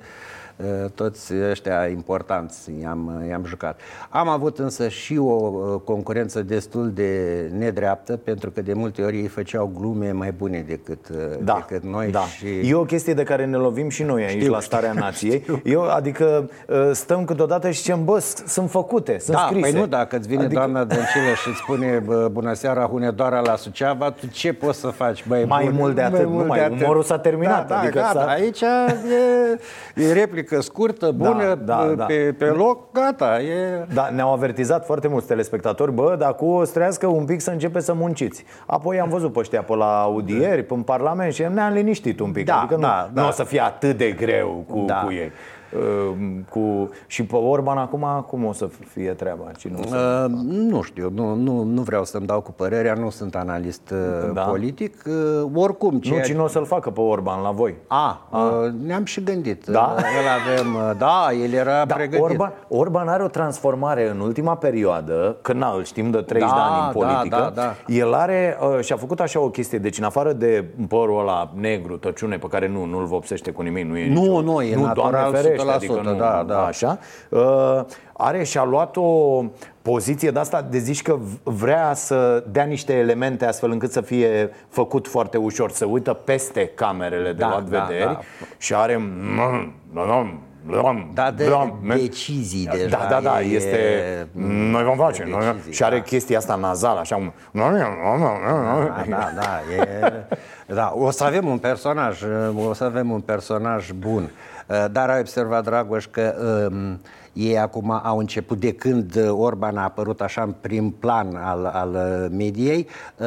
toți 0.95 1.33
ăștia 1.51 1.87
importanți, 1.87 2.71
i-am, 2.83 3.25
i-am 3.29 3.45
jucat. 3.45 3.81
Am 4.11 4.29
avut 4.29 4.59
însă 4.59 4.89
și 4.89 5.17
o 5.19 5.53
eh, 5.75 5.81
concurență 5.85 6.43
destul 6.43 6.91
de 6.95 7.11
nedreaptă, 7.59 8.17
pentru 8.17 8.51
că 8.51 8.61
de 8.63 8.73
multe 8.73 9.03
ori 9.03 9.17
ei 9.17 9.27
făceau 9.27 9.73
glume 9.79 10.13
mai 10.13 10.33
bune 10.33 10.65
decât, 10.69 10.99
eh, 11.11 11.17
Da, 11.43 11.65
decât 11.69 11.91
noi. 11.91 12.11
da. 12.11 12.21
Și... 12.21 12.47
E 12.69 12.75
o 12.75 12.85
chestie 12.85 13.15
de 13.15 13.23
care 13.23 13.45
ne 13.47 13.57
lovim 13.57 13.89
și 13.89 14.03
noi 14.03 14.23
aici 14.25 14.41
Știu, 14.41 14.53
la 14.53 14.61
Starea 14.61 14.89
știu, 14.91 15.03
Nației. 15.03 15.41
știu. 15.41 15.61
Eu, 15.65 15.83
adică 15.91 16.51
uh, 16.69 16.91
stăm 16.93 17.25
câteodată 17.25 17.71
și 17.71 17.79
zicem, 17.79 18.05
bă, 18.05 18.19
s- 18.19 18.45
sunt 18.47 18.71
făcute, 18.71 19.19
sunt 19.19 19.37
da, 19.37 19.43
scrise. 19.49 19.71
păi 19.71 19.81
nu, 19.81 19.87
dacă 19.87 20.17
îți 20.17 20.29
vine 20.29 20.45
Adică- 20.45 20.61
adică... 20.61 20.73
doamna 20.81 20.95
Dăncilă 20.95 21.35
și 21.43 21.49
îți 21.49 21.59
spune 21.59 22.03
bă, 22.05 22.29
bună 22.33 22.53
seara, 22.53 22.85
Hunedoara 22.85 23.41
la 23.41 23.57
Suceava, 23.57 24.11
tu 24.11 24.27
ce 24.27 24.53
poți 24.53 24.79
să 24.79 24.87
faci? 24.87 25.25
Băi, 25.29 25.45
Mai 25.45 25.65
bun, 25.65 25.75
mult 25.75 25.95
de 25.95 26.03
atât, 26.03 26.27
nu 26.27 26.45
mai, 26.45 26.69
umorul 26.83 27.03
s-a 27.03 27.19
terminat, 27.19 27.67
Da, 27.69 27.75
da, 27.75 27.81
adică 27.81 27.99
gata, 27.99 28.21
s-a- 28.21 28.27
aici 28.27 28.61
e, 28.61 30.03
e 30.03 30.13
replică 30.13 30.50
scurtă, 30.59 31.11
bună, 31.11 31.55
da, 31.55 31.77
pe, 31.77 31.95
da. 31.95 32.05
Pe, 32.05 32.35
pe 32.39 32.45
loc, 32.45 32.93
gata. 32.93 33.41
E... 33.41 33.87
Da, 33.95 34.09
ne-au 34.15 34.33
avertizat 34.33 34.85
foarte 34.85 35.09
mulți 35.09 35.27
telespectatori 35.27 35.93
Bă, 35.93 36.17
dar 36.19 36.35
cu 36.35 36.47
o 36.47 36.65
să 36.65 36.73
trească 36.73 37.07
un 37.07 37.25
pic 37.25 37.41
să 37.41 37.51
începe 37.51 37.81
să 37.81 37.93
munciți 37.95 38.45
Apoi 38.67 39.01
am 39.01 39.09
văzut 39.09 39.33
pe 39.33 39.39
ăștia 39.39 39.63
pe 39.63 39.75
la 39.75 40.01
audieri, 40.03 40.63
pe 40.63 40.75
în 40.75 40.83
parlament 40.83 41.33
Și 41.33 41.45
ne-am 41.53 41.73
liniștit 41.73 42.21
un 42.21 42.33
pic 42.33 42.45
Da, 42.45 42.59
Adică 42.59 42.75
nu, 42.75 42.81
da, 42.81 43.11
nu 43.15 43.21
da. 43.23 43.29
o 43.29 43.31
să 43.31 43.45
fie 43.45 43.61
atât 43.61 43.97
de 43.97 44.11
greu 44.11 44.65
cu, 44.69 44.85
Da. 44.87 44.95
cu 44.95 45.13
ei 45.13 45.27
uh, 45.27 45.33
cu... 46.49 46.91
Și 47.07 47.25
pe 47.25 47.37
Orban 47.37 47.79
acum 47.79 48.25
cum 48.29 48.45
o 48.45 48.53
să 48.53 48.69
fie 48.89 49.11
treaba? 49.11 49.45
Cine 49.59 49.79
o 49.81 49.87
să... 49.87 50.27
Uh, 50.31 50.39
nu 50.47 50.83
știu, 50.83 51.11
nu, 51.15 51.35
nu, 51.35 51.63
nu 51.63 51.83
vreau 51.83 52.05
să-mi 52.05 52.27
dau 52.27 52.41
cu 52.41 52.53
părerea, 52.53 52.95
nu 52.95 53.11
sunt 53.11 53.35
analist 53.37 53.91
uh, 53.91 54.31
Da. 54.33 54.41
politic. 54.43 55.03
Uh, 55.07 55.51
oricum, 55.55 55.93
Nu, 55.93 55.99
ceea 55.99 56.21
cine 56.23 56.41
o 56.41 56.47
să-l 56.49 56.65
facă 56.65 56.91
pe 56.91 57.01
Orban 57.01 57.43
la 57.43 57.51
voi? 57.51 57.75
A, 57.87 58.29
uh, 58.31 58.41
ne-am 58.87 59.05
și 59.05 59.23
gândit. 59.23 59.67
Da? 59.67 59.95
Uh, 59.97 60.03
El 60.03 60.55
avem, 60.55 60.75
uh, 60.75 60.91
da, 60.99 61.29
el 61.45 61.53
era 61.53 61.85
Da, 61.85 61.95
pregătit. 61.95 62.25
Orban, 62.25 62.53
Orban 62.69 63.09
are 63.09 63.23
o 63.23 63.29
transformare 63.29 64.11
în 64.11 64.21
ultima 64.21 64.57
perioadă, 64.57 65.37
când 65.43 65.61
na, 65.61 65.73
îl 65.77 65.85
știm 65.85 66.11
de 66.11 66.19
30 66.21 66.49
Da, 66.49 66.55
de 66.55 66.61
ani 66.63 66.75
în 66.75 67.01
da, 67.01 67.07
politică. 67.07 67.53
da, 67.55 67.63
da. 67.63 67.75
El 67.95 68.15
are 68.15 68.59
uh, 68.77 68.81
și-a 68.85 68.97
făcut 68.97 69.21
așa 69.21 69.41
o 69.41 69.49
chestie, 69.51 69.79
deci 69.79 69.99
în 69.99 70.05
afară 70.05 70.33
de 70.33 70.65
părul 70.89 71.21
ăla 71.21 71.53
negru, 71.55 71.97
tăciune, 71.97 72.39
pe 72.39 72.47
care 72.47 72.69
nu, 72.69 72.85
nu-l 72.85 73.05
vopsește 73.05 73.51
cu 73.51 73.63
nimic, 73.63 73.85
nu 73.85 73.97
e 73.99 74.09
Nu, 74.13 74.21
nicio, 74.21 74.41
nu, 74.41 74.63
e 74.63 74.75
nu, 74.75 74.83
natural 74.83 75.11
Doamne 75.11 75.39
ferește, 75.39 75.60
100%, 75.63 75.75
adică 75.75 76.01
nu, 76.03 76.15
da, 76.15 76.45
da. 76.47 76.65
Așa. 76.65 76.99
Uh, 77.29 77.81
are 78.13 78.43
și-a 78.45 78.65
luat 78.65 78.97
o 78.97 79.43
poziție 79.83 80.31
de 80.31 80.39
asta 80.39 80.67
de 80.71 80.79
zici 80.79 81.03
că 81.03 81.15
v- 81.15 81.39
vrea 81.43 81.95
să 81.95 82.45
dea 82.51 82.65
niște 82.65 82.93
elemente 82.93 83.47
astfel 83.47 83.71
încât 83.71 83.93
să 83.93 84.01
fie 84.01 84.51
făcut 84.69 85.09
foarte 85.09 85.37
ușor, 85.37 85.71
să 85.71 85.85
uită 85.85 86.13
peste 86.13 86.67
camerele 86.75 87.33
de 87.33 87.39
Da, 87.39 87.49
luat 87.49 87.69
da, 87.69 87.79
vederi 87.87 88.05
da. 88.13 88.21
și 88.59 88.75
are 88.75 88.97
mm, 88.97 89.73
Da, 91.15 91.31
de 91.31 91.49
da, 91.49 91.75
decizii 91.95 92.65
da, 92.67 92.73
deja. 92.73 93.07
Da, 93.11 93.21
da, 93.23 93.41
e- 93.41 93.45
este 93.55 93.79
Noi 94.71 94.83
vom 94.85 94.97
face 94.97 95.23
de 95.25 95.31
noi, 95.31 95.45
decizii, 95.53 95.73
Și 95.73 95.83
are 95.85 95.97
da. 95.97 96.03
chestia 96.03 96.39
asta 96.39 96.55
nazală 96.55 96.99
Așa 97.01 97.17
un 97.17 97.31
Da, 97.53 99.05
da, 99.09 99.31
da, 99.35 99.61
e, 99.83 100.75
da, 100.75 100.93
o 100.97 101.11
să 101.11 101.25
avem 101.25 101.47
un 101.47 101.59
personaj, 101.59 102.23
o 102.69 102.73
să 102.73 102.85
avem 102.85 103.11
un 103.11 103.21
personaj 103.21 103.91
bun. 103.91 104.31
Dar 104.93 105.11
ai 105.11 105.21
observat, 105.21 105.65
Dragoș, 105.65 106.07
că 106.07 106.35
um, 106.71 107.01
ei 107.33 107.59
acum 107.59 108.01
au 108.05 108.19
început, 108.19 108.61
de 108.61 108.73
când 108.73 109.29
Orban 109.31 109.77
a 109.77 109.83
apărut 109.83 110.21
așa 110.21 110.43
în 110.43 110.55
prim 110.61 110.91
plan 110.91 111.37
al, 111.37 111.65
al 111.65 111.97
mediei, 112.37 112.87
uh, 113.17 113.27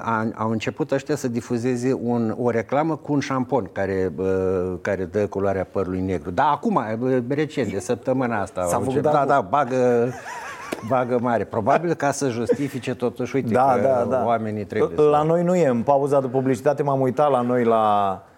a, 0.00 0.26
au 0.34 0.50
început 0.50 0.92
ăștia 0.92 1.16
să 1.16 1.28
difuzeze 1.28 1.98
un, 2.02 2.34
o 2.38 2.50
reclamă 2.50 2.96
cu 2.96 3.12
un 3.12 3.20
șampon 3.20 3.68
care, 3.72 4.12
uh, 4.16 4.72
care 4.80 5.04
dă 5.04 5.26
culoarea 5.26 5.66
părului 5.70 6.00
negru. 6.00 6.30
Da, 6.30 6.44
acum, 6.50 6.74
uh, 7.00 7.18
recent, 7.28 7.72
de 7.72 7.78
săptămâna 7.78 8.40
asta. 8.40 8.60
S-a 8.60 8.74
au 8.74 8.80
făcut 8.80 8.86
început- 8.86 9.12
da, 9.12 9.18
acum. 9.18 9.28
da, 9.28 9.40
bagă... 9.40 10.12
Bagă 10.88 11.18
mare. 11.20 11.44
Probabil 11.44 11.94
ca 11.94 12.10
să 12.10 12.28
justifice 12.28 12.94
totuși, 12.94 13.36
uite, 13.36 13.52
da, 13.52 13.72
că 13.74 13.80
da, 13.80 14.06
da. 14.10 14.24
oamenii 14.26 14.64
trebuie 14.64 14.96
să... 14.96 15.02
La 15.02 15.22
noi 15.22 15.42
nu 15.42 15.54
e, 15.54 15.66
în 15.66 15.82
pauza 15.82 16.20
de 16.20 16.26
publicitate 16.26 16.82
m-am 16.82 17.00
uitat 17.00 17.30
la 17.30 17.40
noi 17.40 17.64
la 17.64 18.12
uh, 18.24 18.31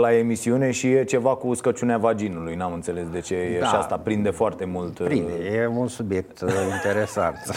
la 0.00 0.14
emisiune 0.16 0.70
și 0.70 0.86
e 0.92 1.04
ceva 1.04 1.34
cu 1.36 1.46
uscăciunea 1.46 1.98
vaginului, 1.98 2.54
n-am 2.54 2.72
înțeles 2.72 3.08
de 3.10 3.20
ce 3.20 3.34
e 3.34 3.58
Da. 3.60 3.66
și 3.66 3.74
asta 3.74 3.96
prinde 3.96 4.30
foarte 4.30 4.64
mult. 4.64 4.98
uh, 4.98 5.06
Prinde, 5.06 5.32
e 5.54 5.66
un 5.66 5.88
subiect 5.88 6.40
uh, 6.40 6.48
interesant. 6.84 7.36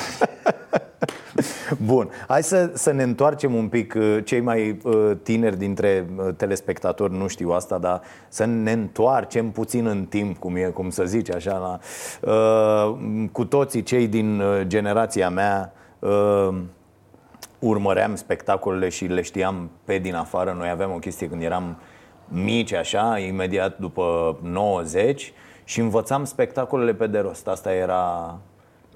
Bun, 1.85 2.09
hai 2.27 2.43
să, 2.43 2.69
să 2.73 2.91
ne 2.91 3.03
întoarcem 3.03 3.53
un 3.55 3.67
pic, 3.67 3.93
uh, 3.97 4.17
cei 4.23 4.39
mai 4.39 4.79
uh, 4.83 5.11
tineri 5.23 5.57
dintre 5.57 6.05
uh, 6.15 6.27
telespectatori 6.37 7.13
nu 7.17 7.27
știu 7.27 7.49
asta, 7.49 7.77
dar 7.77 8.01
să 8.27 8.45
ne 8.45 8.71
întoarcem 8.71 9.51
puțin 9.51 9.85
în 9.85 10.05
timp, 10.05 10.37
cum, 10.37 10.55
e, 10.55 10.63
cum 10.63 10.89
să 10.89 11.03
zici 11.03 11.31
așa, 11.31 11.57
la, 11.57 11.79
uh, 12.31 12.95
cu 13.31 13.45
toții 13.45 13.83
cei 13.83 14.07
din 14.07 14.39
uh, 14.39 14.61
generația 14.67 15.29
mea 15.29 15.73
uh, 15.99 16.49
urmăream 17.59 18.15
spectacolele 18.15 18.89
și 18.89 19.05
le 19.05 19.21
știam 19.21 19.69
pe 19.83 19.97
din 19.97 20.15
afară. 20.15 20.55
Noi 20.57 20.69
aveam 20.69 20.91
o 20.91 20.97
chestie 20.99 21.29
când 21.29 21.41
eram 21.41 21.77
mici 22.27 22.73
așa, 22.73 23.17
imediat 23.19 23.77
după 23.77 24.37
90 24.41 25.33
și 25.63 25.79
învățam 25.79 26.23
spectacolele 26.23 26.93
pe 26.93 27.07
de 27.07 27.19
rost. 27.19 27.47
Asta 27.47 27.73
era, 27.73 28.37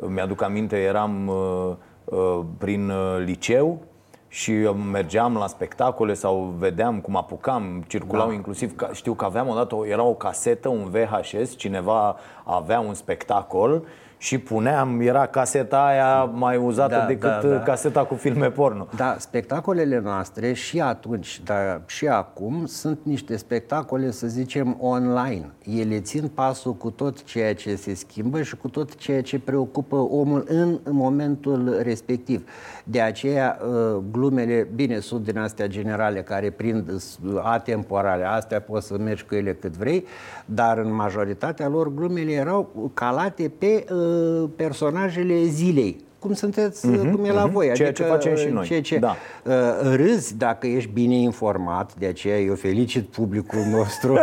mi-aduc 0.07 0.41
aminte, 0.41 0.77
eram 0.77 1.27
uh, 1.27 1.75
uh, 2.03 2.39
prin 2.57 2.89
uh, 2.89 3.23
liceu 3.25 3.81
și 4.27 4.51
mergeam 4.91 5.33
la 5.33 5.47
spectacole 5.47 6.13
sau 6.13 6.53
vedeam 6.57 6.99
cum 6.99 7.15
apucam, 7.15 7.83
circulau 7.87 8.27
Da. 8.27 8.33
inclusiv, 8.33 8.75
ca, 8.75 8.89
știu 8.93 9.13
că 9.13 9.25
aveam 9.25 9.47
odată, 9.47 9.75
o, 9.75 9.85
era 9.85 10.03
o 10.03 10.13
casetă, 10.13 10.69
un 10.69 10.89
VHS, 10.89 11.55
cineva 11.55 12.15
avea 12.43 12.79
un 12.79 12.93
spectacol 12.93 13.83
și 14.21 14.37
puneam, 14.37 14.99
era 14.99 15.25
caseta 15.25 15.85
aia 15.85 16.23
mai 16.23 16.57
uzată 16.57 16.95
Da, 16.95 17.05
decât 17.05 17.41
da, 17.41 17.47
da. 17.47 17.59
caseta 17.59 18.03
cu 18.05 18.15
filme 18.15 18.49
porno. 18.49 18.87
Da, 18.95 19.15
spectacolele 19.19 19.99
noastre 19.99 20.53
și 20.53 20.79
atunci, 20.79 21.41
dar 21.43 21.81
și 21.85 22.07
acum 22.07 22.65
sunt 22.65 22.99
niște 23.03 23.37
spectacole, 23.37 24.11
să 24.11 24.27
zicem, 24.27 24.77
online. 24.79 25.51
Ele 25.79 25.99
țin 25.99 26.27
pasul 26.27 26.73
cu 26.73 26.89
tot 26.89 27.23
ceea 27.23 27.55
ce 27.55 27.75
se 27.75 27.93
schimbă 27.93 28.41
și 28.41 28.55
cu 28.55 28.67
tot 28.67 28.95
ceea 28.95 29.21
ce 29.21 29.39
preocupă 29.39 29.95
omul 29.95 30.43
în 30.47 30.79
momentul 30.89 31.79
respectiv. 31.81 32.49
De 32.83 33.01
aceea, 33.01 33.59
uh, 33.61 34.01
glumele, 34.11 34.67
bine, 34.75 34.99
sunt 34.99 35.23
din 35.23 35.37
astea 35.37 35.67
generale 35.67 36.21
care 36.21 36.49
prind 36.49 36.89
uh, 36.89 37.01
atemporale, 37.43 38.23
astea 38.23 38.61
poți 38.61 38.87
să 38.87 38.97
mergi 38.97 39.25
cu 39.25 39.35
ele 39.35 39.53
cât 39.53 39.77
vrei, 39.77 40.05
dar 40.45 40.77
în 40.77 40.93
majoritatea 40.93 41.67
lor 41.67 41.93
glumele 41.93 42.31
erau 42.31 42.91
calate 42.93 43.51
pe 43.57 43.85
uh, 43.91 44.08
personajele 44.55 45.43
zilei. 45.43 46.07
Cum 46.19 46.33
sunteți, 46.33 46.87
Mhm, 46.87 47.11
cum 47.15 47.25
e 47.25 47.31
la 47.31 47.43
mhm. 47.43 47.53
voi. 47.53 47.71
Ceea 47.73 47.91
ce 47.91 48.03
facem 48.03 48.35
și 48.35 48.45
uh, 48.47 48.53
noi. 48.53 48.65
Ceea 48.65 48.81
ce, 48.81 48.97
Da. 48.97 49.15
uh, 49.45 49.53
râzi 49.95 50.37
dacă 50.37 50.67
ești 50.67 50.89
bine 50.93 51.15
informat, 51.15 51.95
de 51.95 52.05
aceea 52.05 52.39
eu 52.39 52.55
felicit 52.55 53.07
publicul 53.07 53.59
nostru. 53.77 54.17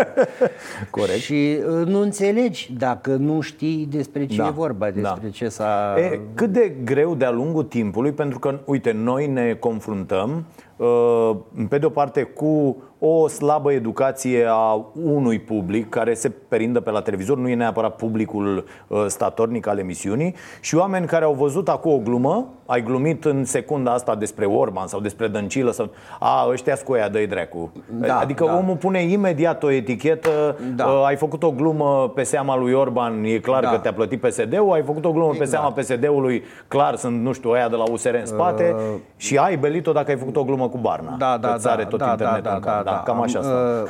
Corect. 0.90 1.18
Și 1.18 1.58
uh, 1.80 1.86
nu 1.86 2.00
înțelegi 2.00 2.72
dacă 2.78 3.10
nu 3.10 3.40
știi 3.40 3.88
despre 3.90 4.26
ce 4.26 4.36
Da, 4.36 4.46
e 4.46 4.50
vorba, 4.50 4.90
despre 4.90 5.20
da. 5.22 5.28
ce 5.28 5.48
s-a... 5.48 5.94
E, 5.98 6.20
cât 6.34 6.52
de 6.52 6.74
greu 6.84 7.14
de-a 7.14 7.30
lungul 7.30 7.62
timpului, 7.64 8.12
pentru 8.12 8.38
că, 8.38 8.58
uite, 8.64 8.92
noi 8.92 9.26
ne 9.26 9.54
confruntăm, 9.60 10.44
uh, 10.76 11.36
pe 11.68 11.78
de 11.78 11.86
o 11.86 11.90
parte, 11.90 12.22
cu 12.22 12.76
o 12.98 13.28
slabă 13.28 13.72
educație 13.72 14.46
a 14.48 14.84
unui 15.04 15.38
public 15.38 15.88
care 15.88 16.14
se 16.14 16.28
perindă 16.48 16.80
pe 16.80 16.90
la 16.90 17.00
televizor, 17.00 17.36
nu 17.38 17.48
e 17.48 17.54
neapărat 17.54 17.96
publicul 17.96 18.64
uh, 18.86 19.04
statornic 19.06 19.66
al 19.66 19.78
emisiunii, 19.78 20.34
și 20.60 20.74
oameni 20.76 21.06
care 21.06 21.24
au 21.24 21.32
văzut 21.32 21.68
acum 21.68 21.92
o 21.92 21.98
glumă, 21.98 22.46
ai 22.66 22.82
glumit 22.82 23.24
în 23.24 23.44
secunda 23.44 23.92
asta 23.92 24.14
despre 24.14 24.44
Orban 24.46 24.86
sau 24.86 25.00
despre 25.00 25.28
Dăncilă, 25.28 25.70
sau 25.70 25.88
a, 26.20 26.46
ăștia 26.50 26.76
scoia, 26.76 27.08
dă-i 27.08 27.26
dracu. 27.26 27.72
Da, 28.00 28.18
adică 28.18 28.44
da. 28.44 28.56
omul 28.56 28.76
pune 28.76 29.02
imediat 29.02 29.62
o 29.62 29.70
etichetă, 29.70 30.56
Da. 30.76 30.84
uh, 30.84 31.02
ai 31.06 31.16
făcut 31.16 31.42
o 31.42 31.50
glumă 31.50 32.12
pe 32.14 32.22
seama 32.22 32.56
lui 32.56 32.72
Orban, 32.72 33.24
e 33.24 33.38
clar 33.38 33.62
Da. 33.62 33.70
că 33.70 33.76
te-a 33.76 33.92
plătit 33.92 34.20
PSD-ul, 34.20 34.72
ai 34.72 34.82
făcut 34.82 35.04
o 35.04 35.12
glumă 35.12 35.30
pe 35.30 35.36
Exact. 35.42 35.50
seama 35.50 35.72
PSD-ului, 35.72 36.42
clar 36.68 36.96
sunt, 36.96 37.22
nu 37.22 37.32
știu, 37.32 37.50
aia 37.50 37.68
de 37.68 37.76
la 37.76 37.84
USR 37.90 38.14
în 38.14 38.26
spate 38.26 38.74
Uh, 38.76 38.82
și 39.16 39.36
ai 39.36 39.56
belit-o 39.56 39.92
dacă 39.92 40.10
ai 40.10 40.16
făcut 40.16 40.36
o 40.36 40.44
glumă 40.44 40.68
cu 40.68 40.78
Barna. 40.78 41.14
Da, 41.18 41.38
da, 41.40 41.48
Că-ți 41.48 41.64
da, 41.64 41.70
are 41.70 41.84
tot 41.84 41.98
da, 41.98 42.10
internetul 42.10 42.42
da, 42.42 42.54
în 42.54 42.60
cap. 42.60 42.84
da, 42.84 42.85
da. 42.90 43.02
cam 43.04 43.20
așa 43.20 43.38
Am, 43.38 43.44
asta. 43.44 43.84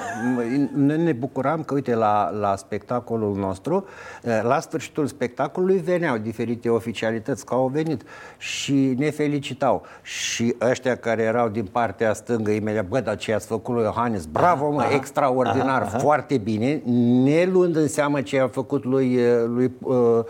uh, 0.53 0.69
Noi 0.75 1.03
ne 1.03 1.13
bucuram 1.13 1.63
că, 1.63 1.75
uite, 1.75 1.95
la, 1.95 2.31
la 2.41 2.57
spectacolul 2.57 3.37
nostru, 3.37 3.85
uh, 4.23 4.41
la 4.43 4.61
sfârșitul 4.61 5.07
spectacolului 5.07 5.79
veneau 5.79 6.17
diferite 6.17 6.69
oficialități, 6.69 7.45
că 7.45 7.55
au 7.55 7.71
venit 7.73 8.03
și 8.39 8.95
ne 8.99 9.11
felicitau. 9.11 9.83
Și 10.03 10.57
ăștia 10.71 10.97
care 10.97 11.23
erau 11.23 11.49
din 11.49 11.65
partea 11.73 12.13
stângă, 12.13 12.51
imediat, 12.51 12.87
bă, 12.87 13.01
dar 13.01 13.17
ce 13.17 13.35
ați 13.35 13.47
făcut 13.47 13.75
lui 13.75 13.83
Iohannis, 13.83 14.25
bravo, 14.25 14.71
mă, 14.71 14.81
Aha, 14.81 14.95
extraordinar, 14.95 15.83
aha, 15.83 15.89
aha. 15.89 15.99
foarte 15.99 16.39
bine, 16.39 16.83
ne 17.23 17.49
luând 17.53 17.77
în 17.77 17.89
seamă 17.89 18.21
ce 18.21 18.41
a 18.41 18.49
făcut 18.49 18.85
lui, 18.85 19.17
uh, 19.17 19.45
lui 19.47 19.73
uh, 19.83 20.25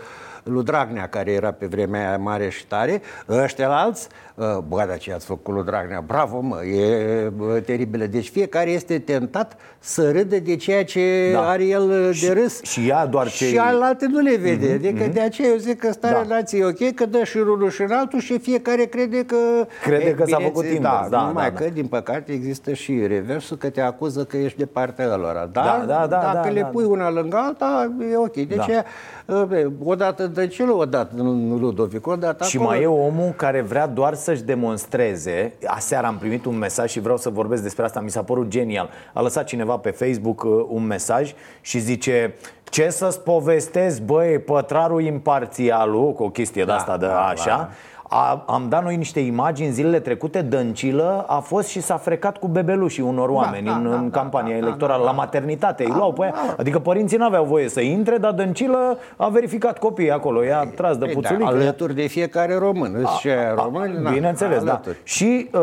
lui 0.47 0.63
Dragnea, 0.63 1.07
care 1.07 1.31
era 1.31 1.51
pe 1.51 1.65
vremea 1.65 2.07
aia 2.07 2.17
mare 2.17 2.49
și 2.49 2.65
tare, 2.67 3.01
ăștia 3.29 3.69
alți, 3.69 4.07
uh, 4.35 4.45
bă, 4.67 4.83
dar 4.87 4.97
ce 4.97 5.13
ați 5.13 5.25
făcut 5.25 5.53
lui 5.53 5.63
Dragnea, 5.63 6.03
bravo, 6.07 6.39
mă, 6.39 6.63
e 6.65 7.31
bă, 7.35 7.59
teribilă. 7.59 8.05
Deci 8.05 8.29
fiecare 8.29 8.69
este 8.69 8.99
tentat 8.99 9.57
să 9.79 10.11
râdă 10.11 10.39
de 10.39 10.55
ceea 10.55 10.85
ce 10.85 11.29
Da. 11.33 11.49
are 11.49 11.63
el 11.65 11.89
uh, 11.89 12.19
de 12.21 12.31
râs. 12.33 12.63
Și 12.63 12.85
ia 12.85 13.05
doar 13.05 13.29
cei... 13.29 13.47
Și 13.47 13.57
alte 13.57 14.05
nu 14.09 14.19
le 14.19 14.35
vede. 14.35 14.65
Mhm, 14.65 14.73
Adică 14.73 15.03
mhm. 15.03 15.13
de 15.13 15.19
aceea 15.19 15.49
eu 15.49 15.57
zic 15.57 15.79
că 15.79 15.91
starea 15.91 16.23
Da. 16.25 16.35
nației 16.35 16.61
e 16.61 16.65
ok, 16.65 16.93
că 16.95 17.05
dă 17.05 17.23
și 17.23 17.37
unul 17.37 17.69
și 17.69 17.81
în 17.81 17.91
altul 17.91 18.19
și 18.19 18.39
fiecare 18.39 18.83
crede 18.83 19.25
că... 19.25 19.35
Crede 19.83 20.11
că 20.11 20.23
s-a 20.25 20.35
bineînțeles, 20.35 20.47
făcut 20.47 20.63
invers, 20.63 20.81
Da, 20.83 21.07
da, 21.09 21.25
numai 21.27 21.51
da, 21.51 21.57
că, 21.57 21.69
din 21.73 21.87
păcate, 21.87 22.31
există 22.31 22.73
și 22.73 23.07
reversul, 23.07 23.57
că 23.57 23.69
te 23.69 23.81
acuză 23.81 24.23
că 24.23 24.37
ești 24.37 24.57
de 24.57 24.65
partea 24.65 25.15
lor. 25.15 25.33
Dar 25.33 25.47
Da, 25.51 25.83
da, 25.87 26.07
da, 26.07 26.19
dacă 26.33 26.39
da, 26.47 26.49
le 26.49 26.61
da, 26.61 26.67
pui 26.67 26.83
una 26.83 27.11
lângă 27.11 27.37
alta, 27.37 27.91
e 28.11 28.17
ok. 28.17 28.33
De 28.35 28.55
Da. 28.55 28.63
aceea, 28.63 28.85
uh, 29.25 29.65
odată 29.83 30.27
Dăncilă, 30.37 30.71
odată 30.71 31.15
nu 31.15 31.57
Ludovic, 31.57 32.07
odată 32.07 32.43
Și 32.43 32.57
acolo. 32.57 32.69
mai 32.69 32.81
e 32.81 32.85
omul 32.85 33.33
care 33.35 33.61
vrea 33.61 33.87
doar 33.87 34.13
să-și 34.13 34.41
demonstreze. 34.41 35.53
Aseară 35.65 36.07
am 36.07 36.17
primit 36.17 36.45
un 36.45 36.57
mesaj 36.57 36.89
și 36.91 36.99
vreau 36.99 37.17
să 37.17 37.29
vorbesc 37.29 37.63
despre 37.63 37.83
asta. 37.83 37.99
Mi 37.99 38.09
s-a 38.09 38.23
părut 38.23 38.47
genial. 38.47 38.89
A 39.13 39.21
lăsat 39.21 39.43
cineva 39.43 39.77
pe 39.77 39.89
Facebook 39.89 40.43
uh, 40.43 40.65
un 40.67 40.85
mesaj 40.85 41.33
și 41.61 41.79
zice 41.79 42.33
Ce 42.69 42.89
să-ți 42.89 43.21
povestesc, 43.21 44.01
băi, 44.01 44.39
pătrarul 44.39 45.01
imparțialul? 45.01 46.13
Cu 46.13 46.23
o 46.23 46.29
chestie 46.29 46.63
de 46.63 46.71
asta 46.71 46.97
de 46.97 47.05
da, 47.05 47.25
așa. 47.25 47.47
da. 47.47 47.69
A, 48.09 48.43
Am 48.47 48.65
dat 48.69 48.83
noi 48.83 48.95
niște 48.95 49.19
imagini 49.19 49.71
zilele 49.71 49.99
trecute 49.99 50.41
Dăncilă 50.41 51.25
a 51.27 51.39
fost 51.39 51.67
și 51.67 51.81
s-a 51.81 51.97
frecat 51.97 52.37
cu 52.37 52.47
bebelușii 52.47 53.03
unor 53.03 53.29
oameni 53.29 53.65
da, 53.65 53.75
În, 53.75 53.83
da, 53.89 53.95
în 53.95 54.09
da, 54.09 54.19
campania 54.19 54.53
da, 54.53 54.59
da, 54.59 54.65
electorală 54.65 55.03
da, 55.03 55.09
La 55.09 55.15
maternitate, 55.15 55.83
îi 55.83 55.93
luau 55.95 56.13
pe 56.13 56.23
aia. 56.23 56.33
Adică 56.57 56.79
părinții 56.79 57.17
n-aveau 57.17 57.45
voie 57.45 57.69
să 57.69 57.81
intre 57.81 58.17
Dar 58.17 58.31
Dăncilă 58.31 58.97
a 59.15 59.27
verificat 59.27 59.79
copiii 59.79 60.11
acolo. 60.11 60.43
I-a 60.43 60.71
tras 60.75 60.97
de 60.97 61.05
Ei, 61.05 61.13
da, 61.13 61.19
puțulică 61.19 61.49
alături 61.49 61.95
de 61.95 62.07
fiecare 62.07 62.55
român. 62.55 62.95
Îți 63.01 63.19
și 63.19 63.27
aia 63.27 63.53
români, 63.53 64.01
na, 64.01 64.11
Bineînțeles, 64.11 64.63
da. 64.63 64.71
alături. 64.71 64.97
Și 65.03 65.49
uh, 65.53 65.61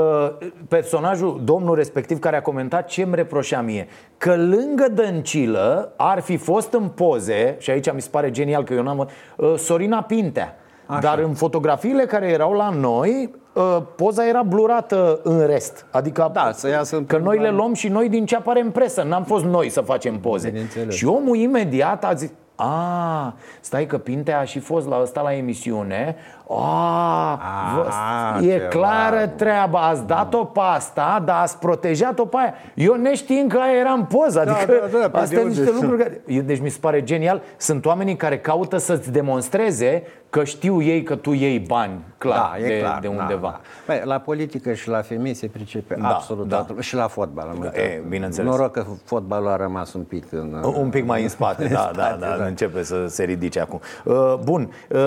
personajul, 0.69 1.41
domnul 1.45 1.75
respectiv 1.75 2.19
care 2.19 2.37
a 2.37 2.43
comentat 2.43 2.87
ce 2.87 3.03
îmi 3.03 3.15
reproșea 3.15 3.61
mie 3.61 3.89
Că 4.19 4.37
lângă 4.37 4.87
Dăncilă 4.95 5.93
ar 5.97 6.21
fi 6.21 6.37
fost 6.37 6.73
în 6.73 6.89
poze 6.89 7.57
Și 7.59 7.71
aici 7.71 7.93
mi 7.93 8.01
se 8.01 8.09
pare 8.11 8.31
genial 8.31 8.65
că 8.65 8.75
eu 8.75 8.83
n-am 8.83 9.09
uh, 9.37 9.55
Sorina 9.57 10.03
Pintea 10.03 10.59
Așa. 10.87 11.01
Dar 11.01 11.19
în 11.19 11.35
fotografiile 11.35 12.05
care 12.05 12.27
erau 12.27 12.53
la 12.53 12.71
noi 12.71 13.31
uh, 13.53 13.79
Poza 13.97 14.27
era 14.27 14.43
blurată 14.43 15.21
în 15.23 15.47
rest 15.47 15.87
Adică 15.91 16.31
Da, 16.33 16.51
să 16.53 16.69
iasă 16.69 16.97
în 16.97 17.07
că 17.07 17.19
noi 17.19 17.37
le 17.37 17.43
plan. 17.43 17.55
luăm 17.57 17.75
și 17.75 17.89
noi 17.89 18.09
din 18.09 18.27
ce 18.27 18.37
apare 18.37 18.61
în 18.61 18.71
presă 18.71 19.03
N-am 19.03 19.25
fost 19.25 19.45
noi 19.45 19.69
să 19.69 19.81
facem 19.81 20.19
poze 20.19 20.49
Bineînțeles. 20.49 20.95
Și 20.95 21.07
omul 21.07 21.37
imediat 21.37 22.05
a 22.05 22.15
zis 22.15 22.31
a, 22.57 23.35
stai 23.61 23.87
că 23.87 23.99
Pintea 23.99 24.39
a 24.39 24.45
și 24.45 24.59
fost 24.59 24.89
la 24.89 25.01
ăsta 25.03 25.21
la 25.21 25.35
emisiune 25.35 26.17
a, 26.49 27.41
vă, 27.75 28.45
e 28.45 28.53
ceva. 28.57 28.69
clară 28.69 29.27
treaba 29.27 29.81
Ați 29.81 30.07
dat-o 30.07 30.45
pe 30.45 30.61
asta, 30.75 31.23
dar 31.25 31.41
ați 31.43 31.59
protejat-o 31.59 32.25
pe 32.27 32.37
aia 32.41 32.55
Eu 32.75 32.95
neștiind 32.95 33.53
că 33.53 33.59
aia 33.59 33.79
era 33.79 33.91
în 33.91 34.03
poză 34.05 34.41
Adică 34.41 34.73
da, 34.93 34.99
da, 34.99 35.09
pe 35.11 35.19
astea 35.19 35.39
de 35.39 35.43
sunt 35.45 35.47
niște 35.47 35.71
unde? 35.71 35.81
lucruri 35.87 36.03
care... 36.03 36.21
Eu- 36.27 36.43
Deci 36.43 36.61
mi 36.61 36.69
se 36.69 36.79
pare 36.81 37.03
genial 37.03 37.43
Sunt 37.57 37.87
oamenii 37.87 38.17
care 38.17 38.39
caută 38.39 38.77
să-ți 38.77 39.13
demonstreze 39.13 40.03
Că 40.31 40.45
știu 40.45 40.83
ei 40.83 41.03
că 41.03 41.15
tu 41.15 41.33
iei 41.33 41.59
bani 41.59 42.01
Clar, 42.19 42.37
da, 42.59 42.65
e 42.65 42.67
de, 42.67 42.79
clar, 42.79 42.99
de 43.01 43.09
da, 43.09 43.21
undeva 43.23 43.49
Da. 43.51 43.61
Băi, 43.87 44.01
la 44.05 44.19
politică 44.19 44.73
și 44.73 44.89
la 44.89 45.03
femei 45.03 45.35
se 45.35 45.47
pricepe 45.47 45.97
Da, 46.01 46.09
absolut 46.09 46.49
da. 46.49 46.55
toată 46.55 46.67
lumea. 46.69 46.83
Și 46.83 46.95
la 46.95 47.07
fotbal. 47.07 47.49
am 47.49 47.57
uitat. 47.61 47.77
E, 47.77 48.03
bineînțeles. 48.09 48.51
Noroc 48.51 48.73
că 48.73 48.85
fotbalul 49.05 49.49
a 49.49 49.57
rămas 49.57 49.93
un 49.93 50.03
pic 50.03 50.33
în... 50.33 50.63
Un 50.77 50.89
pic 50.89 51.05
mai 51.07 51.23
în 51.23 51.29
spate, 51.29 51.65
da, 51.69 51.91
da, 51.97 52.03
spate, 52.03 52.19
da, 52.21 52.37
da. 52.39 52.45
începe 52.45 52.83
să 52.83 53.07
se 53.07 53.25
ridice 53.25 53.61
acum. 53.61 53.81
Uh, 54.05 54.35
Bun, 54.45 54.71
uh, 54.91 54.99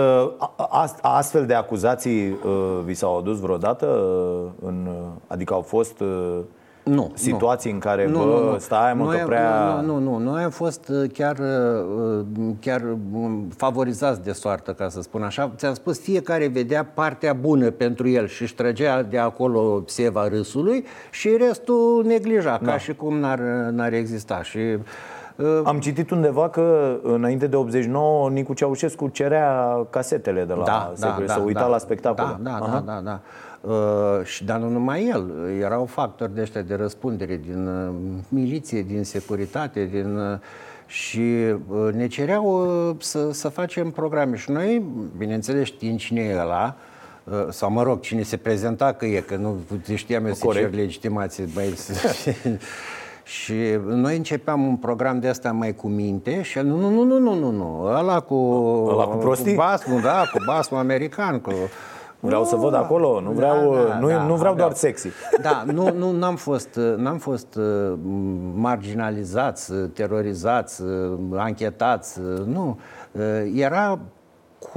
a- 0.69 0.95
astfel 1.27 1.45
de 1.45 1.53
acuzații 1.53 2.29
uh, 2.29 2.79
vi 2.85 2.93
s-au 2.93 3.17
adus 3.17 3.39
vreodată? 3.39 3.85
uh, 3.85 4.67
În, 4.67 4.87
uh, 4.89 4.95
adică 5.27 5.53
au 5.53 5.61
fost 5.61 5.99
uh, 5.99 6.39
Nu, 6.83 7.11
situații 7.13 7.71
în 7.71 7.79
care, 7.79 8.07
Nu, 8.07 8.17
bă, 8.17 8.23
nu, 8.25 8.51
nu. 8.51 8.57
stai 8.57 8.93
mă, 8.93 9.03
Noi 9.03 9.15
că 9.15 9.21
am- 9.21 9.27
prea... 9.27 9.81
Nu, 9.85 9.99
nu, 9.99 9.99
nu. 9.99 10.17
Noi 10.31 10.43
am 10.43 10.49
fost 10.49 10.87
uh, 10.89 11.09
chiar, 11.13 11.37
uh, 11.39 12.25
chiar 12.59 12.81
um, 13.13 13.47
favorizați 13.57 14.23
de 14.23 14.31
soartă, 14.31 14.71
ca 14.71 14.89
să 14.89 15.01
spun 15.01 15.23
așa. 15.23 15.51
Ți-am 15.55 15.73
spus, 15.73 15.99
fiecare 15.99 16.47
vedea 16.47 16.85
partea 16.85 17.33
bună 17.33 17.69
pentru 17.71 18.07
el 18.07 18.27
și 18.27 18.41
își 18.41 18.55
trăgea 18.55 19.01
de 19.03 19.17
acolo 19.17 19.59
pseva 19.85 20.27
râsului 20.27 20.85
și 21.11 21.29
restul 21.47 22.03
neglija, 22.05 22.59
Da. 22.61 22.71
ca 22.71 22.77
și 22.77 22.93
cum 22.95 23.19
n-ar, 23.19 23.39
n-ar 23.71 23.93
exista. 23.93 24.41
Și 24.43 24.57
uh, 24.57 24.79
Am 25.63 25.79
citit 25.79 26.09
undeva 26.09 26.49
că 26.49 26.97
înainte 27.03 27.47
de 27.47 27.55
89 27.55 28.29
Nicu 28.29 28.53
Ceaușescu 28.53 29.07
cerea 29.07 29.77
casetele 29.89 30.43
de 30.43 30.53
la 30.53 30.93
Secure, 30.95 31.27
să 31.27 31.41
uita 31.45 31.65
la 31.65 31.77
spectacol. 31.77 32.37
Da, 32.41 32.57
da, 32.59 32.67
da, 32.67 32.79
da, 32.85 32.99
da. 32.99 33.19
Uh, 33.61 34.25
și 34.25 34.43
dar 34.43 34.59
nu 34.59 34.69
numai 34.69 35.07
el, 35.07 35.31
erau 35.61 35.85
factori 35.85 36.35
de 36.35 36.41
ăștia 36.41 36.61
de 36.61 36.75
răspundere 36.75 37.41
din 37.45 37.67
uh, 37.67 37.93
miliție, 38.29 38.81
din 38.81 39.03
securitate, 39.03 39.85
din 39.85 40.17
uh, 40.17 40.37
și 40.85 41.19
uh, 41.67 41.93
ne 41.93 42.07
cereau 42.07 42.45
uh, 42.89 42.95
să, 42.99 43.31
să 43.31 43.49
facem 43.49 43.91
programe 43.91 44.35
și 44.35 44.51
noi, 44.51 44.85
bineînțeles 45.17 45.65
știind 45.65 45.99
cine 45.99 46.21
e 46.21 46.39
ăla, 46.39 46.75
uh, 47.23 47.45
sau 47.49 47.71
mă 47.71 47.83
rog, 47.83 47.99
cine 47.99 48.21
se 48.21 48.37
prezenta 48.37 48.93
că 48.93 49.05
e, 49.05 49.19
că 49.19 49.35
nu 49.35 49.57
știam 49.95 50.25
eu 50.25 50.33
să 50.33 50.45
Corect. 50.45 50.69
cer 50.69 50.79
legitimație, 50.79 51.47
băi, 51.53 51.73
Și 53.27 53.53
noi 53.85 54.17
începeam 54.17 54.67
un 54.67 54.75
program 54.75 55.19
de 55.19 55.27
asta 55.27 55.51
mai 55.51 55.75
cu 55.75 55.87
minte 55.87 56.41
și 56.41 56.57
el, 56.57 56.65
nu, 56.65 56.77
nu, 56.77 56.89
nu, 56.89 57.03
nu, 57.03 57.19
nu, 57.19 57.33
nu, 57.33 57.51
nu, 57.51 57.83
ăla 57.83 58.19
cu... 58.19 58.35
Ăla 58.89 59.03
cu 59.03 59.17
prostii? 59.17 59.55
Cu 59.55 59.61
basmul, 59.61 60.01
da, 60.01 60.23
cu 60.33 60.43
basmul 60.45 60.79
american, 60.79 61.39
cu... 61.39 61.51
Vreau 62.19 62.45
să 62.45 62.55
văd 62.55 62.73
acolo, 62.73 63.21
nu 63.21 63.31
vreau, 63.31 63.75
nu, 63.99 64.25
nu 64.25 64.35
vreau 64.35 64.55
doar 64.55 64.71
sexy. 64.73 65.09
Da, 65.41 65.63
nu, 65.73 65.93
nu, 65.97 66.11
n-am 66.11 66.35
fost, 66.35 66.79
n-am 66.97 67.17
fost 67.17 67.55
uh, 67.55 67.93
marginalizați, 68.53 69.71
uh, 69.71 69.89
terorizați, 69.93 70.81
uh, 70.81 71.17
anchetați, 71.35 72.19
uh, 72.19 72.45
nu. 72.45 72.79
Uh, 73.11 73.51
Era 73.55 73.99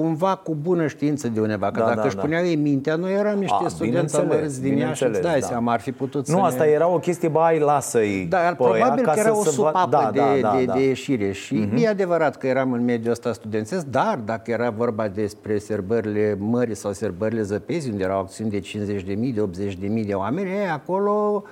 cumva 0.00 0.34
cu 0.36 0.54
bună 0.62 0.86
știință 0.86 1.28
de 1.28 1.40
undeva, 1.40 1.70
că 1.70 1.78
Da, 1.80 1.84
dacă 1.86 1.96
da, 2.00 2.06
își 2.06 2.14
da. 2.16 2.20
puneau 2.22 2.44
ei 2.44 2.56
mintea, 2.56 2.96
noi 2.96 3.12
eram 3.12 3.38
niște 3.38 3.64
A, 3.64 3.68
studenți 3.68 3.82
bineînțeles, 3.84 4.30
amărâți 4.32 4.60
din 4.62 4.70
ea 4.78 4.78
și 4.78 4.84
îți 4.90 4.98
bineînțeles, 5.02 5.20
dai 5.30 5.40
da. 5.40 5.46
seama, 5.46 5.72
ar 5.72 5.80
fi 5.80 5.92
putut 5.92 6.26
să 6.26 6.32
Nu, 6.32 6.40
ne... 6.40 6.46
asta 6.46 6.66
era 6.66 6.88
o 6.88 6.98
chestie, 6.98 7.28
bă, 7.28 7.38
ai 7.40 7.58
lasă-i 7.58 8.26
Da, 8.30 8.36
pe 8.36 8.42
ăia 8.42 8.54
probabil 8.54 9.04
ca 9.04 9.10
că 9.12 9.18
era 9.18 9.28
să 9.28 9.38
o 9.38 9.42
se 9.42 9.48
va- 9.48 9.50
supapă 9.68 9.88
da, 9.90 10.10
de, 10.12 10.18
da, 10.18 10.48
da, 10.50 10.56
de, 10.56 10.64
da. 10.64 10.72
de 10.72 10.86
ieșire 10.86 11.32
și 11.32 11.54
Mhm. 11.54 11.76
e 11.76 11.88
adevărat 11.88 12.36
că 12.36 12.46
eram 12.46 12.72
în 12.72 12.84
mediul 12.84 13.10
ăsta 13.12 13.32
studențesc, 13.32 13.84
dar 13.86 14.18
dacă 14.24 14.50
era 14.50 14.70
vorba 14.70 15.08
despre 15.08 15.58
serbările 15.58 16.36
mării 16.38 16.74
sau 16.76 16.92
serbările 16.92 17.42
zăpezi, 17.42 17.90
unde 17.90 18.02
erau 18.02 18.18
acțiuni 18.20 18.50
de 18.50 18.58
50.000, 18.60 19.32
de 19.34 19.40
80.000 19.40 20.04
de 20.06 20.14
oameni, 20.14 20.50
e, 20.50 20.70
acolo 20.70 21.42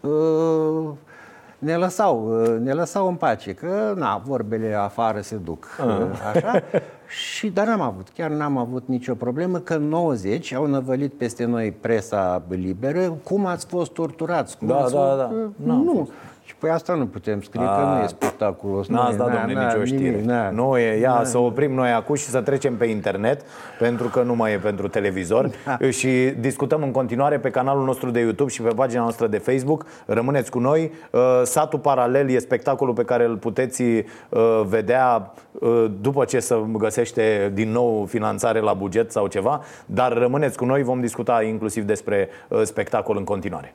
uh, 0.00 0.90
ne 1.58 1.74
lăsau, 1.76 2.42
uh, 2.42 2.56
ne 2.60 2.72
lăsau 2.72 3.08
în 3.08 3.14
pace, 3.14 3.52
că 3.52 3.92
na, 3.96 4.22
vorbele 4.24 4.74
afară 4.74 5.20
se 5.20 5.36
duc, 5.36 5.66
Ah. 5.78 5.86
uh, 5.86 6.06
așa. 6.34 6.62
Și, 7.12 7.48
dar 7.48 7.66
n-am 7.66 7.80
avut, 7.80 8.08
chiar 8.08 8.30
n-am 8.30 8.56
avut 8.56 8.82
nicio 8.86 9.14
problemă 9.14 9.58
că 9.58 9.74
în 9.74 9.88
90 9.88 10.52
au 10.52 10.66
năvălit 10.66 11.12
peste 11.12 11.44
noi 11.44 11.72
presa 11.80 12.42
liberă 12.48 13.18
cum 13.24 13.46
ați 13.46 13.66
fost 13.66 13.90
torturați, 13.92 14.58
cum 14.58 14.66
Da, 14.66 14.76
ați 14.76 14.92
da, 14.92 14.98
fost... 14.98 15.16
da. 15.16 15.30
Uh, 15.34 15.48
N-am 15.66 15.82
Nu. 15.82 16.08
Și 16.62 16.68
păi 16.68 16.76
asta 16.76 16.94
nu 16.94 17.06
putem 17.06 17.40
scrie, 17.40 17.64
că 17.64 17.70
A, 17.70 17.96
nu 17.96 18.02
e 18.02 18.06
spectaculos. 18.06 18.88
nu 18.88 18.94
N-ați 18.96 19.14
e, 19.14 19.16
dat, 19.16 19.28
na, 19.28 19.38
domne, 19.38 19.52
na, 19.52 19.66
nicio 19.66 19.84
știre. 19.84 20.10
nimic, 20.10 20.24
na. 20.24 20.50
Nu 20.50 20.78
e, 20.78 20.98
ia 21.00 21.10
Na. 21.10 21.24
să 21.24 21.38
oprim 21.38 21.74
noi 21.74 21.90
acum 21.90 22.14
și 22.14 22.24
să 22.24 22.40
trecem 22.40 22.76
pe 22.76 22.84
internet, 22.84 23.40
pentru 23.78 24.08
că 24.08 24.22
nu 24.22 24.34
mai 24.34 24.52
e 24.52 24.56
pentru 24.56 24.88
televizor. 24.88 25.50
Da. 25.64 25.88
Și 25.98 26.34
discutăm 26.40 26.82
în 26.82 26.90
continuare 26.90 27.38
pe 27.38 27.50
canalul 27.50 27.84
nostru 27.84 28.10
de 28.10 28.20
YouTube 28.20 28.50
și 28.50 28.62
pe 28.62 28.74
pagina 28.74 29.00
noastră 29.00 29.26
de 29.26 29.38
Facebook. 29.38 29.86
Rămâneți 30.06 30.50
cu 30.50 30.58
noi. 30.58 30.92
Uh, 31.10 31.20
Satul 31.44 31.78
Paralel 31.78 32.30
e 32.30 32.38
spectacolul 32.38 32.94
pe 32.94 33.04
care 33.04 33.24
îl 33.24 33.36
puteți 33.36 33.82
uh, 33.82 34.62
vedea 34.66 35.32
uh, 35.52 35.90
după 36.00 36.24
ce 36.24 36.40
să 36.40 36.60
găsește 36.72 37.50
din 37.54 37.70
nou 37.70 38.04
finanțare 38.04 38.60
la 38.60 38.72
buget 38.72 39.12
sau 39.12 39.26
ceva, 39.26 39.60
dar 39.86 40.12
rămâneți 40.12 40.56
cu 40.56 40.64
noi, 40.64 40.82
vom 40.82 41.00
discuta 41.00 41.42
inclusiv 41.42 41.84
despre 41.84 42.28
uh, 42.48 42.60
spectacol 42.62 43.16
în 43.16 43.24
continuare. 43.24 43.74